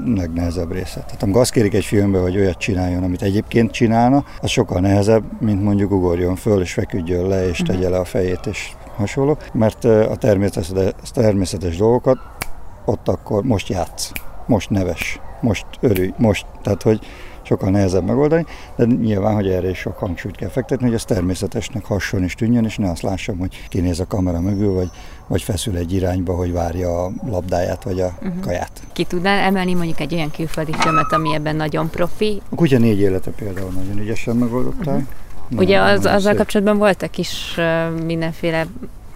legnehezebb 0.04 0.72
része. 0.72 1.00
Tehát 1.00 1.22
amikor 1.22 1.40
azt 1.40 1.52
kérik 1.52 1.74
egy 1.74 1.84
filmbe, 1.84 2.18
hogy 2.18 2.36
olyat 2.36 2.58
csináljon, 2.58 3.02
amit 3.02 3.22
egyébként 3.22 3.70
csinálna, 3.70 4.24
az 4.40 4.50
sokkal 4.50 4.80
nehezebb, 4.80 5.24
mint 5.40 5.62
mondjuk 5.62 5.90
ugorjon 5.90 6.36
föl, 6.36 6.60
és 6.60 6.72
feküdjön 6.72 7.28
le, 7.28 7.48
és 7.48 7.58
tegye 7.58 7.88
le 7.88 7.98
a 7.98 8.04
fejét, 8.04 8.46
és 8.50 8.72
hasonló, 8.96 9.36
mert 9.52 9.84
a 9.84 10.16
természetes, 10.16 10.94
természetes 11.12 11.76
dolgokat 11.76 12.18
ott 12.84 13.08
akkor 13.08 13.42
most 13.42 13.68
játsz, 13.68 14.12
most 14.46 14.70
neves, 14.70 15.20
most 15.40 15.66
örülj, 15.80 16.12
most, 16.16 16.46
tehát 16.62 16.82
hogy 16.82 17.00
sokkal 17.52 17.70
nehezebb 17.70 18.06
megoldani, 18.06 18.46
de 18.76 18.84
nyilván, 18.84 19.34
hogy 19.34 19.48
erre 19.48 19.70
is 19.70 19.78
sok 19.78 19.98
hangsúlyt 19.98 20.36
kell 20.36 20.48
fektetni, 20.48 20.84
hogy 20.84 20.94
ez 20.94 21.04
természetesnek 21.04 21.84
hasson 21.84 22.22
és 22.22 22.34
tűnjön, 22.34 22.64
és 22.64 22.76
ne 22.76 22.90
azt 22.90 23.02
lássam, 23.02 23.38
hogy 23.38 23.68
kinéz 23.68 24.00
a 24.00 24.06
kamera 24.06 24.40
mögül, 24.40 24.74
vagy, 24.74 24.90
vagy 25.26 25.42
feszül 25.42 25.76
egy 25.76 25.92
irányba, 25.92 26.34
hogy 26.34 26.52
várja 26.52 27.04
a 27.04 27.10
labdáját, 27.26 27.82
vagy 27.82 28.00
a 28.00 28.06
uh-huh. 28.22 28.40
kaját. 28.40 28.82
Ki 28.92 29.04
tudnál 29.04 29.38
emelni 29.38 29.74
mondjuk 29.74 30.00
egy 30.00 30.14
olyan 30.14 30.30
külföldi 30.30 30.72
filmet, 30.78 31.12
ami 31.12 31.34
ebben 31.34 31.56
nagyon 31.56 31.90
profi? 31.90 32.42
A 32.48 32.54
kutya 32.54 32.78
négy 32.78 33.00
élete 33.00 33.30
például 33.30 33.70
nagyon 33.70 33.98
ügyesen 33.98 34.36
megoldották. 34.36 34.94
Uh-huh. 34.94 35.58
Ugye 35.60 35.80
az, 35.80 36.06
azzal 36.06 36.34
kapcsolatban 36.34 36.78
voltak 36.78 37.18
is 37.18 37.60
mindenféle 38.04 38.66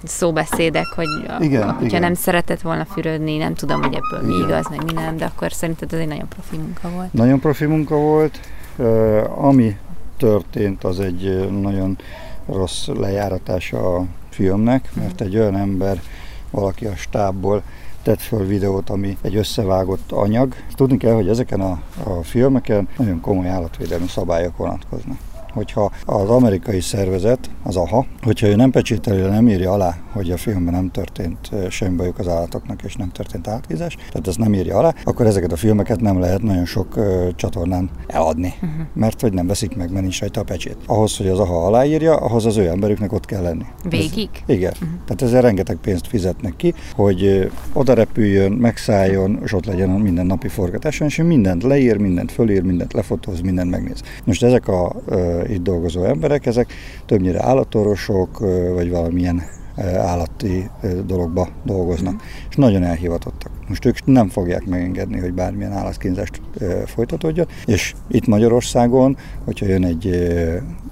szóbeszédek, 0.05 0.87
hogy 0.87 1.07
igen, 1.39 1.65
hogyha 1.65 1.85
igen. 1.85 2.01
nem 2.01 2.15
szeretett 2.15 2.61
volna 2.61 2.85
fürödni, 2.85 3.37
nem 3.37 3.55
tudom, 3.55 3.83
hogy 3.83 3.95
ebből 3.95 4.29
igen. 4.29 4.39
mi 4.39 4.45
igaz, 4.45 4.67
meg 4.71 4.85
mi 4.85 4.93
nem, 4.93 5.17
de 5.17 5.25
akkor 5.25 5.53
szerinted 5.53 5.93
ez 5.93 5.99
egy 5.99 6.09
nagyon 6.09 6.29
profi 6.29 6.57
munka 6.57 6.91
volt. 6.91 7.13
Nagyon 7.13 7.41
profi 7.41 7.65
munka 7.65 7.97
volt. 7.97 8.41
Uh, 8.77 9.45
ami 9.45 9.77
történt, 10.17 10.85
az 10.85 11.01
egy 11.01 11.51
nagyon 11.61 11.99
rossz 12.47 12.87
lejáratása 12.87 13.97
a 13.97 14.05
filmnek, 14.31 14.91
mert 14.95 15.21
egy 15.21 15.37
olyan 15.37 15.57
ember, 15.57 16.03
valaki 16.51 16.87
a 16.87 16.97
stábból 16.97 17.63
tett 18.03 18.21
föl 18.21 18.47
videót, 18.47 18.91
ami 18.91 19.17
egy 19.21 19.37
összevágott 19.37 20.13
anyag. 20.13 20.55
Tudni 20.75 20.97
kell, 20.97 21.15
hogy 21.15 21.29
ezeken 21.29 21.61
a, 21.61 21.81
a 22.05 22.23
filmeken 22.23 22.89
nagyon 22.97 23.21
komoly 23.21 23.49
állatvédelmi 23.49 24.09
szabályok 24.09 24.57
vonatkoznak 24.57 25.19
hogyha 25.57 25.91
az 26.05 26.29
amerikai 26.29 26.81
szervezet, 26.81 27.51
az 27.63 27.77
AHA, 27.77 28.07
hogyha 28.23 28.47
ő 28.47 28.57
nem 28.57 28.71
pecsételi, 28.71 29.21
nem 29.21 29.49
írja 29.49 29.73
alá, 29.73 29.97
hogy 30.13 30.31
a 30.31 30.37
filmben 30.37 30.75
nem 30.75 30.91
történt 30.91 31.51
semmi 31.71 31.97
bajuk 31.97 32.19
az 32.19 32.29
állatoknak, 32.29 32.83
és 32.83 32.95
nem 32.97 33.09
történt 33.09 33.49
átkízás, 33.49 33.95
tehát 33.95 34.27
ezt 34.27 34.39
nem 34.39 34.55
írja 34.55 34.79
alá, 34.79 34.95
akkor 35.05 35.27
ezeket 35.27 35.53
a 35.53 35.57
filmeket 35.57 36.01
nem 36.01 36.21
lehet 36.21 36.43
nagyon 36.43 36.65
sok 36.65 36.97
uh, 36.97 37.29
csatornán 37.35 37.91
eladni, 38.07 38.55
uh-huh. 38.55 38.87
mert 38.95 39.21
hogy 39.21 39.33
nem 39.33 39.47
veszik 39.47 39.77
meg, 39.77 39.91
mert 39.91 40.03
nincs 40.03 40.21
rajta 40.21 40.41
a 40.41 40.45
pecsét. 40.45 40.77
Ahhoz, 40.87 41.17
hogy 41.17 41.29
az 41.29 41.39
AHA 41.39 41.65
aláírja, 41.65 42.17
ahhoz 42.17 42.47
az 42.47 42.57
ő 42.57 42.69
emberüknek 42.69 43.13
ott 43.13 43.25
kell 43.25 43.43
lenni. 43.43 43.65
Végig? 43.89 44.29
Ez, 44.47 44.55
igen. 44.55 44.73
Uh-huh. 44.73 44.89
Tehát 45.05 45.23
ezzel 45.23 45.43
rengeteg 45.43 45.77
pénzt 45.77 46.07
fizetnek 46.07 46.57
ki, 46.57 46.75
hogy 46.95 47.51
oda 47.73 47.95
repüljön, 47.95 48.53
megszálljon, 48.53 49.39
és 49.45 49.53
ott 49.53 49.67
legyen 49.67 49.91
a 49.91 49.97
minden 49.99 50.27
napi 50.27 50.49
forgatáson, 50.49 51.07
és 51.07 51.17
mindent 51.17 51.63
leír, 51.63 51.97
mindent 51.97 52.33
fölír, 52.33 52.63
mindent 52.63 52.93
lefotóz, 52.93 53.41
mindent 53.41 53.71
megnéz. 53.71 54.03
Most 54.25 54.43
ezek 54.43 54.69
a 54.69 54.97
uh, 55.07 55.46
itt 55.51 55.63
dolgozó 55.63 56.05
emberek, 56.05 56.47
ezek 56.47 56.73
többnyire 57.07 57.43
állatorvosok, 57.43 58.39
vagy 58.75 58.91
valamilyen 58.91 59.43
állati 59.85 60.71
dologba 61.07 61.49
dolgoznak, 61.65 62.13
mm. 62.13 62.19
és 62.51 62.57
nagyon 62.57 62.83
elhivatottak. 62.83 63.51
Most 63.69 63.85
ők 63.85 64.05
nem 64.05 64.29
fogják 64.29 64.67
megengedni, 64.67 65.19
hogy 65.21 65.33
bármilyen 65.33 65.73
állatkínzást 65.73 66.41
folytatódjon, 66.85 67.47
és 67.67 67.95
itt 68.09 68.27
Magyarországon, 68.27 69.17
hogyha 69.45 69.67
jön 69.67 69.85
egy 69.85 70.29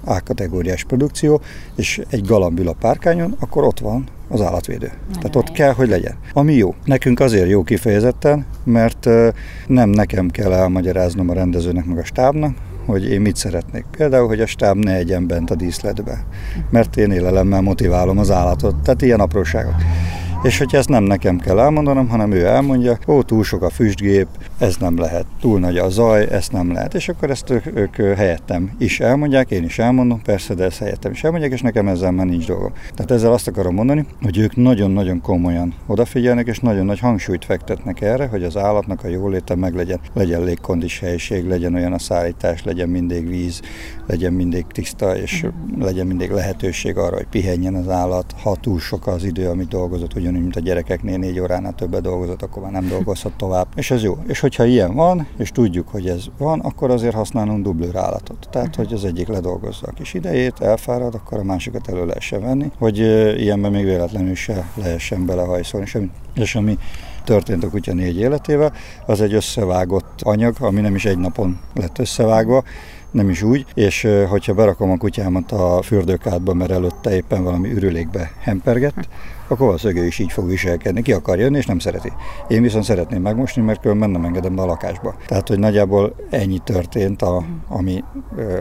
A-kategóriás 0.03 0.83
produkció, 0.83 1.41
és 1.75 2.01
egy 2.09 2.25
galambül 2.25 2.67
a 2.67 2.75
párkányon, 2.79 3.35
akkor 3.39 3.63
ott 3.63 3.79
van 3.79 4.03
az 4.27 4.41
állatvédő. 4.41 4.87
Nagyon 4.87 5.19
Tehát 5.19 5.35
ott 5.35 5.51
kell, 5.51 5.73
hogy 5.73 5.89
legyen. 5.89 6.15
Ami 6.33 6.53
jó. 6.53 6.75
Nekünk 6.85 7.19
azért 7.19 7.49
jó 7.49 7.63
kifejezetten, 7.63 8.45
mert 8.63 9.09
nem 9.67 9.89
nekem 9.89 10.29
kell 10.29 10.53
elmagyaráznom 10.53 11.29
a 11.29 11.33
rendezőnek 11.33 11.85
meg 11.85 11.97
a 11.97 12.03
stábnak, 12.03 12.55
hogy 12.85 13.09
én 13.09 13.21
mit 13.21 13.35
szeretnék. 13.35 13.85
Például, 13.97 14.27
hogy 14.27 14.41
a 14.41 14.45
stáb 14.45 14.77
ne 14.77 14.95
egyen 14.95 15.27
bent 15.27 15.51
a 15.51 15.55
díszletbe, 15.55 16.25
mert 16.69 16.97
én 16.97 17.11
élelemmel 17.11 17.61
motiválom 17.61 18.17
az 18.17 18.31
állatot. 18.31 18.75
Tehát 18.75 19.01
ilyen 19.01 19.19
apróságok. 19.19 19.75
És 20.45 20.57
hogyha 20.57 20.77
ezt 20.77 20.89
nem 20.89 21.03
nekem 21.03 21.37
kell 21.37 21.59
elmondanom, 21.59 22.07
hanem 22.09 22.31
ő 22.31 22.45
elmondja, 22.45 22.97
ó, 23.07 23.21
túl 23.21 23.43
sok 23.43 23.61
a 23.61 23.69
füstgép, 23.69 24.27
ez 24.57 24.75
nem 24.75 24.97
lehet, 24.97 25.25
túl 25.41 25.59
nagy 25.59 25.77
a 25.77 25.89
zaj, 25.89 26.27
ezt 26.31 26.51
nem 26.51 26.71
lehet. 26.71 26.93
És 26.93 27.09
akkor 27.09 27.29
ezt 27.29 27.49
ők, 27.49 27.65
ők 27.77 27.95
helyettem 27.95 28.71
is 28.77 28.99
elmondják, 28.99 29.51
én 29.51 29.63
is 29.63 29.79
elmondom, 29.79 30.21
persze, 30.21 30.53
de 30.53 30.63
ezt 30.63 30.77
helyettem 30.77 31.11
is 31.11 31.23
elmondják, 31.23 31.51
és 31.51 31.61
nekem 31.61 31.87
ezzel 31.87 32.11
már 32.11 32.25
nincs 32.25 32.47
dolgom. 32.47 32.71
Tehát 32.93 33.11
ezzel 33.11 33.31
azt 33.31 33.47
akarom 33.47 33.73
mondani, 33.73 34.05
hogy 34.21 34.37
ők 34.37 34.55
nagyon-nagyon 34.55 35.21
komolyan 35.21 35.73
odafigyelnek, 35.87 36.47
és 36.47 36.59
nagyon 36.59 36.85
nagy 36.85 36.99
hangsúlyt 36.99 37.45
fektetnek 37.45 38.01
erre, 38.01 38.27
hogy 38.27 38.43
az 38.43 38.57
állatnak 38.57 39.03
a 39.03 39.07
jóléte 39.07 39.55
meg 39.55 39.75
legyen, 39.75 39.99
legyen 40.13 40.43
légkondis 40.43 40.99
helység, 40.99 41.47
legyen 41.47 41.75
olyan 41.75 41.93
a 41.93 41.99
szállítás, 41.99 42.63
legyen 42.63 42.89
mindig 42.89 43.27
víz, 43.27 43.61
legyen 44.07 44.33
mindig 44.33 44.65
tiszta, 44.71 45.17
és 45.17 45.43
uh-huh. 45.43 45.83
legyen 45.83 46.07
mindig 46.07 46.29
lehetőség 46.29 46.97
arra, 46.97 47.15
hogy 47.15 47.27
pihenjen 47.29 47.75
az 47.75 47.89
állat, 47.89 48.35
ha 48.43 48.55
túl 48.55 48.79
sok 48.79 49.07
az 49.07 49.23
idő, 49.23 49.49
amit 49.49 49.67
dolgozott, 49.67 50.15
ugyan 50.15 50.34
ugyanúgy, 50.35 50.53
mint 50.53 50.55
a 50.55 50.69
gyerekeknél 50.69 51.17
négy 51.17 51.39
óránál 51.39 51.73
többet 51.73 52.01
dolgozott, 52.01 52.41
akkor 52.41 52.61
már 52.61 52.71
nem 52.71 52.87
dolgozhat 52.87 53.33
tovább. 53.37 53.67
És 53.75 53.91
ez 53.91 54.03
jó. 54.03 54.17
És 54.27 54.39
hogyha 54.39 54.65
ilyen 54.65 54.95
van, 54.95 55.27
és 55.37 55.51
tudjuk, 55.51 55.87
hogy 55.87 56.07
ez 56.07 56.25
van, 56.37 56.59
akkor 56.59 56.91
azért 56.91 57.15
használunk 57.15 57.63
dublőr 57.63 57.95
állatot. 57.95 58.47
Tehát, 58.51 58.75
hogy 58.75 58.93
az 58.93 59.05
egyik 59.05 59.27
ledolgozza 59.27 59.87
a 59.87 59.91
kis 59.91 60.13
idejét, 60.13 60.59
elfárad, 60.59 61.13
akkor 61.13 61.39
a 61.39 61.43
másikat 61.43 61.87
elő 61.87 62.05
lehessen 62.05 62.41
venni, 62.41 62.71
hogy 62.77 62.97
ilyenben 63.39 63.71
még 63.71 63.83
véletlenül 63.83 64.35
se 64.35 64.67
lehessen 64.75 65.25
belehajszolni 65.25 65.85
semmit. 65.85 66.11
És 66.35 66.55
ami 66.55 66.77
történt 67.23 67.63
a 67.63 67.69
kutya 67.69 67.93
négy 67.93 68.17
életével, 68.17 68.73
az 69.05 69.21
egy 69.21 69.33
összevágott 69.33 70.21
anyag, 70.21 70.55
ami 70.59 70.81
nem 70.81 70.95
is 70.95 71.05
egy 71.05 71.17
napon 71.17 71.59
lett 71.73 71.99
összevágva, 71.99 72.63
nem 73.15 73.29
is 73.29 73.41
úgy, 73.41 73.65
és 73.73 74.07
hogyha 74.29 74.53
berakom 74.53 74.91
a 74.91 74.97
kutyámat 74.97 75.51
a 75.51 75.81
fürdőkádba, 75.81 76.53
mert 76.53 76.71
előtte 76.71 77.15
éppen 77.15 77.43
valami 77.43 77.71
ürülékbe 77.71 78.31
hempergett, 78.39 79.07
akkor 79.47 79.65
valószínűleg 79.65 80.05
is 80.05 80.19
így 80.19 80.31
fog 80.31 80.47
viselkedni. 80.47 81.01
Ki 81.01 81.13
akar 81.13 81.39
jönni, 81.39 81.57
és 81.57 81.65
nem 81.65 81.79
szereti. 81.79 82.11
Én 82.47 82.61
viszont 82.61 82.83
szeretném 82.83 83.21
megmosni, 83.21 83.61
mert 83.61 83.81
különben 83.81 84.09
nem 84.09 84.25
engedem 84.25 84.55
be 84.55 84.61
a 84.61 84.65
lakásba. 84.65 85.15
Tehát, 85.27 85.47
hogy 85.47 85.59
nagyjából 85.59 86.15
ennyi 86.29 86.59
történt, 86.63 87.21
a, 87.21 87.43
ami 87.67 88.03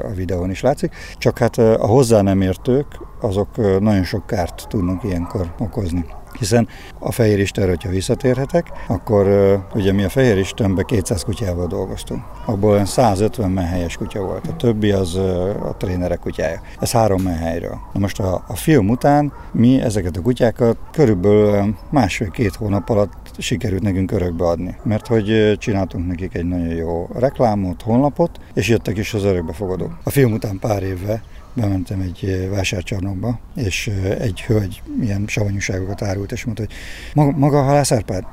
a 0.03 0.15
videón 0.15 0.51
is 0.51 0.61
látszik. 0.61 0.95
Csak 1.19 1.39
hát 1.39 1.59
a 1.59 1.87
hozzá 1.87 2.21
nem 2.21 2.41
értők, 2.41 2.87
azok 3.21 3.81
nagyon 3.81 4.05
sok 4.05 4.27
kárt 4.27 4.67
tudnak 4.69 5.05
ilyenkor 5.05 5.55
okozni 5.59 6.05
hiszen 6.39 6.69
a 6.99 7.13
Fehér 7.13 7.39
Isten, 7.39 7.69
hogyha 7.69 7.89
visszatérhetek, 7.89 8.67
akkor 8.89 9.27
ugye 9.75 9.93
mi 9.93 10.05
a 10.05 10.09
Fehér 10.09 10.39
Istenben 10.39 10.85
200 10.85 11.23
kutyával 11.23 11.67
dolgoztunk. 11.67 12.23
Abból 12.45 12.71
olyan 12.71 12.85
150 12.85 13.51
menhelyes 13.51 13.97
kutya 13.97 14.21
volt, 14.21 14.47
a 14.47 14.57
többi 14.57 14.91
az 14.91 15.15
a 15.15 15.75
trénerek 15.79 16.19
kutyája. 16.19 16.61
Ez 16.81 16.93
három 16.93 17.23
menhelyről. 17.23 17.79
Na 17.93 18.01
most 18.01 18.21
a, 18.21 18.45
a 18.49 18.57
film 18.57 18.89
után 18.89 19.33
mi 19.53 19.81
ezeket 19.81 20.17
a 20.17 20.23
kutyákat 20.23 20.77
körülbelül 20.93 21.75
másfél-két 21.91 22.55
hónap 22.55 22.89
alatt 22.89 23.13
sikerült 23.39 23.83
nekünk 23.83 24.13
örökbe 24.13 24.45
adni, 24.45 24.77
mert 24.83 25.07
hogy 25.07 25.57
csináltunk 25.59 26.07
nekik 26.07 26.35
egy 26.35 26.45
nagyon 26.45 26.75
jó 26.75 27.09
reklámot, 27.15 27.83
honlapot, 27.83 28.41
és 28.55 28.69
jöttek 28.69 28.99
is 28.99 29.15
az 29.15 29.25
örökbefogadók. 29.25 29.99
A 30.03 30.11
film 30.11 30.33
után 30.33 30.59
pár 30.59 30.83
évvel 30.83 31.23
bementem 31.55 32.01
egy 32.01 32.49
vásárcsarnokba, 32.51 33.39
és 33.57 33.91
egy 34.19 34.43
hölgy 34.43 34.83
ilyen 35.01 35.25
savanyúságokat 35.27 36.03
árult, 36.03 36.33
és 36.33 36.45
mondta, 36.45 36.63
hogy 36.63 36.75
maga, 37.15 37.37
maga 37.37 37.59
a 37.59 37.63
halász 37.63 37.93
Árpád? 37.93 38.25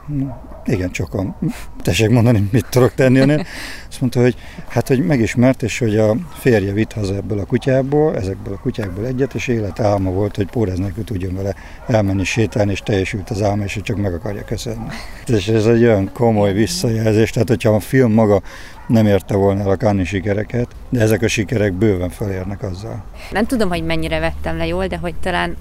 Igen, 0.65 0.91
csak 0.91 1.13
a... 1.13 1.37
Tessék 1.83 2.09
mondani, 2.09 2.49
mit 2.51 2.65
tudok 2.69 2.93
tenni 2.93 3.19
önnél? 3.19 3.45
Azt 3.89 4.01
mondta, 4.01 4.21
hogy 4.21 4.35
hát, 4.67 4.87
hogy 4.87 5.05
megismert, 5.05 5.63
és 5.63 5.79
hogy 5.79 5.97
a 5.97 6.15
férje 6.39 6.73
vitt 6.73 6.91
haza 6.91 7.15
ebből 7.15 7.39
a 7.39 7.45
kutyából, 7.45 8.15
ezekből 8.15 8.53
a 8.53 8.59
kutyákból 8.59 9.05
egyet, 9.05 9.33
és 9.33 9.47
élet 9.47 9.79
álma 9.79 10.11
volt, 10.11 10.35
hogy 10.35 10.49
Pórez 10.49 10.79
nélkül 10.79 11.03
tudjon 11.03 11.35
vele 11.35 11.55
elmenni 11.87 12.23
sétálni, 12.23 12.71
és 12.71 12.79
teljesült 12.79 13.29
az 13.29 13.41
álma, 13.41 13.63
és 13.63 13.73
hogy 13.73 13.83
csak 13.83 13.97
meg 13.97 14.13
akarja 14.13 14.43
köszönni. 14.43 14.87
És 15.37 15.47
ez 15.47 15.65
egy 15.65 15.83
olyan 15.83 16.11
komoly 16.13 16.53
visszajelzés, 16.53 17.31
tehát 17.31 17.47
hogyha 17.47 17.75
a 17.75 17.79
film 17.79 18.11
maga 18.11 18.41
nem 18.87 19.05
érte 19.05 19.35
volna 19.35 19.61
el 19.61 19.69
a 19.69 19.77
Cannes 19.77 20.07
sikereket, 20.07 20.67
de 20.89 21.01
ezek 21.01 21.21
a 21.21 21.27
sikerek 21.27 21.73
bőven 21.73 22.09
felérnek 22.09 22.63
azzal. 22.63 23.03
Nem 23.31 23.45
tudom, 23.45 23.69
hogy 23.69 23.83
mennyire 23.83 24.19
vettem 24.19 24.57
le 24.57 24.65
jól, 24.65 24.87
de 24.87 24.97
hogy 24.97 25.15
talán 25.15 25.55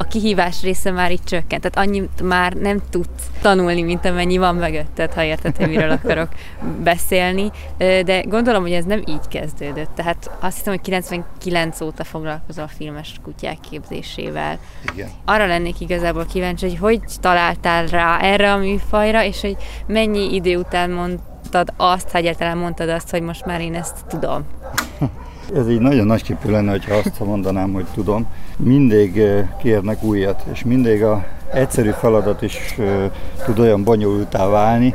a 0.00 0.04
kihívás 0.04 0.62
része 0.62 0.90
már 0.90 1.10
itt 1.10 1.24
csökkent. 1.24 1.62
Tehát 1.62 1.88
annyit 1.88 2.22
már 2.22 2.52
nem 2.52 2.80
tudsz 2.90 3.30
tanulni, 3.40 3.82
mint 3.82 4.04
amennyi 4.04 4.38
van 4.38 4.54
mögötted, 4.54 5.12
ha 5.12 5.22
érted, 5.22 5.56
hogy 5.56 5.68
miről 5.68 5.90
akarok 5.90 6.28
beszélni. 6.82 7.50
De 7.78 8.20
gondolom, 8.20 8.62
hogy 8.62 8.72
ez 8.72 8.84
nem 8.84 9.02
így 9.06 9.28
kezdődött. 9.28 9.90
Tehát 9.94 10.30
azt 10.40 10.56
hiszem, 10.56 10.72
hogy 10.72 10.82
99 10.82 11.80
óta 11.80 12.04
foglalkozol 12.04 12.64
a 12.64 12.68
filmes 12.68 13.14
kutyák 13.22 13.58
képzésével. 13.70 14.58
Igen. 14.92 15.08
Arra 15.24 15.46
lennék 15.46 15.80
igazából 15.80 16.26
kíváncsi, 16.26 16.66
hogy 16.66 16.78
hogy 16.78 17.00
találtál 17.20 17.86
rá 17.86 18.18
erre 18.18 18.52
a 18.52 18.56
műfajra, 18.56 19.24
és 19.24 19.40
hogy 19.40 19.56
mennyi 19.86 20.34
idő 20.34 20.56
után 20.56 20.90
mond 20.90 21.18
mondtad 21.52 21.74
azt, 21.76 22.10
ha 22.10 22.18
egyáltalán 22.18 22.56
mondtad 22.56 22.88
azt, 22.88 23.10
hogy 23.10 23.22
most 23.22 23.46
már 23.46 23.60
én 23.60 23.74
ezt 23.74 23.96
tudom? 24.08 24.42
Ez 25.56 25.68
így 25.68 25.80
nagyon 25.80 26.06
nagy 26.06 26.22
képű 26.22 26.50
lenne, 26.50 26.70
hogyha 26.70 26.94
azt 26.94 27.20
mondanám, 27.20 27.72
hogy 27.72 27.86
tudom. 27.94 28.26
Mindig 28.56 29.22
kérnek 29.62 30.02
újat, 30.02 30.44
és 30.52 30.64
mindig 30.64 31.02
a 31.04 31.24
egyszerű 31.52 31.90
feladat 31.90 32.42
is 32.42 32.78
tud 33.44 33.58
olyan 33.58 33.84
bonyolultá 33.84 34.46
válni, 34.46 34.94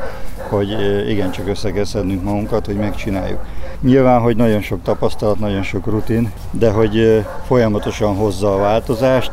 hogy 0.49 0.69
igencsak 1.09 1.47
össze 1.47 1.71
kell 1.71 1.83
szednünk 1.83 2.23
magunkat, 2.23 2.65
hogy 2.65 2.75
megcsináljuk. 2.75 3.45
Nyilván, 3.81 4.21
hogy 4.21 4.35
nagyon 4.35 4.61
sok 4.61 4.83
tapasztalat, 4.83 5.39
nagyon 5.39 5.63
sok 5.63 5.85
rutin, 5.85 6.31
de 6.51 6.71
hogy 6.71 7.25
folyamatosan 7.45 8.15
hozza 8.15 8.53
a 8.53 8.57
változást, 8.57 9.31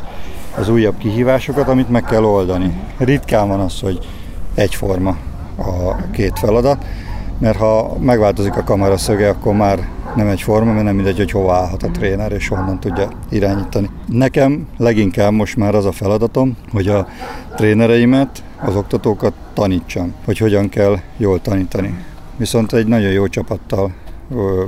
az 0.59 0.69
újabb 0.69 0.99
kihívásokat, 0.99 1.69
amit 1.69 1.89
meg 1.89 2.05
kell 2.05 2.25
oldani. 2.25 2.81
Ritkán 2.99 3.49
van 3.49 3.61
az, 3.61 3.81
hogy 3.81 3.99
egyforma 4.55 5.17
a 5.57 5.97
két 6.11 6.39
feladat, 6.39 6.85
mert 7.41 7.59
ha 7.59 7.97
megváltozik 8.01 8.57
a 8.57 8.65
kamera 8.65 8.97
szöge, 8.97 9.29
akkor 9.29 9.55
már 9.55 9.89
nem 10.17 10.29
egy 10.29 10.43
forma, 10.43 10.73
mert 10.73 10.85
nem 10.85 10.95
mindegy, 10.95 11.17
hogy 11.17 11.31
hova 11.31 11.55
állhat 11.55 11.83
a 11.83 11.91
tréner, 11.91 12.33
és 12.33 12.49
honnan 12.49 12.81
tudja 12.81 13.09
irányítani. 13.29 13.91
Nekem 14.07 14.67
leginkább 14.77 15.33
most 15.33 15.57
már 15.57 15.75
az 15.75 15.85
a 15.85 15.93
feladatom, 15.93 16.57
hogy 16.73 16.89
a 16.89 17.09
trénereimet, 17.57 18.43
az 18.65 18.77
oktatókat 18.77 19.33
tanítsam, 19.55 20.15
hogy 20.25 20.39
hogyan 20.39 20.69
kell 20.69 20.99
jól 21.17 21.41
tanítani. 21.41 21.95
Viszont 22.37 22.73
egy 22.73 22.87
nagyon 22.87 23.11
jó 23.11 23.27
csapattal 23.27 23.93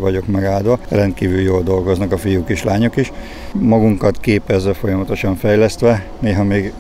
vagyok 0.01 0.27
megáldva, 0.27 0.79
rendkívül 0.89 1.41
jól 1.41 1.63
dolgoznak 1.63 2.13
a 2.13 2.19
fiúk 2.19 2.49
és 2.49 2.63
lányok 2.63 2.97
is. 2.97 3.13
Magunkat 3.53 4.21
képezve, 4.21 4.73
folyamatosan 4.73 5.37
fejlesztve, 5.37 6.07
néha 6.19 6.45
még 6.45 6.73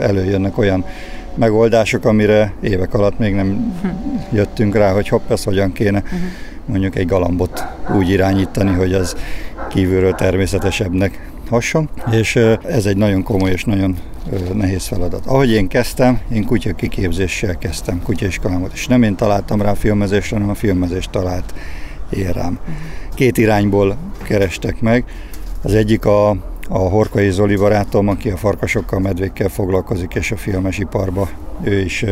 előjönnek 0.00 0.58
olyan 0.58 0.84
megoldások, 1.36 2.04
amire 2.04 2.52
évek 2.60 2.94
alatt 2.94 3.18
még 3.18 3.34
nem 3.34 3.78
jöttünk 4.32 4.74
rá, 4.74 4.92
hogy 4.92 5.08
hopp, 5.08 5.30
ezt 5.30 5.44
hogyan 5.44 5.72
kéne 5.72 6.02
mondjuk 6.66 6.96
egy 6.96 7.06
galambot 7.06 7.66
úgy 7.94 8.10
irányítani, 8.10 8.70
hogy 8.70 8.92
az 8.92 9.16
kívülről 9.68 10.12
természetesebbnek 10.12 11.30
hasson, 11.48 11.88
és 12.10 12.36
ez 12.68 12.86
egy 12.86 12.96
nagyon 12.96 13.22
komoly 13.22 13.50
és 13.50 13.64
nagyon 13.64 13.96
nehéz 14.54 14.86
feladat. 14.86 15.26
Ahogy 15.26 15.50
én 15.50 15.68
kezdtem, 15.68 16.20
én 16.32 16.44
kutya 16.44 16.72
kiképzéssel 16.72 17.58
kezdtem, 17.58 18.02
kutyaiskolámat, 18.02 18.72
és 18.72 18.86
nem 18.86 19.02
én 19.02 19.16
találtam 19.16 19.62
rá 19.62 19.70
a 19.70 19.74
filmezésre, 19.74 20.36
hanem 20.36 20.50
a 20.50 20.54
filmezés 20.54 21.08
talált 21.10 21.54
én 22.10 22.30
rám. 22.30 22.58
Két 23.14 23.38
irányból 23.38 23.96
kerestek 24.22 24.80
meg. 24.80 25.04
Az 25.62 25.74
egyik 25.74 26.04
a, 26.04 26.36
a 26.68 26.78
Horkai 26.78 27.30
Zoli 27.30 27.56
barátom, 27.56 28.08
aki 28.08 28.30
a 28.30 28.36
farkasokkal, 28.36 29.00
medvékkel 29.00 29.48
foglalkozik, 29.48 30.14
és 30.14 30.30
a 30.32 30.36
filmes 30.36 30.78
iparba 30.78 31.28
ő 31.62 31.80
is 31.80 32.04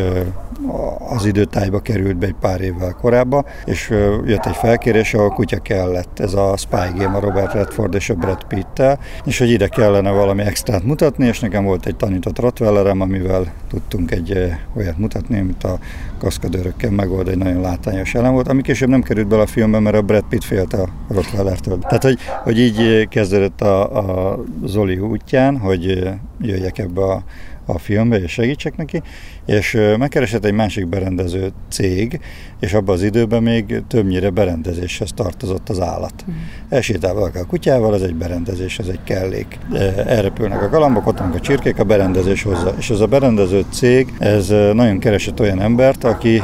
az 1.09 1.27
időtájba 1.27 1.81
került 1.81 2.17
be 2.17 2.27
egy 2.27 2.35
pár 2.41 2.61
évvel 2.61 2.93
korábban, 3.01 3.45
és 3.65 3.89
jött 4.25 4.47
egy 4.47 4.57
felkérés, 4.57 5.15
ahol 5.15 5.31
kutya 5.31 5.59
kellett. 5.59 6.19
Ez 6.19 6.35
a 6.35 6.57
Spy 6.57 6.99
Game, 6.99 7.17
a 7.17 7.21
Robert 7.21 7.53
Redford 7.53 7.95
és 7.95 8.11
a 8.11 8.15
Brad 8.15 8.45
pitt 8.45 8.83
és 9.25 9.39
hogy 9.39 9.51
ide 9.51 9.69
kellene 9.69 10.11
valami 10.11 10.43
extrát 10.43 10.85
mutatni, 10.85 11.27
és 11.27 11.41
nekem 11.41 11.65
volt 11.65 11.87
egy 11.87 11.97
tanított 11.97 12.39
Rottweilerem, 12.39 13.01
amivel 13.01 13.53
tudtunk 13.69 14.11
egy 14.11 14.53
olyat 14.77 14.99
mutatni, 14.99 15.39
amit 15.39 15.65
a 15.65 15.79
kaszkadőrökkel 16.19 16.91
megold, 16.91 17.29
egy 17.29 17.39
nagyon 17.39 17.61
látványos 17.61 18.15
elem 18.15 18.33
volt, 18.33 18.49
ami 18.49 18.63
később 18.63 18.89
nem 18.89 19.03
került 19.03 19.29
bele 19.29 19.43
a 19.43 19.47
filmbe, 19.47 19.79
mert 19.79 19.97
a 19.97 20.03
Brad 20.03 20.25
Pitt 20.29 20.45
félte 20.45 20.77
a 20.77 20.89
Rottweilertől. 21.09 21.79
Tehát, 21.79 22.03
hogy, 22.03 22.19
hogy 22.43 22.59
így 22.59 23.09
kezdődött 23.09 23.61
a, 23.61 23.99
a 23.99 24.39
Zoli 24.65 24.99
útján, 24.99 25.59
hogy 25.59 26.09
jöjjek 26.41 26.79
ebbe 26.79 27.03
a 27.03 27.23
a 27.67 27.79
filmbe, 27.79 28.21
és 28.23 28.33
segítsek 28.33 28.77
neki, 28.77 29.03
és 29.47 29.79
megkeresett 29.99 30.45
egy 30.45 30.53
másik 30.53 30.89
berendező 30.89 31.53
cég, 31.69 32.21
és 32.61 32.73
abban 32.73 32.95
az 32.95 33.03
időben 33.03 33.43
még 33.43 33.83
többnyire 33.89 34.31
berendezéshez 34.31 35.11
tartozott 35.15 35.69
az 35.69 35.81
állat. 35.81 36.25
Mm. 36.31 36.35
Elsétál 36.69 37.17
a 37.17 37.47
kutyával, 37.47 37.95
ez 37.95 38.03
egy 38.03 38.15
berendezés, 38.15 38.79
ez 38.79 38.87
egy 38.87 39.01
kellék. 39.05 39.59
Elrepülnek 40.07 40.63
a 40.63 40.69
galambok, 40.69 41.07
ott 41.07 41.19
a 41.19 41.41
csirkék, 41.41 41.79
a 41.79 41.85
berendezés 41.85 42.43
hozzá. 42.43 42.71
És 42.79 42.91
ez 42.91 43.01
a 43.01 43.07
berendező 43.07 43.65
cég, 43.71 44.13
ez 44.19 44.49
nagyon 44.49 44.99
keresett 44.99 45.41
olyan 45.41 45.61
embert, 45.61 46.05
aki 46.05 46.43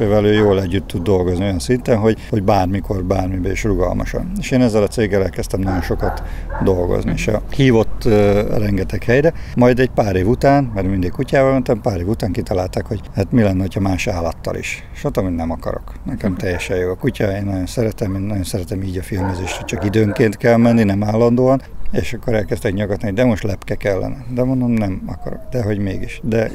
ővel 0.00 0.24
ő 0.24 0.32
jól 0.32 0.60
együtt 0.60 0.86
tud 0.86 1.02
dolgozni 1.02 1.44
olyan 1.44 1.58
szinten, 1.58 1.98
hogy, 1.98 2.18
hogy 2.30 2.42
bármikor, 2.42 3.04
bármibe 3.04 3.50
is 3.50 3.64
rugalmasan. 3.64 4.32
És 4.40 4.50
én 4.50 4.60
ezzel 4.60 4.82
a 4.82 4.86
céggel 4.86 5.22
elkezdtem 5.22 5.60
nagyon 5.60 5.82
sokat 5.82 6.22
dolgozni, 6.64 7.12
és 7.14 7.26
a 7.26 7.42
hívott 7.54 8.02
uh, 8.04 8.12
rengeteg 8.58 9.02
helyre, 9.02 9.32
majd 9.56 9.78
egy 9.78 9.90
pár 9.90 10.16
év 10.16 10.28
után, 10.28 10.61
mert 10.74 10.86
mindig 10.86 11.10
kutyával 11.10 11.52
mentem, 11.52 11.80
pár 11.80 11.98
év 11.98 12.08
után 12.08 12.32
kitalálták, 12.32 12.86
hogy 12.86 13.00
hát 13.14 13.32
mi 13.32 13.42
lenne, 13.42 13.66
ha 13.74 13.80
más 13.80 14.06
állattal 14.06 14.56
is. 14.56 14.84
És 14.94 15.02
mondtam, 15.02 15.24
hogy 15.24 15.34
nem 15.34 15.50
akarok. 15.50 15.92
Nekem 16.04 16.34
teljesen 16.34 16.76
jó 16.76 16.90
a 16.90 16.96
kutya, 16.96 17.36
én 17.36 17.44
nagyon 17.44 17.66
szeretem, 17.66 18.14
én 18.14 18.20
nagyon 18.20 18.44
szeretem 18.44 18.82
így 18.82 18.98
a 18.98 19.02
filmezést, 19.02 19.56
hogy 19.56 19.64
csak 19.64 19.84
időnként 19.84 20.36
kell 20.36 20.56
menni, 20.56 20.82
nem 20.82 21.04
állandóan. 21.04 21.62
És 21.92 22.12
akkor 22.12 22.34
elkezdtek 22.34 22.72
nyagatni, 22.72 23.12
de 23.12 23.24
most 23.24 23.42
lepke 23.42 23.74
kellene. 23.74 24.24
De 24.34 24.44
mondom, 24.44 24.70
nem 24.70 25.02
akarok, 25.06 25.40
de 25.50 25.62
hogy 25.62 25.78
mégis. 25.78 26.20
De, 26.22 26.50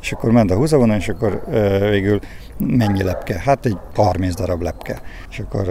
és 0.00 0.12
akkor 0.12 0.30
ment 0.30 0.50
a 0.50 0.56
húzavona, 0.56 0.96
és 0.96 1.08
akkor 1.08 1.44
végül 1.90 2.20
mennyi 2.58 3.02
lepke? 3.02 3.38
Hát 3.44 3.66
egy 3.66 3.78
30 3.94 4.34
darab 4.34 4.62
lepke. 4.62 5.00
És 5.30 5.38
akkor 5.38 5.68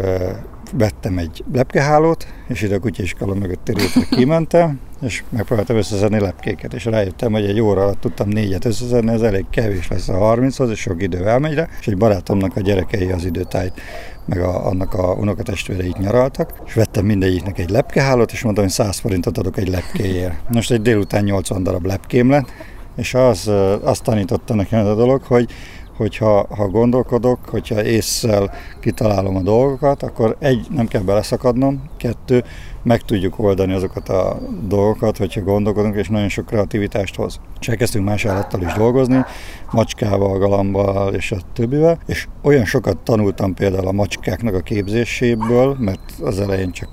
vettem 0.71 1.17
egy 1.17 1.43
lepkehálót, 1.53 2.27
és 2.47 2.61
ide 2.61 2.75
a 2.75 2.79
kutyaiskola 2.79 3.33
mögött 3.33 3.63
területre 3.63 4.05
kimentem, 4.09 4.79
és 5.01 5.23
megpróbáltam 5.29 5.75
összeszedni 5.75 6.19
lepkéket, 6.19 6.73
és 6.73 6.85
rájöttem, 6.85 7.31
hogy 7.31 7.45
egy 7.45 7.59
óra 7.59 7.81
alatt 7.81 7.99
tudtam 7.99 8.27
négyet 8.27 8.65
összeszedni, 8.65 9.11
ez 9.11 9.21
elég 9.21 9.45
kevés 9.49 9.87
lesz 9.87 10.09
a 10.09 10.13
30-hoz, 10.13 10.69
és 10.69 10.79
sok 10.79 11.01
idő 11.01 11.27
elmegy 11.27 11.53
rá, 11.53 11.67
és 11.79 11.87
egy 11.87 11.97
barátomnak 11.97 12.55
a 12.55 12.61
gyerekei 12.61 13.11
az 13.11 13.25
időtájt, 13.25 13.81
meg 14.25 14.39
a, 14.39 14.67
annak 14.67 14.93
a 14.93 15.13
unokatestvéreit 15.13 15.97
nyaraltak, 15.97 16.61
és 16.65 16.73
vettem 16.73 17.05
mindegyiknek 17.05 17.59
egy 17.59 17.69
lepkehálót, 17.69 18.31
és 18.31 18.41
mondtam, 18.41 18.63
hogy 18.63 18.73
100 18.73 18.99
forintot 18.99 19.37
adok 19.37 19.57
egy 19.57 19.67
lepkéért. 19.67 20.49
Most 20.49 20.71
egy 20.71 20.81
délután 20.81 21.23
80 21.23 21.63
darab 21.63 21.85
lepkém 21.85 22.29
lett, 22.29 22.51
és 22.95 23.13
az, 23.13 23.51
azt 23.83 24.03
tanította 24.03 24.53
nekem 24.53 24.85
a 24.85 24.95
dolog, 24.95 25.21
hogy 25.23 25.49
hogyha 25.95 26.47
ha 26.49 26.67
gondolkodok, 26.67 27.39
hogyha 27.45 27.83
észszel 27.83 28.53
kitalálom 28.79 29.35
a 29.35 29.41
dolgokat, 29.41 30.03
akkor 30.03 30.35
egy, 30.39 30.67
nem 30.69 30.87
kell 30.87 31.01
beleszakadnom, 31.01 31.83
kettő, 31.97 32.43
meg 32.83 33.01
tudjuk 33.01 33.39
oldani 33.39 33.73
azokat 33.73 34.09
a 34.09 34.39
dolgokat, 34.67 35.17
hogyha 35.17 35.41
gondolkodunk, 35.41 35.95
és 35.95 36.09
nagyon 36.09 36.29
sok 36.29 36.45
kreativitást 36.45 37.15
hoz. 37.15 37.39
És 37.59 37.67
elkezdtünk 37.67 38.05
más 38.05 38.25
állattal 38.25 38.61
is 38.61 38.73
dolgozni, 38.73 39.25
macskával, 39.71 40.37
galambal 40.37 41.13
és 41.13 41.31
a 41.31 41.37
többivel, 41.53 41.99
és 42.05 42.27
olyan 42.41 42.65
sokat 42.65 42.97
tanultam 42.97 43.53
például 43.53 43.87
a 43.87 43.91
macskáknak 43.91 44.53
a 44.53 44.59
képzéséből, 44.59 45.75
mert 45.79 46.13
az 46.21 46.39
elején 46.39 46.71
csak 46.71 46.89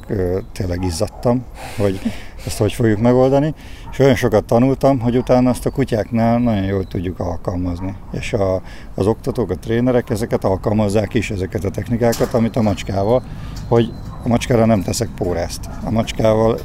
tényleg 0.52 0.84
izzadtam, 0.84 1.44
hogy 1.76 2.00
ezt 2.46 2.58
hogy 2.58 2.72
fogjuk 2.72 2.98
megoldani, 2.98 3.54
és 3.92 3.98
olyan 3.98 4.14
sokat 4.14 4.44
tanultam, 4.44 5.00
hogy 5.00 5.16
utána 5.16 5.50
azt 5.50 5.66
a 5.66 5.70
kutyáknál 5.70 6.38
nagyon 6.38 6.64
jól 6.64 6.84
tudjuk 6.84 7.20
alkalmazni. 7.20 7.94
És 8.10 8.32
a, 8.32 8.62
az 8.94 9.06
oktatók, 9.06 9.50
a 9.50 9.56
trénerek 9.56 10.10
ezeket 10.10 10.44
alkalmazzák 10.44 11.14
is, 11.14 11.30
ezeket 11.30 11.64
a 11.64 11.70
technikákat, 11.70 12.34
amit 12.34 12.56
a 12.56 12.62
macskával, 12.62 13.22
hogy 13.68 13.92
a 14.24 14.28
macskára 14.28 14.64
nem 14.64 14.82
teszek 14.82 15.08
pórázt. 15.16 15.68
A 15.84 15.90
macskával 15.90 16.58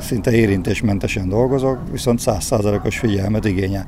szinte 0.00 0.32
érintésmentesen 0.32 1.28
dolgozok, 1.28 1.78
viszont 1.90 2.18
százszázalékos 2.18 2.98
figyelmet 2.98 3.44
igényel. 3.44 3.86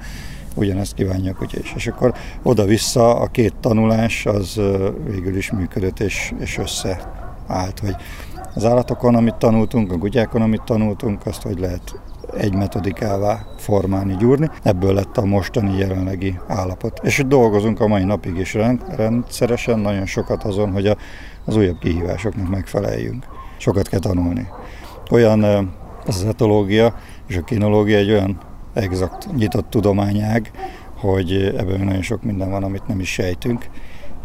Ugyanezt 0.54 0.94
kívánja 0.94 1.30
a 1.30 1.34
kutya 1.34 1.58
is. 1.58 1.72
És 1.76 1.86
akkor 1.86 2.14
oda-vissza 2.42 3.20
a 3.20 3.26
két 3.26 3.54
tanulás 3.60 4.26
az 4.26 4.60
végül 5.06 5.36
is 5.36 5.50
működött 5.50 6.00
és, 6.00 6.32
és 6.38 6.58
összeállt, 6.58 7.78
hogy 7.80 7.96
az 8.54 8.64
állatokon, 8.64 9.14
amit 9.14 9.34
tanultunk, 9.34 9.92
a 9.92 9.98
kutyákon, 9.98 10.42
amit 10.42 10.62
tanultunk, 10.62 11.26
azt 11.26 11.42
hogy 11.42 11.58
lehet 11.58 12.00
egy 12.36 12.54
metodikává 12.54 13.46
formálni, 13.56 14.16
gyúrni. 14.16 14.48
Ebből 14.62 14.94
lett 14.94 15.16
a 15.16 15.24
mostani 15.24 15.78
jelenlegi 15.78 16.38
állapot. 16.48 17.00
És 17.02 17.24
dolgozunk 17.26 17.80
a 17.80 17.86
mai 17.86 18.04
napig 18.04 18.36
is 18.36 18.56
rendszeresen, 18.96 19.78
nagyon 19.78 20.06
sokat 20.06 20.44
azon, 20.44 20.72
hogy 20.72 20.96
az 21.44 21.56
újabb 21.56 21.78
kihívásoknak 21.78 22.48
megfeleljünk. 22.48 23.24
Sokat 23.58 23.88
kell 23.88 24.00
tanulni. 24.00 24.48
Olyan 25.10 25.42
az 26.06 26.24
etológia 26.24 26.94
és 27.26 27.36
a 27.36 27.42
kinológia 27.42 27.96
egy 27.96 28.10
olyan 28.10 28.40
exakt, 28.72 29.32
nyitott 29.34 29.70
tudományág, 29.70 30.50
hogy 30.96 31.54
ebben 31.56 31.80
nagyon 31.80 32.02
sok 32.02 32.22
minden 32.22 32.50
van, 32.50 32.62
amit 32.62 32.86
nem 32.86 33.00
is 33.00 33.12
sejtünk, 33.12 33.66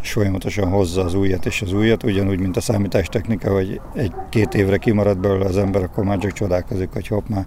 és 0.02 0.12
folyamatosan 0.12 0.68
hozza 0.68 1.04
az 1.04 1.14
újat 1.14 1.46
és 1.46 1.62
az 1.62 1.72
újat, 1.72 2.02
ugyanúgy, 2.02 2.40
mint 2.40 2.56
a 2.56 2.60
számítástechnika, 2.60 3.52
hogy 3.52 3.80
egy-két 3.94 4.54
évre 4.54 4.76
kimarad 4.76 5.18
belőle 5.18 5.44
az 5.44 5.56
ember, 5.56 5.82
akkor 5.82 6.04
már 6.04 6.18
csak 6.18 6.32
csodálkozik, 6.32 6.88
hogy 6.92 7.06
hopp, 7.06 7.28
már 7.28 7.46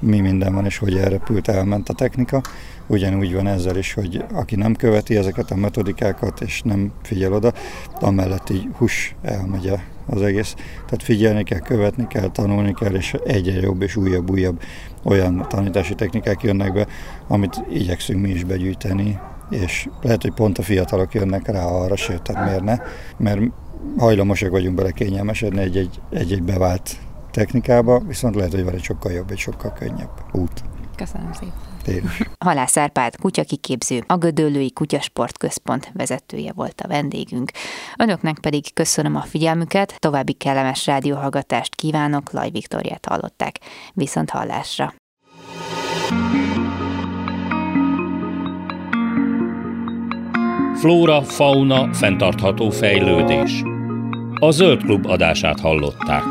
mi 0.00 0.20
minden 0.20 0.54
van, 0.54 0.64
és 0.64 0.78
hogy 0.78 0.96
elrepült, 0.96 1.48
elment 1.48 1.88
a 1.88 1.92
technika. 1.92 2.42
Ugyanúgy 2.86 3.34
van 3.34 3.46
ezzel 3.46 3.76
is, 3.76 3.94
hogy 3.94 4.24
aki 4.32 4.56
nem 4.56 4.74
követi 4.74 5.16
ezeket 5.16 5.50
a 5.50 5.56
metodikákat, 5.56 6.40
és 6.40 6.62
nem 6.62 6.92
figyel 7.02 7.32
oda, 7.32 7.52
amellett 8.00 8.50
így 8.50 8.68
hús 8.76 9.14
elmegy 9.22 9.72
az 10.06 10.22
egész. 10.22 10.54
Tehát 10.54 11.02
figyelni 11.02 11.42
kell, 11.42 11.58
követni 11.58 12.06
kell, 12.06 12.30
tanulni 12.30 12.74
kell, 12.74 12.94
és 12.94 13.14
egyre 13.24 13.60
jobb 13.60 13.82
és 13.82 13.96
újabb, 13.96 14.30
újabb 14.30 14.62
olyan 15.02 15.46
tanítási 15.48 15.94
technikák 15.94 16.42
jönnek 16.42 16.72
be, 16.72 16.86
amit 17.26 17.62
igyekszünk 17.70 18.20
mi 18.20 18.28
is 18.28 18.44
begyűjteni, 18.44 19.18
és 19.50 19.88
lehet, 20.02 20.22
hogy 20.22 20.32
pont 20.32 20.58
a 20.58 20.62
fiatalok 20.62 21.14
jönnek 21.14 21.46
rá 21.46 21.64
arra, 21.64 21.96
sőt, 21.96 22.22
tehát 22.22 22.44
miért 22.44 22.62
ne, 22.62 22.76
mert 23.16 23.40
hajlamosak 23.98 24.50
vagyunk 24.50 24.74
bele 24.74 24.90
kényelmesedni 24.90 25.60
egy-egy, 25.60 26.00
egy-egy 26.10 26.42
bevált 26.42 26.96
technikába, 27.38 27.98
viszont 27.98 28.34
lehet, 28.34 28.52
hogy 28.52 28.64
van 28.64 28.74
egy 28.74 28.82
sokkal 28.82 29.12
jobb, 29.12 29.30
egy 29.30 29.38
sokkal 29.38 29.72
könnyebb 29.72 30.10
út. 30.32 30.64
Köszönöm 30.96 31.32
szépen. 31.32 31.54
Én 31.86 32.10
Halász 32.44 32.76
Árpád 32.76 33.16
kutyakiképző, 33.16 34.04
a 34.06 34.16
Gödöllői 34.16 34.72
Kutyasportközpont 34.72 35.90
vezetője 35.94 36.52
volt 36.52 36.80
a 36.80 36.88
vendégünk. 36.88 37.50
Önöknek 37.98 38.38
pedig 38.38 38.74
köszönöm 38.74 39.16
a 39.16 39.20
figyelmüket, 39.20 39.94
további 39.98 40.32
kellemes 40.32 40.86
rádióhallgatást 40.86 41.74
kívánok, 41.74 42.30
Laj 42.32 42.50
Viktoriát 42.50 43.06
hallották. 43.06 43.58
Viszont 43.92 44.30
hallásra! 44.30 44.94
Flóra, 50.74 51.22
fauna, 51.22 51.92
fenntartható 51.92 52.70
fejlődés. 52.70 53.62
A 54.40 54.50
Zöld 54.50 54.82
Klub 54.82 55.06
adását 55.06 55.60
hallották. 55.60 56.24